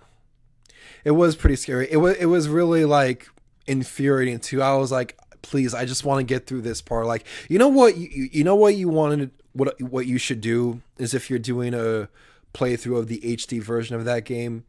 It 1.04 1.12
was 1.12 1.36
pretty 1.36 1.56
scary. 1.56 1.88
It 1.90 1.96
was 1.96 2.16
it 2.16 2.26
was 2.26 2.48
really 2.48 2.84
like 2.84 3.28
infuriating 3.66 4.40
too. 4.40 4.60
I 4.62 4.74
was 4.74 4.92
like, 4.92 5.16
please, 5.42 5.72
I 5.74 5.84
just 5.86 6.04
want 6.04 6.18
to 6.20 6.24
get 6.24 6.46
through 6.46 6.62
this 6.62 6.82
part. 6.82 7.06
Like, 7.06 7.24
you 7.48 7.58
know 7.58 7.68
what 7.68 7.96
you 7.96 8.08
you- 8.12 8.28
you 8.32 8.44
know 8.44 8.56
what 8.56 8.74
you 8.74 8.88
wanted 8.88 9.30
what 9.52 9.80
what 9.80 10.06
you 10.06 10.18
should 10.18 10.40
do 10.42 10.82
is 10.98 11.14
if 11.14 11.30
you're 11.30 11.38
doing 11.38 11.72
a 11.72 12.08
playthrough 12.54 12.98
of 12.98 13.08
the 13.08 13.20
HD 13.20 13.62
version 13.62 13.96
of 13.96 14.04
that 14.04 14.24
game. 14.24 14.64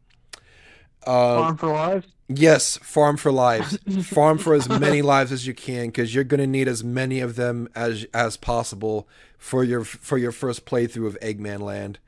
Uh, 1.06 1.36
Farm 1.38 1.56
for 1.56 1.66
lives. 1.72 2.06
yes, 2.28 2.76
farm 2.78 3.16
for 3.16 3.32
lives. 3.32 3.78
farm 4.08 4.36
for 4.38 4.54
as 4.54 4.68
many 4.68 5.00
lives 5.02 5.32
as 5.32 5.46
you 5.46 5.54
can 5.54 5.86
because 5.86 6.14
you're 6.14 6.24
gonna 6.24 6.46
need 6.46 6.68
as 6.68 6.84
many 6.84 7.20
of 7.20 7.36
them 7.36 7.68
as 7.74 8.04
as 8.12 8.36
possible 8.36 9.08
for 9.38 9.64
your 9.64 9.82
for 9.84 10.18
your 10.18 10.32
first 10.32 10.66
playthrough 10.66 11.06
of 11.06 11.18
Eggman 11.20 11.60
Land. 11.60 11.98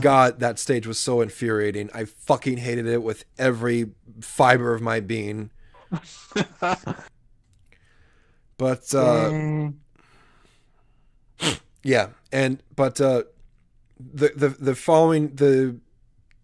God, 0.00 0.38
that 0.40 0.58
stage 0.60 0.86
was 0.86 0.98
so 0.98 1.20
infuriating. 1.20 1.90
I 1.92 2.04
fucking 2.04 2.58
hated 2.58 2.86
it 2.86 3.02
with 3.02 3.24
every 3.36 3.90
fiber 4.20 4.72
of 4.74 4.80
my 4.80 5.00
being. 5.00 5.50
But 8.58 8.94
uh, 8.94 9.68
yeah, 11.82 12.08
and 12.32 12.62
but 12.74 13.00
uh, 13.00 13.24
the 13.98 14.28
the 14.36 14.48
the 14.48 14.74
following 14.74 15.34
the, 15.34 15.78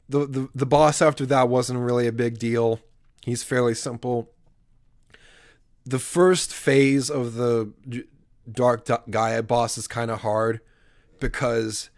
the 0.09 0.27
the 0.27 0.49
the 0.55 0.67
boss 0.67 1.03
after 1.03 1.27
that 1.27 1.49
wasn't 1.49 1.79
really 1.79 2.07
a 2.07 2.13
big 2.13 2.39
deal. 2.39 2.81
He's 3.25 3.43
fairly 3.43 3.75
simple. 3.75 4.31
The 5.85 5.99
first 5.99 6.55
phase 6.55 7.11
of 7.11 7.35
the 7.35 7.73
Dark 8.51 8.89
Gaia 9.11 9.43
boss 9.43 9.77
is 9.77 9.87
kind 9.87 10.11
of 10.11 10.21
hard 10.21 10.61
because 11.21 11.91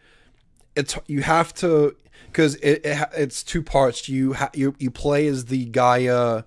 it's 0.76 0.98
you 1.06 1.22
have 1.22 1.54
to 1.54 1.96
because 2.26 2.56
it, 2.56 2.84
it 2.84 3.08
it's 3.16 3.42
two 3.42 3.62
parts. 3.62 4.08
You 4.08 4.34
ha- 4.34 4.50
you 4.54 4.74
you 4.78 4.90
play 4.90 5.26
as 5.26 5.46
the 5.46 5.66
Gaia, 5.66 6.44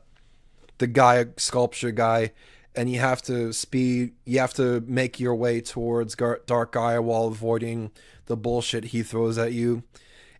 the 0.77 0.87
Gaia 0.87 1.27
sculpture 1.37 1.91
guy, 1.91 2.33
and 2.77 2.89
you 2.89 2.99
have 2.99 3.21
to 3.23 3.51
speed. 3.51 4.13
You 4.23 4.39
have 4.39 4.53
to 4.53 4.81
make 4.81 5.19
your 5.19 5.35
way 5.35 5.59
towards 5.61 6.13
Gar- 6.15 6.41
Dark 6.45 6.73
Gaia 6.73 7.01
while 7.01 7.25
avoiding 7.25 7.91
the 8.27 8.37
bullshit 8.37 8.85
he 8.85 9.01
throws 9.01 9.37
at 9.37 9.51
you. 9.51 9.83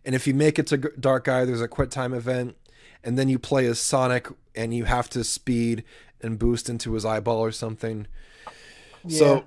And 0.04 0.14
if 0.14 0.26
you 0.26 0.32
make 0.32 0.58
it 0.58 0.68
to 0.68 0.76
Dark 0.78 1.24
Gaia, 1.24 1.44
there's 1.44 1.60
a 1.60 1.68
quick 1.68 1.90
time 1.90 2.14
event, 2.14 2.56
and 3.02 3.18
then 3.18 3.28
you 3.28 3.38
play 3.38 3.66
as 3.66 3.80
Sonic, 3.80 4.28
and 4.54 4.72
you 4.72 4.84
have 4.84 5.10
to 5.10 5.24
speed 5.24 5.82
and 6.20 6.38
boost 6.38 6.70
into 6.70 6.94
his 6.94 7.04
eyeball 7.04 7.40
or 7.40 7.52
something. 7.52 8.06
Yeah. 9.04 9.18
So 9.18 9.44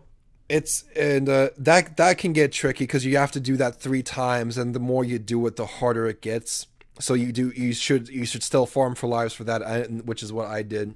it's 0.50 0.84
and 0.96 1.30
uh, 1.30 1.50
that 1.58 1.96
that 1.96 2.18
can 2.18 2.34
get 2.34 2.52
tricky 2.52 2.84
because 2.84 3.06
you 3.06 3.16
have 3.18 3.32
to 3.32 3.39
do 3.39 3.56
that 3.56 3.80
three 3.80 4.04
times, 4.04 4.58
and 4.58 4.76
the 4.76 4.80
more 4.80 5.06
you 5.06 5.18
do 5.18 5.48
it, 5.48 5.56
the 5.56 5.66
harder 5.66 6.08
it 6.08 6.22
gets. 6.22 6.68
So 7.00 7.14
you 7.14 7.32
do 7.32 7.54
you 7.56 7.74
should 7.74 8.10
you 8.10 8.26
should 8.26 8.44
still 8.44 8.66
farm 8.66 8.96
for 8.96 9.08
lives 9.08 9.34
for 9.34 9.46
that, 9.46 9.89
which 10.06 10.22
is 10.22 10.34
what 10.34 10.48
I 10.48 10.62
did. 10.62 10.96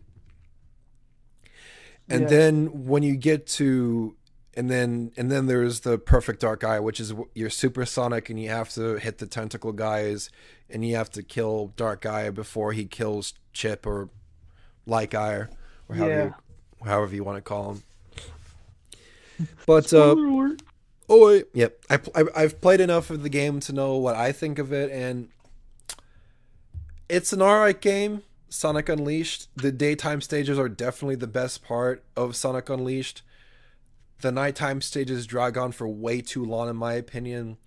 And 2.09 2.23
Yeah. 2.23 2.27
then 2.27 2.85
when 2.85 3.03
you 3.03 3.15
get 3.15 3.47
to 3.47 4.15
and 4.57 4.69
then 4.69 5.11
and 5.17 5.29
then 5.31 5.47
there's 5.47 5.81
the 5.81 5.97
perfect 5.97 6.39
Dark 6.41 6.61
Gaia, 6.61 6.81
which 6.81 6.99
is 6.99 7.13
you're 7.33 7.49
supersonic, 7.49 8.29
and 8.29 8.39
you 8.39 8.49
have 8.49 8.69
to 8.75 8.95
hit 8.95 9.17
the 9.17 9.25
tentacle 9.27 9.73
guys, 9.73 10.29
and 10.69 10.85
you 10.87 10.95
have 10.95 11.09
to 11.11 11.23
kill 11.23 11.73
Dark 11.75 12.01
Gaia 12.01 12.31
before 12.31 12.71
he 12.73 12.85
kills 12.85 13.33
Chip 13.53 13.85
or 13.85 14.09
Light 14.85 15.09
Gaia 15.09 15.47
or 15.89 15.95
however 15.95 16.13
Yeah. 16.15 16.23
you, 16.25 16.85
however 16.85 17.15
you 17.15 17.23
want 17.23 17.37
to 17.37 17.41
call 17.41 17.71
him. 17.73 17.83
But 19.65 19.91
uh. 19.93 20.15
Oh, 21.07 21.27
wait. 21.27 21.47
yep. 21.53 21.83
I, 21.89 21.99
I 22.15 22.23
I've 22.35 22.61
played 22.61 22.79
enough 22.81 23.09
of 23.09 23.21
the 23.23 23.29
game 23.29 23.59
to 23.61 23.73
know 23.73 23.97
what 23.97 24.15
I 24.15 24.31
think 24.31 24.57
of 24.57 24.71
it, 24.73 24.89
and 24.91 25.27
it's 27.09 27.33
an 27.33 27.41
alright 27.41 27.79
game. 27.79 28.23
Sonic 28.55 28.89
Unleashed. 28.89 29.49
The 29.55 29.71
daytime 29.71 30.21
stages 30.21 30.57
are 30.57 30.69
definitely 30.69 31.15
the 31.15 31.27
best 31.27 31.63
part 31.63 32.03
of 32.15 32.35
Sonic 32.35 32.69
Unleashed. 32.69 33.21
The 34.21 34.31
nighttime 34.31 34.81
stages 34.81 35.27
drag 35.27 35.57
on 35.57 35.71
for 35.71 35.87
way 35.87 36.21
too 36.21 36.43
long, 36.43 36.69
in 36.69 36.75
my 36.77 36.93
opinion, 36.93 37.57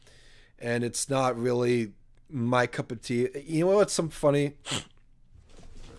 and 0.59 0.82
it's 0.82 1.11
not 1.11 1.39
really 1.39 1.93
my 2.30 2.66
cup 2.66 2.91
of 2.91 3.03
tea. 3.03 3.28
You 3.45 3.66
know 3.66 3.76
what's 3.76 3.93
some 3.93 4.09
funny? 4.09 4.55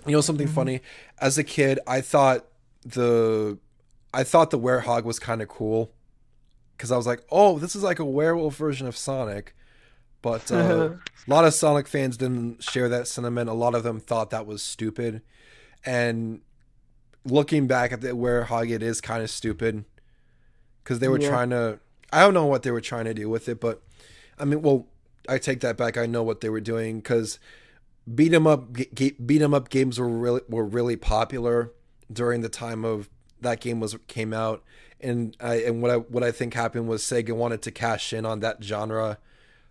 You 0.06 0.14
know 0.14 0.22
something 0.22 0.48
mm-hmm. 0.48 0.56
funny? 0.56 0.82
As 1.20 1.38
a 1.38 1.44
kid, 1.44 1.78
I 1.86 2.00
thought 2.00 2.46
the 2.84 3.60
I 4.14 4.24
thought 4.24 4.50
the 4.50 4.58
Werehog 4.58 5.04
was 5.04 5.20
kind 5.20 5.42
of 5.42 5.50
cool 5.50 5.92
because 6.76 6.90
I 6.90 6.98
was 6.98 7.06
like, 7.06 7.22
oh, 7.30 7.60
this 7.60 7.76
is 7.76 7.84
like 7.84 8.00
a 8.00 8.06
werewolf 8.06 8.56
version 8.56 8.88
of 8.88 8.96
Sonic. 8.96 9.54
But 10.22 10.52
uh, 10.52 10.56
a 11.28 11.30
lot 11.30 11.46
of 11.46 11.54
Sonic 11.54 11.88
fans 11.88 12.18
didn't 12.18 12.64
share 12.64 12.90
that 12.90 13.08
sentiment. 13.08 13.50
A 13.50 13.54
lot 13.54 13.76
of 13.76 13.84
them 13.84 14.00
thought 14.00 14.30
that 14.32 14.46
was 14.46 14.62
stupid. 14.62 15.22
And 15.86 16.42
looking 17.26 17.68
back 17.68 17.92
at 17.92 18.02
the 18.02 18.10
Werehog, 18.10 18.70
it 18.70 18.84
is 18.84 19.02
kind 19.02 19.24
of 19.24 19.30
stupid 19.30 19.86
because 20.84 21.00
they 21.00 21.08
were 21.08 21.20
Yeah. 21.20 21.30
trying 21.30 21.50
to. 21.52 21.80
I 22.12 22.22
don't 22.22 22.34
know 22.34 22.46
what 22.46 22.64
they 22.64 22.72
were 22.72 22.82
trying 22.82 23.06
to 23.06 23.14
do 23.14 23.30
with 23.30 23.48
it, 23.48 23.60
but 23.60 23.82
I 24.40 24.46
mean, 24.46 24.62
well, 24.62 24.88
I 25.28 25.38
take 25.38 25.60
that 25.62 25.78
back. 25.78 25.96
I 25.98 26.06
know 26.06 26.24
what 26.24 26.42
they 26.42 26.50
were 26.50 26.62
doing 26.62 26.98
because 27.00 27.40
beat 28.14 28.34
'em 28.34 28.48
up, 28.48 28.74
g- 28.74 29.12
beat 29.24 29.42
'em 29.42 29.54
up 29.54 29.70
games 29.70 30.00
were 30.00 30.08
really 30.10 30.42
were 30.50 30.66
really 30.66 30.96
popular 30.96 31.72
during 32.12 32.42
the 32.42 32.50
time 32.50 32.84
of 32.84 33.10
that 33.42 33.62
game 33.62 33.80
was 33.80 33.96
came 34.08 34.34
out, 34.34 34.64
and 35.00 35.38
I 35.40 35.56
and 35.58 35.82
what 35.84 35.92
I 35.92 35.98
what 35.98 36.24
I 36.24 36.32
think 36.32 36.56
happened 36.56 36.88
was 36.88 37.04
Sega 37.04 37.32
wanted 37.34 37.62
to 37.62 37.72
cash 37.72 38.12
in 38.12 38.26
on 38.26 38.40
that 38.40 38.64
genre, 38.64 39.20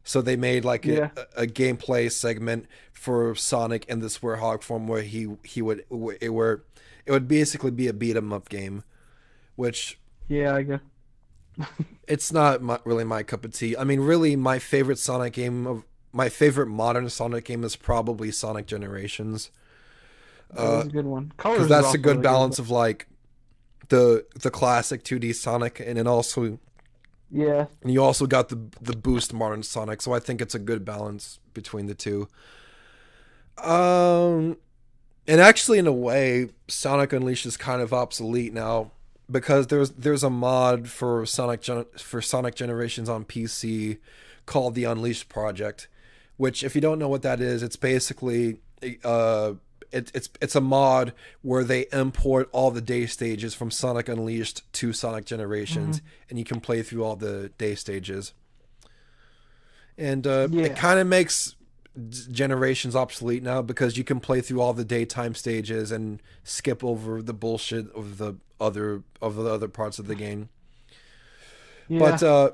so 0.08 0.22
they 0.22 0.36
made 0.36 0.64
like 0.64 0.86
a, 0.86 0.92
Yeah. 0.92 1.10
a, 1.36 1.42
a 1.42 1.46
gameplay 1.46 2.10
segment 2.10 2.66
for 2.92 3.34
Sonic 3.34 3.84
in 3.88 4.00
this 4.00 4.18
Werehog 4.20 4.62
form 4.62 4.88
where 4.88 5.02
he 5.02 5.28
he 5.44 5.60
would 5.62 5.84
it 6.20 6.30
where 6.30 6.62
it 7.06 7.12
would 7.12 7.28
basically 7.28 7.70
be 7.70 7.88
a 7.88 7.92
beat 7.92 8.16
'em 8.16 8.32
up 8.32 8.48
game, 8.48 8.84
which 9.56 9.98
Yeah, 10.28 10.54
I 10.54 10.62
guess. 10.62 10.80
it's 12.08 12.32
not 12.32 12.62
my, 12.62 12.78
really 12.84 13.04
my 13.04 13.22
cup 13.22 13.44
of 13.44 13.52
tea. 13.52 13.76
I 13.76 13.84
mean, 13.84 14.00
really, 14.00 14.36
my 14.36 14.58
favorite 14.58 14.98
Sonic 14.98 15.32
game 15.34 15.66
of 15.66 15.84
my 16.12 16.28
favorite 16.28 16.68
modern 16.68 17.08
Sonic 17.10 17.44
game 17.44 17.64
is 17.64 17.76
probably 17.76 18.30
Sonic 18.30 18.66
Generations. 18.66 19.50
That 20.54 20.70
was 20.70 20.84
Uh, 20.84 20.86
a 20.86 20.88
good 20.88 21.06
one. 21.06 21.32
Colors 21.36 21.68
because 21.68 21.68
that's 21.68 21.94
a 21.94 21.98
good 21.98 22.10
really 22.16 22.22
balance 22.22 22.58
of 22.58 22.70
like 22.70 23.06
the 23.88 24.26
the 24.40 24.50
classic 24.50 25.02
2D 25.04 25.32
Sonic, 25.34 25.80
and 25.80 25.96
then 25.98 26.06
also 26.06 26.58
Yeah, 27.30 27.66
and 27.82 27.92
you 27.92 28.02
also 28.02 28.26
got 28.26 28.48
the 28.48 28.58
the 28.80 28.96
boost 28.96 29.32
modern 29.32 29.62
Sonic. 29.62 30.00
So 30.02 30.12
I 30.12 30.18
think 30.18 30.40
it's 30.40 30.54
a 30.54 30.58
good 30.58 30.84
balance 30.84 31.38
between 31.54 31.86
the 31.86 31.94
two. 31.94 32.28
Um, 33.62 34.56
and 35.26 35.40
actually, 35.40 35.78
in 35.78 35.86
a 35.86 35.92
way, 35.92 36.48
Sonic 36.68 37.12
Unleashed 37.12 37.44
is 37.46 37.56
kind 37.56 37.82
of 37.82 37.92
obsolete 37.92 38.54
now 38.54 38.92
because 39.30 39.66
there's 39.66 39.90
there's 39.90 40.24
a 40.24 40.30
mod 40.30 40.88
for 40.88 41.26
Sonic 41.26 41.60
Gen- 41.60 41.84
for 41.96 42.22
Sonic 42.22 42.54
Generations 42.54 43.08
on 43.08 43.24
PC 43.24 43.98
called 44.46 44.74
the 44.74 44.84
Unleashed 44.84 45.28
Project, 45.28 45.88
which 46.38 46.64
if 46.64 46.74
you 46.74 46.80
don't 46.80 46.98
know 46.98 47.08
what 47.08 47.22
that 47.22 47.40
is, 47.40 47.62
it's 47.62 47.76
basically 47.76 48.60
uh 49.04 49.52
it, 49.92 50.10
it's 50.14 50.28
it's 50.40 50.54
a 50.54 50.60
mod 50.60 51.12
where 51.42 51.64
they 51.64 51.86
import 51.92 52.48
all 52.52 52.70
the 52.70 52.80
day 52.80 53.06
stages 53.06 53.54
from 53.54 53.70
Sonic 53.70 54.08
Unleashed 54.08 54.70
to 54.74 54.92
Sonic 54.92 55.24
Generations, 55.24 55.98
Mm-hmm. 55.98 56.06
and 56.30 56.38
you 56.38 56.44
can 56.44 56.60
play 56.60 56.82
through 56.82 57.04
all 57.04 57.16
the 57.16 57.50
day 57.58 57.74
stages. 57.74 58.32
And 59.96 60.26
uh, 60.26 60.48
Yeah. 60.50 60.64
it 60.66 60.76
kind 60.76 61.00
of 61.00 61.06
makes 61.06 61.54
Generations 62.30 62.94
obsolete 62.94 63.42
now 63.42 63.60
because 63.60 63.96
you 63.98 64.04
can 64.04 64.20
play 64.20 64.40
through 64.40 64.60
all 64.60 64.72
the 64.72 64.84
daytime 64.84 65.34
stages 65.34 65.90
and 65.90 66.22
skip 66.44 66.84
over 66.84 67.20
the 67.20 67.34
bullshit 67.34 67.90
of 67.92 68.18
the 68.18 68.34
other 68.60 69.02
of 69.20 69.34
the 69.34 69.46
other 69.50 69.66
parts 69.66 69.98
of 69.98 70.06
the 70.06 70.14
game. 70.14 70.48
Yeah. 71.88 71.98
But 71.98 72.22
uh, 72.22 72.50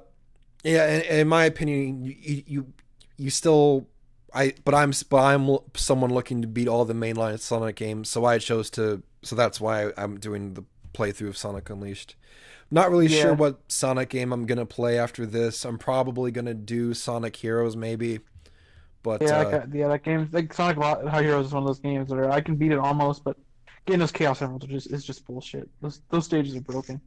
yeah, 0.63 0.95
in, 0.95 1.03
in 1.21 1.29
my 1.29 1.45
opinion, 1.45 2.05
you, 2.05 2.43
you 2.47 2.73
you 3.19 3.29
still 3.29 3.87
I 4.35 4.55
but 4.65 4.75
I'm 4.75 4.93
but 5.09 5.23
I'm 5.23 5.59
someone 5.75 6.13
looking 6.13 6.43
to 6.43 6.49
beat 6.49 6.69
all 6.69 6.85
the 6.85 6.95
mainline 6.95 7.39
Sonic 7.39 7.77
games, 7.77 8.09
so 8.09 8.25
I 8.25 8.39
chose 8.39 8.71
to. 8.71 9.03
So 9.23 9.37
that's 9.37 9.61
why 9.61 9.93
I'm 9.97 10.19
doing 10.19 10.55
the 10.55 10.65
playthrough 10.93 11.29
of 11.29 11.37
Sonic 11.37 11.71
Unleashed. 11.71 12.17
Not 12.71 12.91
really 12.91 13.07
Yeah. 13.07 13.23
sure 13.23 13.35
what 13.35 13.61
Sonic 13.69 14.09
game 14.09 14.33
I'm 14.33 14.47
gonna 14.47 14.67
play 14.67 14.99
after 14.99 15.27
this. 15.27 15.65
I'm 15.65 15.79
probably 15.79 16.31
gonna 16.31 16.55
do 16.55 16.95
Sonic 16.95 17.37
Heroes 17.37 17.77
maybe, 17.77 18.21
but 19.03 19.23
yeah, 19.23 19.39
uh, 19.39 19.51
that, 19.51 19.75
yeah, 19.75 19.89
that 19.89 20.03
game, 20.03 20.29
like 20.33 20.53
Sonic 20.53 20.77
Heroes, 20.77 21.47
is 21.47 21.53
one 21.53 21.63
of 21.63 21.67
those 21.69 21.81
games 21.81 22.11
where 22.11 22.31
I 22.31 22.41
can 22.41 22.57
beat 22.57 22.73
it 22.73 22.79
almost, 22.79 23.23
but 23.23 23.37
getting 23.87 24.01
those 24.01 24.13
Chaos 24.13 24.43
Emeralds 24.43 24.67
just 24.67 24.91
is 24.91 25.05
just 25.05 25.25
bullshit. 25.27 25.69
Those 25.81 26.01
those 26.11 26.25
stages 26.25 26.57
are 26.57 26.61
broken. 26.61 27.01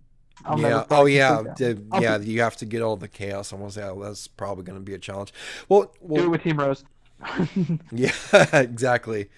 I'll 0.46 0.60
yeah. 0.60 0.86
Oh 0.92 1.06
yeah. 1.06 1.42
the- 1.58 1.84
yeah. 2.00 2.18
You 2.20 2.42
have 2.42 2.58
to 2.58 2.66
get 2.66 2.82
all 2.82 2.96
the 2.96 3.08
chaos. 3.08 3.52
I 3.52 3.56
want 3.56 3.74
to 3.74 3.80
say 3.80 3.86
oh, 3.86 4.02
that's 4.04 4.28
probably 4.28 4.64
going 4.64 4.78
to 4.78 4.84
be 4.84 4.94
a 4.94 5.00
challenge. 5.00 5.34
Well, 5.68 5.94
well, 6.00 6.22
Do 6.22 6.28
it 6.28 6.30
with 6.30 6.44
Team 6.44 6.60
Rose. 6.60 6.84
Yeah, 7.92 8.12
exactly. 8.54 9.30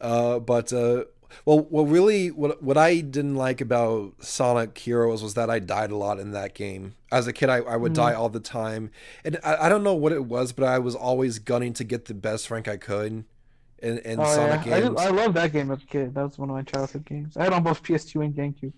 Uh, 0.00 0.38
but 0.40 0.72
uh, 0.72 1.04
well, 1.44 1.60
what 1.60 1.84
really 1.84 2.30
what 2.30 2.62
what 2.62 2.76
I 2.78 3.00
didn't 3.00 3.36
like 3.36 3.60
about 3.60 4.14
Sonic 4.24 4.76
Heroes 4.78 5.22
was 5.22 5.34
that 5.34 5.50
I 5.50 5.58
died 5.58 5.90
a 5.90 5.96
lot 5.96 6.18
in 6.20 6.32
that 6.32 6.54
game. 6.54 6.94
As 7.12 7.26
a 7.26 7.32
kid, 7.32 7.48
I, 7.48 7.58
I 7.58 7.76
would 7.76 7.92
Mhm. 7.92 7.94
die 7.94 8.14
all 8.14 8.28
the 8.28 8.40
time, 8.40 8.90
and 9.24 9.38
I, 9.44 9.66
I 9.66 9.68
don't 9.68 9.82
know 9.84 9.94
what 9.94 10.12
it 10.12 10.24
was, 10.26 10.52
but 10.52 10.64
I 10.66 10.78
was 10.78 10.94
always 10.94 11.38
gunning 11.38 11.72
to 11.74 11.84
get 11.84 12.06
the 12.06 12.14
best 12.14 12.50
rank 12.50 12.68
I 12.68 12.76
could 12.78 13.24
in, 13.78 13.98
in 13.98 14.24
oh 14.24 14.24
Sonic 14.24 14.64
yeah, 14.66 14.76
I, 14.76 14.80
games. 14.80 14.90
just, 14.90 15.00
I 15.00 15.10
love 15.10 15.34
that 15.34 15.52
game 15.52 15.70
as 15.70 15.82
a 15.82 15.86
kid. 15.86 16.14
That 16.14 16.22
was 16.24 16.38
one 16.38 16.50
of 16.50 16.56
my 16.56 16.62
childhood 16.62 17.04
games. 17.04 17.36
I 17.36 17.44
had 17.44 17.52
on 17.52 17.62
both 17.62 17.82
PS2 17.82 18.20
and 18.20 18.34
GameCube, 18.34 18.72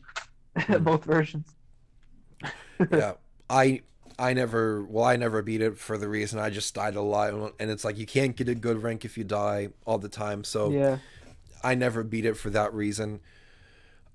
Mm. 0.69 0.85
both 0.85 1.05
versions. 1.05 1.55
yeah, 2.91 3.15
I 3.49 3.83
I 4.19 4.33
never 4.33 4.85
well 4.85 5.05
I 5.05 5.17
never 5.17 5.43
beat 5.43 5.61
it 5.61 5.79
for 5.79 5.99
the 5.99 6.09
reason 6.09 6.39
I 6.39 6.51
just 6.51 6.75
died 6.75 6.97
a 6.97 7.03
lot, 7.03 7.33
and 7.59 7.71
it's 7.71 7.85
like 7.85 7.99
you 7.99 8.07
can't 8.07 8.37
get 8.37 8.49
a 8.49 8.55
good 8.55 8.83
rank 8.83 9.05
if 9.05 9.19
you 9.19 9.25
die 9.25 9.69
all 9.85 9.99
the 9.99 10.09
time. 10.09 10.45
So 10.45 10.71
Yeah, 10.71 10.99
I 11.63 11.75
never 11.75 12.03
beat 12.03 12.25
it 12.25 12.37
for 12.37 12.51
that 12.51 12.73
reason. 12.75 13.21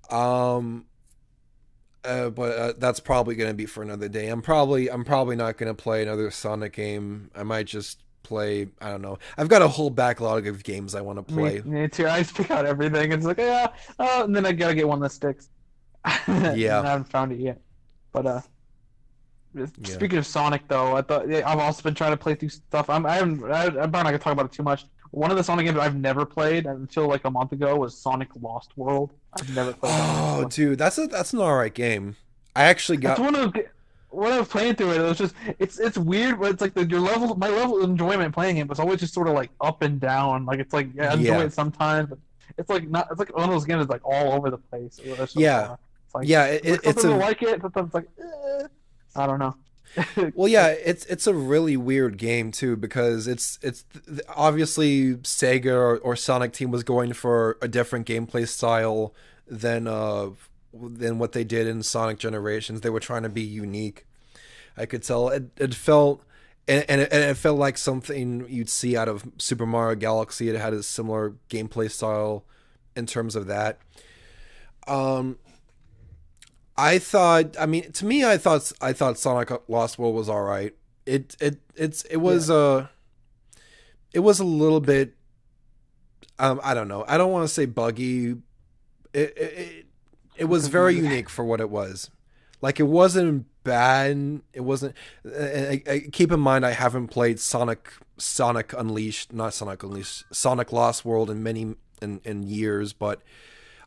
Um, 0.09 0.85
uh, 2.03 2.29
but 2.29 2.57
uh, 2.57 2.73
that's 2.77 2.99
probably 2.99 3.35
gonna 3.35 3.53
be 3.53 3.65
for 3.65 3.83
another 3.83 4.07
day. 4.07 4.29
I'm 4.29 4.41
probably 4.41 4.89
I'm 4.89 5.03
probably 5.03 5.35
not 5.35 5.57
gonna 5.57 5.73
play 5.73 6.01
another 6.01 6.31
Sonic 6.31 6.73
game. 6.73 7.29
I 7.35 7.43
might 7.43 7.67
just 7.67 8.01
play. 8.23 8.67
I 8.79 8.89
don't 8.89 9.01
know. 9.01 9.19
I've 9.37 9.49
got 9.49 9.61
a 9.61 9.67
whole 9.67 9.89
backlog 9.89 10.47
of 10.47 10.63
games 10.63 10.95
I 10.95 11.01
want 11.01 11.17
to 11.17 11.33
play. 11.33 11.61
me, 11.65 11.81
me 11.81 11.87
too. 11.87 12.07
I 12.07 12.19
just 12.19 12.35
pick 12.35 12.51
out 12.51 12.65
everything. 12.65 13.11
It's 13.11 13.25
like 13.25 13.37
yeah, 13.37 13.67
oh, 13.99 14.23
and 14.23 14.35
then 14.35 14.45
I 14.45 14.53
gotta 14.53 14.75
get 14.75 14.87
one 14.87 14.99
that 15.01 15.11
sticks. 15.11 15.49
Yeah. 16.27 16.81
I 16.81 16.91
haven't 16.91 17.09
found 17.09 17.33
it 17.33 17.39
yet. 17.39 17.59
But 18.13 18.25
uh, 18.25 18.41
Yeah. 19.55 19.65
speaking 19.83 20.17
of 20.19 20.25
Sonic 20.27 20.67
though, 20.67 20.95
I 20.95 21.01
thought 21.01 21.27
yeah, 21.27 21.49
I've 21.49 21.59
also 21.59 21.81
been 21.81 21.95
trying 21.95 22.11
to 22.11 22.17
play 22.17 22.35
through 22.35 22.49
stuff. 22.49 22.89
I'm 22.89 23.05
I 23.05 23.15
haven't 23.15 23.43
I, 23.51 23.65
I'm 23.65 23.73
probably 23.73 23.91
not 23.91 24.03
gonna 24.05 24.19
talk 24.19 24.33
about 24.33 24.45
it 24.45 24.51
too 24.51 24.63
much. 24.63 24.85
One 25.11 25.31
of 25.31 25.37
the 25.37 25.43
Sonic 25.43 25.65
games 25.65 25.77
I've 25.79 25.95
never 25.95 26.23
played 26.25 26.67
until 26.67 27.07
like 27.07 27.25
a 27.25 27.31
month 27.31 27.51
ago 27.51 27.75
was 27.75 27.97
Sonic 27.97 28.29
Lost 28.41 28.77
World. 28.77 29.11
I've 29.39 29.55
never 29.55 29.73
played. 29.73 29.91
that 29.91 30.33
Oh, 30.35 30.39
one. 30.41 30.49
dude, 30.49 30.77
that's 30.77 30.97
a 30.99 31.07
that's 31.07 31.33
an 31.33 31.39
alright 31.39 31.73
game. 31.73 32.15
I 32.55 32.63
actually 32.65 32.97
got. 32.97 33.17
That's 33.17 33.21
one 33.21 33.35
of 33.35 33.55
when 34.11 34.31
I 34.31 34.39
was 34.39 34.47
playing 34.47 34.75
through 34.75 34.91
it, 34.91 34.97
it 35.01 35.03
was 35.03 35.17
just 35.17 35.33
it's 35.57 35.79
it's 35.79 35.97
weird, 35.97 36.39
but 36.39 36.51
it's 36.51 36.61
like 36.61 36.73
the, 36.75 36.85
your 36.85 36.99
level, 36.99 37.33
my 37.35 37.49
level 37.49 37.81
of 37.83 37.89
enjoyment 37.89 38.33
playing 38.33 38.57
it 38.57 38.67
was 38.67 38.79
always 38.79 38.99
just 38.99 39.13
sort 39.13 39.27
of 39.27 39.33
like 39.33 39.49
up 39.61 39.81
and 39.81 39.99
down. 39.99 40.45
Like 40.45 40.59
it's 40.59 40.73
like 40.73 40.89
yeah, 40.93 41.09
I 41.09 41.13
enjoy 41.13 41.37
Yeah. 41.39 41.43
it 41.45 41.53
sometimes, 41.53 42.09
but 42.09 42.19
it's 42.59 42.69
like 42.69 42.87
not. 42.87 43.07
It's 43.09 43.19
like 43.19 43.35
one 43.35 43.45
of 43.45 43.51
those 43.51 43.65
games 43.65 43.79
that's 43.87 43.91
like 43.91 44.05
all 44.05 44.33
over 44.33 44.51
the 44.51 44.57
place. 44.59 44.99
It's 45.03 45.35
Yeah. 45.35 45.75
It's 46.05 46.15
like, 46.15 46.27
Yeah, 46.27 46.45
it, 46.45 46.61
it's 46.65 46.83
sometimes 46.83 47.05
I 47.05 47.09
a 47.15 47.17
like 47.17 47.41
it, 47.43 47.61
sometimes 47.61 47.85
it's 47.87 47.93
like 47.95 48.09
eh, 48.19 48.67
I 49.15 49.27
don't 49.27 49.39
know. 49.39 49.55
Well, 50.35 50.47
yeah, 50.47 50.67
it's 50.67 51.05
it's 51.05 51.27
a 51.27 51.33
really 51.33 51.75
weird 51.75 52.17
game 52.17 52.51
too 52.51 52.75
because 52.75 53.27
it's 53.27 53.57
it's 53.61 53.85
obviously 54.35 55.15
Sega 55.15 55.73
or, 55.73 55.97
or 55.97 56.15
Sonic 56.15 56.53
Team 56.53 56.71
was 56.71 56.83
going 56.83 57.13
for 57.13 57.57
a 57.61 57.67
different 57.67 58.07
gameplay 58.07 58.47
style 58.47 59.13
than 59.47 59.87
uh 59.87 60.29
than 60.73 61.17
what 61.17 61.31
they 61.31 61.43
did 61.43 61.67
in 61.67 61.81
Sonic 61.83 62.19
Generations. 62.19 62.81
They 62.81 62.89
were 62.91 62.99
trying 62.99 63.23
to 63.23 63.29
be 63.29 63.41
unique. 63.41 64.05
I 64.77 64.85
could 64.85 65.03
tell 65.03 65.29
it 65.29 65.49
it 65.57 65.73
felt 65.73 66.23
and 66.67 66.85
and 66.87 67.01
it, 67.01 67.11
and 67.11 67.23
it 67.23 67.35
felt 67.37 67.57
like 67.59 67.77
something 67.77 68.45
you'd 68.47 68.69
see 68.69 68.95
out 68.95 69.07
of 69.07 69.25
Super 69.37 69.65
Mario 69.65 69.95
Galaxy. 69.95 70.49
It 70.49 70.55
had 70.55 70.73
a 70.73 70.83
similar 70.83 71.33
gameplay 71.49 71.89
style 71.89 72.45
in 72.95 73.05
terms 73.07 73.35
of 73.35 73.47
that. 73.47 73.79
Um 74.87 75.37
I 76.79 76.97
thought. 76.97 77.59
I 77.59 77.65
mean, 77.65 77.91
to 77.91 78.05
me, 78.05 78.23
I 78.23 78.37
thought 78.37 78.71
I 78.81 78.93
thought 78.93 79.17
Sonic 79.17 79.51
Lost 79.67 79.99
World 79.99 80.15
was 80.15 80.29
all 80.29 80.43
right. 80.43 80.73
It 81.05 81.35
it 81.41 81.59
it's 81.75 82.03
it 82.03 82.17
was 82.17 82.49
uh 82.49 82.87
it 84.13 84.19
was 84.19 84.39
a 84.39 84.45
little 84.45 84.79
bit. 84.79 85.15
Um, 86.39 86.61
I 86.63 86.73
don't 86.73 86.87
know. 86.87 87.03
I 87.05 87.17
don't 87.17 87.33
want 87.33 87.43
to 87.43 87.53
say 87.53 87.65
buggy. 87.65 88.29
It 88.29 88.37
it, 89.13 89.37
it, 89.37 89.85
it 90.37 90.45
was 90.45 90.67
very 90.67 90.95
unique 90.95 91.29
for 91.29 91.43
what 91.43 91.59
it 91.59 91.69
was. 91.69 92.09
Like 92.61 92.79
it 92.79 92.83
wasn't 92.83 93.45
bad. 93.63 94.41
It 94.53 94.61
wasn't. 94.61 94.95
I, 95.25 95.83
I, 95.85 95.99
keep 96.11 96.31
in 96.31 96.39
mind, 96.39 96.65
I 96.65 96.71
haven't 96.71 97.07
played 97.07 97.41
Sonic 97.41 97.91
Sonic 98.17 98.71
Unleashed, 98.71 99.33
not 99.33 99.53
Sonic 99.53 99.83
Unleashed, 99.83 100.23
Sonic 100.31 100.71
Lost 100.71 101.03
World 101.03 101.29
in 101.29 101.43
many 101.43 101.75
in, 102.01 102.21
in 102.23 102.43
years, 102.43 102.93
but 102.93 103.21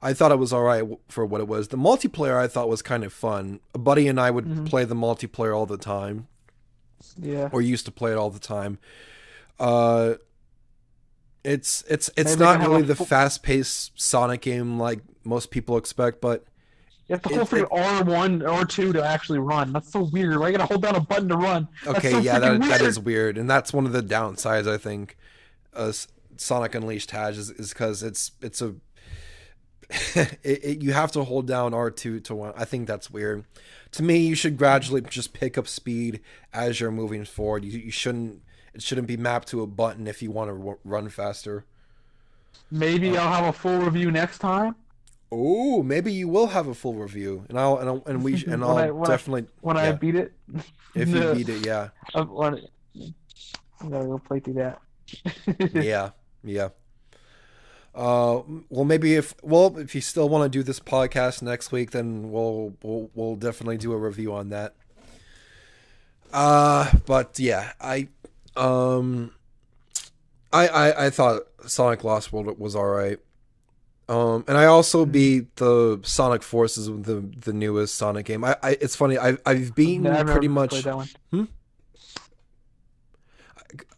I 0.04 0.12
thought 0.14 0.32
it 0.32 0.38
was 0.38 0.52
all 0.52 0.62
right 0.64 0.82
for 1.08 1.24
what 1.24 1.40
it 1.40 1.46
was. 1.46 1.68
The 1.68 1.76
multiplayer 1.76 2.36
I 2.36 2.48
thought 2.48 2.68
was 2.68 2.82
kind 2.82 3.04
of 3.04 3.12
fun. 3.12 3.60
A 3.74 3.78
buddy 3.78 4.08
and 4.08 4.18
I 4.20 4.30
would 4.32 4.44
Mhm. 4.46 4.68
play 4.68 4.84
the 4.84 4.96
multiplayer 4.96 5.56
all 5.56 5.64
the 5.66 5.76
time, 5.78 6.26
Yeah. 7.20 7.48
or 7.52 7.62
used 7.62 7.84
to 7.86 7.92
play 7.92 8.10
it 8.10 8.16
all 8.18 8.30
the 8.30 8.40
time. 8.40 8.78
Uh, 9.60 10.14
it's 11.44 11.82
it's 11.88 12.10
it's 12.16 12.32
Maybe 12.36 12.40
not 12.44 12.60
really 12.60 12.82
the 12.82 12.94
fast-paced 12.94 14.00
Sonic 14.00 14.42
game 14.42 14.78
like 14.78 15.00
most 15.24 15.50
people 15.50 15.76
expect, 15.76 16.20
but 16.20 16.44
You 17.08 17.14
have 17.14 17.22
to 17.22 17.28
hold 17.34 17.48
freaking 17.50 17.68
R 17.70 18.04
one 18.04 18.42
or 18.42 18.64
two 18.64 18.92
to 18.92 19.04
actually 19.04 19.38
run. 19.40 19.72
That's 19.72 19.90
so 19.92 20.02
weird. 20.04 20.38
Why 20.38 20.48
you 20.48 20.56
gotta 20.56 20.66
hold 20.66 20.82
down 20.82 20.94
a 20.96 21.00
button 21.00 21.28
to 21.28 21.36
run? 21.36 21.68
That's 21.84 21.98
okay, 21.98 22.10
so 22.12 22.18
yeah, 22.18 22.38
that 22.38 22.60
weird. 22.60 22.80
is 22.82 22.98
weird, 22.98 23.38
and 23.38 23.50
that's 23.50 23.72
one 23.72 23.86
of 23.86 23.92
the 23.92 24.02
downsides 24.02 24.68
I 24.68 24.78
think. 24.78 25.16
Uh, 25.74 25.92
Sonic 26.36 26.74
Unleashed 26.74 27.10
has 27.12 27.38
is 27.38 27.50
is 27.50 27.70
because 27.70 28.02
it's 28.02 28.32
it's 28.40 28.62
a 28.62 28.74
it, 30.14 30.38
it, 30.42 30.82
you 30.82 30.92
have 30.92 31.12
to 31.12 31.24
hold 31.24 31.46
down 31.46 31.74
R 31.74 31.90
two 31.90 32.20
to 32.20 32.34
one. 32.34 32.52
I 32.56 32.64
think 32.64 32.86
that's 32.86 33.10
weird. 33.10 33.44
To 33.92 34.02
me, 34.02 34.18
you 34.18 34.34
should 34.34 34.56
gradually 34.56 35.02
just 35.02 35.32
pick 35.34 35.58
up 35.58 35.68
speed 35.68 36.20
as 36.52 36.80
you're 36.80 36.90
moving 36.90 37.24
forward. 37.24 37.64
You, 37.64 37.78
you 37.78 37.90
shouldn't 37.90 38.42
it 38.74 38.82
shouldn't 38.82 39.06
be 39.06 39.16
mapped 39.18 39.48
to 39.48 39.60
a 39.62 39.66
button 39.66 40.06
if 40.06 40.22
you 40.22 40.30
want 40.30 40.50
to 40.50 40.56
w- 40.56 40.78
run 40.84 41.08
faster. 41.10 41.64
Maybe 42.70 43.16
uh, 43.16 43.22
I'll 43.22 43.32
have 43.44 43.54
a 43.54 43.58
full 43.58 43.78
review 43.78 44.10
next 44.10 44.38
time 44.38 44.74
Oh, 45.34 45.82
maybe 45.82 46.12
you 46.12 46.28
will 46.28 46.46
have 46.48 46.66
a 46.68 46.74
full 46.74 46.92
review, 46.94 47.46
and 47.48 47.58
I'll 47.58 47.78
and, 47.78 47.88
I'll, 47.88 48.02
and 48.06 48.22
we 48.22 48.36
sh- 48.36 48.44
and 48.48 48.62
I'll 48.62 48.76
I- 48.76 48.90
when 48.90 49.08
definitely 49.10 49.46
when 49.62 49.76
I 49.76 49.92
beat 49.92 50.14
it. 50.14 50.32
if 50.94 51.08
you 51.08 51.14
No. 51.20 51.34
beat 51.36 51.48
it, 51.48 51.64
yeah. 51.66 51.88
I 52.14 52.20
want 52.22 52.60
I 53.80 53.88
gotta 53.88 54.06
go 54.06 54.18
play 54.18 54.40
through 54.40 54.54
that. 54.54 54.80
yeah, 55.74 56.10
yeah. 56.44 56.68
Uh, 57.94 58.40
well, 58.70 58.84
maybe 58.84 59.16
if 59.16 59.34
well, 59.42 59.78
if 59.78 59.94
you 59.94 60.00
still 60.00 60.28
want 60.28 60.50
to 60.50 60.58
do 60.58 60.62
this 60.62 60.80
podcast 60.80 61.42
next 61.42 61.72
week, 61.72 61.90
then 61.90 62.30
we'll 62.30 62.74
we'll 62.82 63.10
we'll 63.14 63.36
definitely 63.36 63.76
do 63.76 63.92
a 63.92 63.98
review 63.98 64.32
on 64.32 64.48
that. 64.48 64.74
Uh, 66.32 66.90
but 67.06 67.38
yeah, 67.38 67.72
I 67.80 68.08
um, 68.56 69.32
I 70.52 70.68
I 70.68 71.06
I 71.06 71.10
thought 71.10 71.42
Sonic 71.66 72.02
Lost 72.02 72.32
World 72.32 72.58
was 72.58 72.74
all 72.74 72.88
right. 72.88 73.18
Um, 74.08 74.44
and 74.48 74.58
I 74.58 74.64
also 74.64 75.06
beat 75.06 75.56
the 75.56 76.00
Sonic 76.02 76.42
Forces, 76.42 76.86
the 76.86 77.22
the 77.44 77.52
newest 77.52 77.94
Sonic 77.94 78.26
game. 78.26 78.44
I, 78.44 78.56
I 78.62 78.70
it's 78.80 78.96
funny. 78.96 79.18
I 79.18 79.36
I've 79.46 79.74
beaten 79.74 80.04
pretty 80.26 80.48
much. 80.48 80.84
one. 80.84 81.08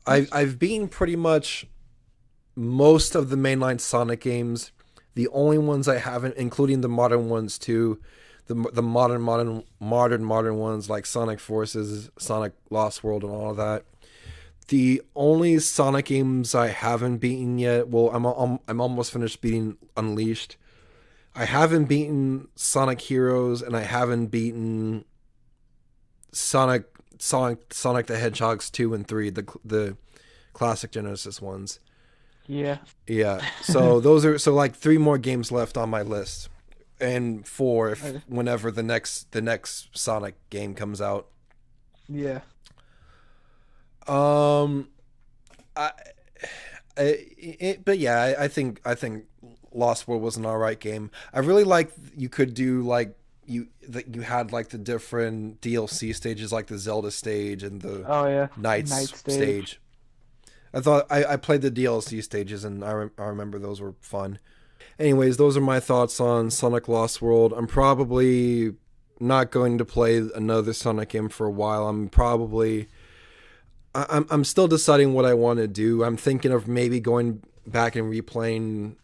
I 0.06 0.26
I've 0.32 0.58
beaten 0.58 0.88
pretty 0.88 1.16
much 1.16 1.66
most 2.56 3.14
of 3.14 3.30
the 3.30 3.36
mainline 3.36 3.80
Sonic 3.80 4.20
games. 4.20 4.72
The 5.14 5.28
only 5.28 5.58
ones 5.58 5.86
I 5.88 5.98
haven't, 5.98 6.36
including 6.36 6.80
the 6.80 6.88
modern 6.88 7.28
ones 7.28 7.58
too, 7.58 8.00
the 8.46 8.54
the 8.72 8.82
modern 8.82 9.22
modern 9.22 9.64
modern 9.80 10.24
modern 10.24 10.56
ones 10.58 10.90
like 10.90 11.06
Sonic 11.06 11.40
Forces, 11.40 12.10
Sonic 12.18 12.52
Lost 12.70 13.04
World, 13.04 13.22
and 13.22 13.32
all 13.32 13.50
of 13.50 13.56
that. 13.56 13.84
the 14.68 15.02
only 15.14 15.58
Sonic 15.58 16.06
games 16.06 16.54
I 16.54 16.68
haven't 16.68 17.18
beaten 17.18 17.58
yet. 17.58 17.88
Well, 17.88 18.10
I'm 18.12 18.24
I'm, 18.24 18.58
I'm 18.66 18.80
almost 18.80 19.12
finished 19.12 19.40
beating 19.40 19.76
Unleashed. 19.96 20.56
I 21.34 21.44
haven't 21.44 21.86
beaten 21.86 22.48
Sonic 22.54 23.00
Heroes, 23.00 23.60
and 23.62 23.76
I 23.76 23.82
haven't 23.82 24.26
beaten 24.28 25.04
Sonic 26.32 26.84
Sonic 27.18 27.72
Sonic 27.72 28.06
the 28.06 28.18
Hedgehogs 28.18 28.70
two 28.70 28.94
and 28.94 29.06
three, 29.06 29.30
the 29.30 29.44
the 29.64 29.96
classic 30.52 30.92
Genesis 30.92 31.42
ones. 31.42 31.80
Yeah. 32.46 32.78
Yeah. 33.06 33.44
So 33.62 34.00
those 34.08 34.24
are 34.24 34.38
so 34.38 34.52
like 34.54 34.74
three 34.74 34.98
more 34.98 35.18
games 35.18 35.50
left 35.52 35.76
on 35.76 35.88
my 35.90 36.02
list, 36.02 36.48
and 37.00 37.46
four 37.46 37.90
if 37.90 38.04
Okay. 38.04 38.22
whenever 38.26 38.70
the 38.70 38.82
next 38.82 39.32
the 39.32 39.40
next 39.42 39.96
Sonic 39.96 40.34
game 40.50 40.74
comes 40.74 41.00
out. 41.00 41.28
Yeah. 42.08 42.40
Um, 44.06 44.88
I, 45.76 45.90
I 46.96 47.02
it, 47.38 47.84
but 47.84 47.98
yeah, 47.98 48.20
I, 48.38 48.44
I 48.44 48.48
think 48.48 48.80
I 48.84 48.94
think 48.94 49.24
Lost 49.72 50.06
World 50.06 50.22
was 50.22 50.36
an 50.36 50.44
alright 50.46 50.78
game. 50.78 51.10
I 51.32 51.38
really 51.40 51.64
like 51.64 51.90
you 52.16 52.28
could 52.28 52.54
do 52.54 52.82
like 52.82 53.16
you 53.46 53.68
that 53.88 54.14
you 54.14 54.20
had 54.22 54.52
like 54.52 54.68
the 54.68 54.78
different 54.78 55.60
DLC 55.62 56.14
stages, 56.14 56.52
like 56.52 56.66
the 56.66 56.78
Zelda 56.78 57.10
stage 57.10 57.62
and 57.62 57.80
the 57.80 58.04
Oh 58.06 58.26
yeah. 58.26 58.48
NiGHTS 58.58 58.62
Night 58.62 58.88
stage. 58.88 59.14
stage. 59.34 59.80
I 60.74 60.80
thought 60.80 61.06
I, 61.08 61.24
I 61.24 61.36
played 61.36 61.62
the 61.62 61.70
DLC 61.70 62.22
stages 62.22 62.64
and 62.64 62.84
I, 62.84 62.92
rem- 62.92 63.12
I 63.16 63.24
remember 63.24 63.58
those 63.58 63.80
were 63.80 63.94
fun. 64.00 64.38
Anyways, 64.98 65.36
those 65.36 65.56
are 65.56 65.60
my 65.60 65.80
thoughts 65.80 66.20
on 66.20 66.50
Sonic 66.50 66.88
Lost 66.88 67.22
World. 67.22 67.52
I'm 67.56 67.66
probably 67.66 68.74
not 69.20 69.50
going 69.50 69.78
to 69.78 69.84
play 69.84 70.18
another 70.34 70.72
Sonic 70.72 71.10
game 71.10 71.28
for 71.28 71.46
a 71.46 71.50
while. 71.50 71.88
I'm 71.88 72.08
probably 72.08 72.88
I, 73.94 74.06
I'm 74.08 74.26
I'm 74.30 74.44
still 74.44 74.68
deciding 74.68 75.14
what 75.14 75.24
I 75.24 75.34
want 75.34 75.58
to 75.58 75.68
do. 75.68 76.04
I'm 76.04 76.16
thinking 76.16 76.52
of 76.52 76.66
maybe 76.66 77.00
going 77.00 77.42
back 77.66 77.96
and 77.96 78.12
replaying 78.12 78.96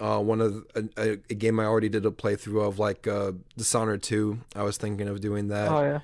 uh, 0.00 0.18
one 0.18 0.40
of 0.40 0.66
a, 0.96 1.18
a, 1.30 1.34
game 1.34 1.60
I 1.60 1.64
already 1.64 1.88
did 1.88 2.04
a 2.04 2.10
playthrough 2.10 2.66
of, 2.66 2.80
like 2.80 3.06
uh, 3.06 3.32
Dishonored 3.56 4.02
2. 4.02 4.36
I 4.56 4.64
was 4.64 4.76
thinking 4.76 5.06
of 5.06 5.20
doing 5.20 5.46
that 5.48 5.70
Oh 5.70 5.80
yeah. 5.80 6.00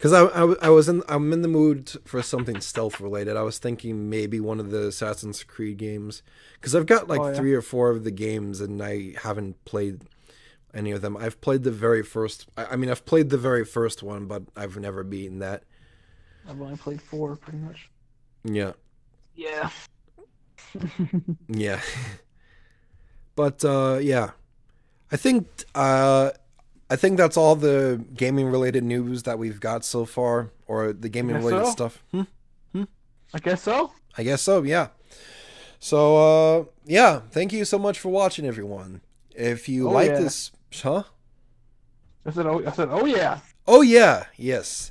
Because 0.00 0.14
I, 0.14 0.22
I 0.24 0.54
I 0.62 0.68
was 0.70 0.88
in 0.88 1.02
I'm 1.10 1.30
in 1.30 1.42
the 1.42 1.48
mood 1.48 1.90
for 2.06 2.22
something 2.22 2.62
stealth 2.62 3.02
related. 3.02 3.36
I 3.36 3.42
was 3.42 3.58
thinking 3.58 4.08
maybe 4.08 4.40
one 4.40 4.58
of 4.58 4.70
the 4.70 4.86
Assassin's 4.86 5.44
Creed 5.44 5.76
games 5.76 6.22
because 6.54 6.74
I've 6.74 6.86
got 6.86 7.06
like 7.06 7.20
Oh, 7.20 7.28
yeah. 7.28 7.34
three 7.34 7.52
or 7.52 7.60
four 7.60 7.90
of 7.90 8.02
the 8.04 8.10
games 8.10 8.62
and 8.62 8.82
I 8.82 9.12
haven't 9.22 9.62
played 9.66 10.04
any 10.72 10.90
of 10.92 11.02
them. 11.02 11.18
I've 11.18 11.42
played 11.42 11.64
the 11.64 11.70
very 11.70 12.02
first. 12.02 12.48
I, 12.56 12.64
I 12.64 12.76
mean, 12.76 12.88
I've 12.88 13.04
played 13.04 13.28
the 13.28 13.36
very 13.36 13.62
first 13.66 14.02
one, 14.02 14.24
but 14.24 14.44
I've 14.56 14.78
never 14.78 15.04
beaten 15.04 15.40
that. 15.40 15.64
I've 16.48 16.58
only 16.62 16.78
played 16.78 17.02
four 17.02 17.36
pretty 17.36 17.58
much. 17.58 17.90
Yeah, 18.42 18.72
Yeah. 19.34 19.68
yeah. 21.48 21.80
but 23.36 23.62
uh, 23.66 23.98
yeah, 24.00 24.30
I 25.12 25.18
think 25.18 25.46
uh, 25.74 26.30
I 26.90 26.96
think 26.96 27.16
that's 27.16 27.36
all 27.36 27.54
the 27.54 28.04
gaming 28.14 28.48
related 28.48 28.82
news 28.82 29.22
that 29.22 29.38
we've 29.38 29.60
got 29.60 29.84
so 29.84 30.04
far, 30.04 30.50
or 30.66 30.92
the 30.92 31.08
gaming 31.08 31.36
related 31.36 31.66
so. 31.66 31.70
stuff. 31.70 32.02
Hmm? 32.10 32.22
I 33.32 33.38
guess 33.38 33.62
so. 33.62 33.92
I 34.18 34.24
guess 34.24 34.42
so, 34.42 34.62
yeah. 34.64 34.88
So, 35.78 36.16
uh, 36.16 36.64
yeah, 36.84 37.20
thank 37.30 37.52
you 37.52 37.64
so 37.64 37.78
much 37.78 37.98
for 38.00 38.08
watching, 38.08 38.44
everyone. 38.44 39.02
If 39.36 39.68
you 39.68 39.88
Oh, 39.88 39.92
like 39.92 40.10
yeah. 40.10 40.18
this, 40.20 40.50
huh? 40.82 41.04
I 42.26 42.32
said 42.32 42.46
oh 42.46 42.62
I 42.66 42.72
said 42.72 42.88
oh 42.90 43.06
yeah. 43.06 43.38
Oh, 43.66 43.82
yeah, 43.82 44.24
yes. 44.36 44.90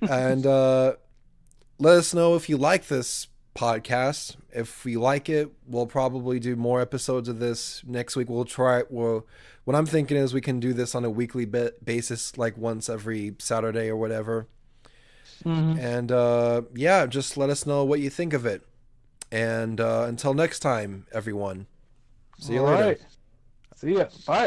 and 0.00 0.46
uh, 0.46 0.94
let 1.78 1.98
us 1.98 2.14
know 2.14 2.34
if 2.34 2.48
you 2.48 2.56
like 2.56 2.86
this 2.88 3.28
podcast. 3.54 4.36
If 4.52 4.84
we 4.86 4.96
like 4.96 5.28
it, 5.28 5.52
we'll 5.66 5.86
probably 5.86 6.40
do 6.40 6.56
more 6.56 6.80
episodes 6.80 7.28
of 7.28 7.38
this 7.38 7.82
next 7.86 8.16
week. 8.16 8.30
We'll 8.30 8.46
try. 8.46 8.84
Well, 8.88 9.26
what 9.64 9.76
I'm 9.76 9.86
thinking 9.86 10.16
is 10.16 10.34
we 10.34 10.40
can 10.40 10.60
do 10.60 10.72
this 10.72 10.94
on 10.94 11.04
a 11.04 11.10
weekly 11.10 11.44
ba- 11.44 11.72
basis, 11.84 12.36
like 12.38 12.56
once 12.56 12.88
every 12.88 13.34
Saturday 13.38 13.88
or 13.88 13.96
whatever. 13.96 14.48
hmm 15.44 15.72
And 15.78 16.10
uh, 16.12 16.62
yeah, 16.74 17.06
just 17.06 17.36
let 17.36 17.50
us 17.50 17.66
know 17.66 17.84
what 17.84 18.00
you 18.00 18.10
think 18.10 18.32
of 18.32 18.46
it. 18.46 18.62
And 19.30 19.80
uh, 19.80 20.04
until 20.08 20.34
next 20.34 20.60
time, 20.60 21.06
everyone. 21.12 21.66
See 22.38 22.54
you 22.54 22.60
All 22.60 22.66
later. 22.66 22.82
right. 22.84 23.00
See 23.76 23.94
ya. 23.94 24.06
Bye. 24.26 24.38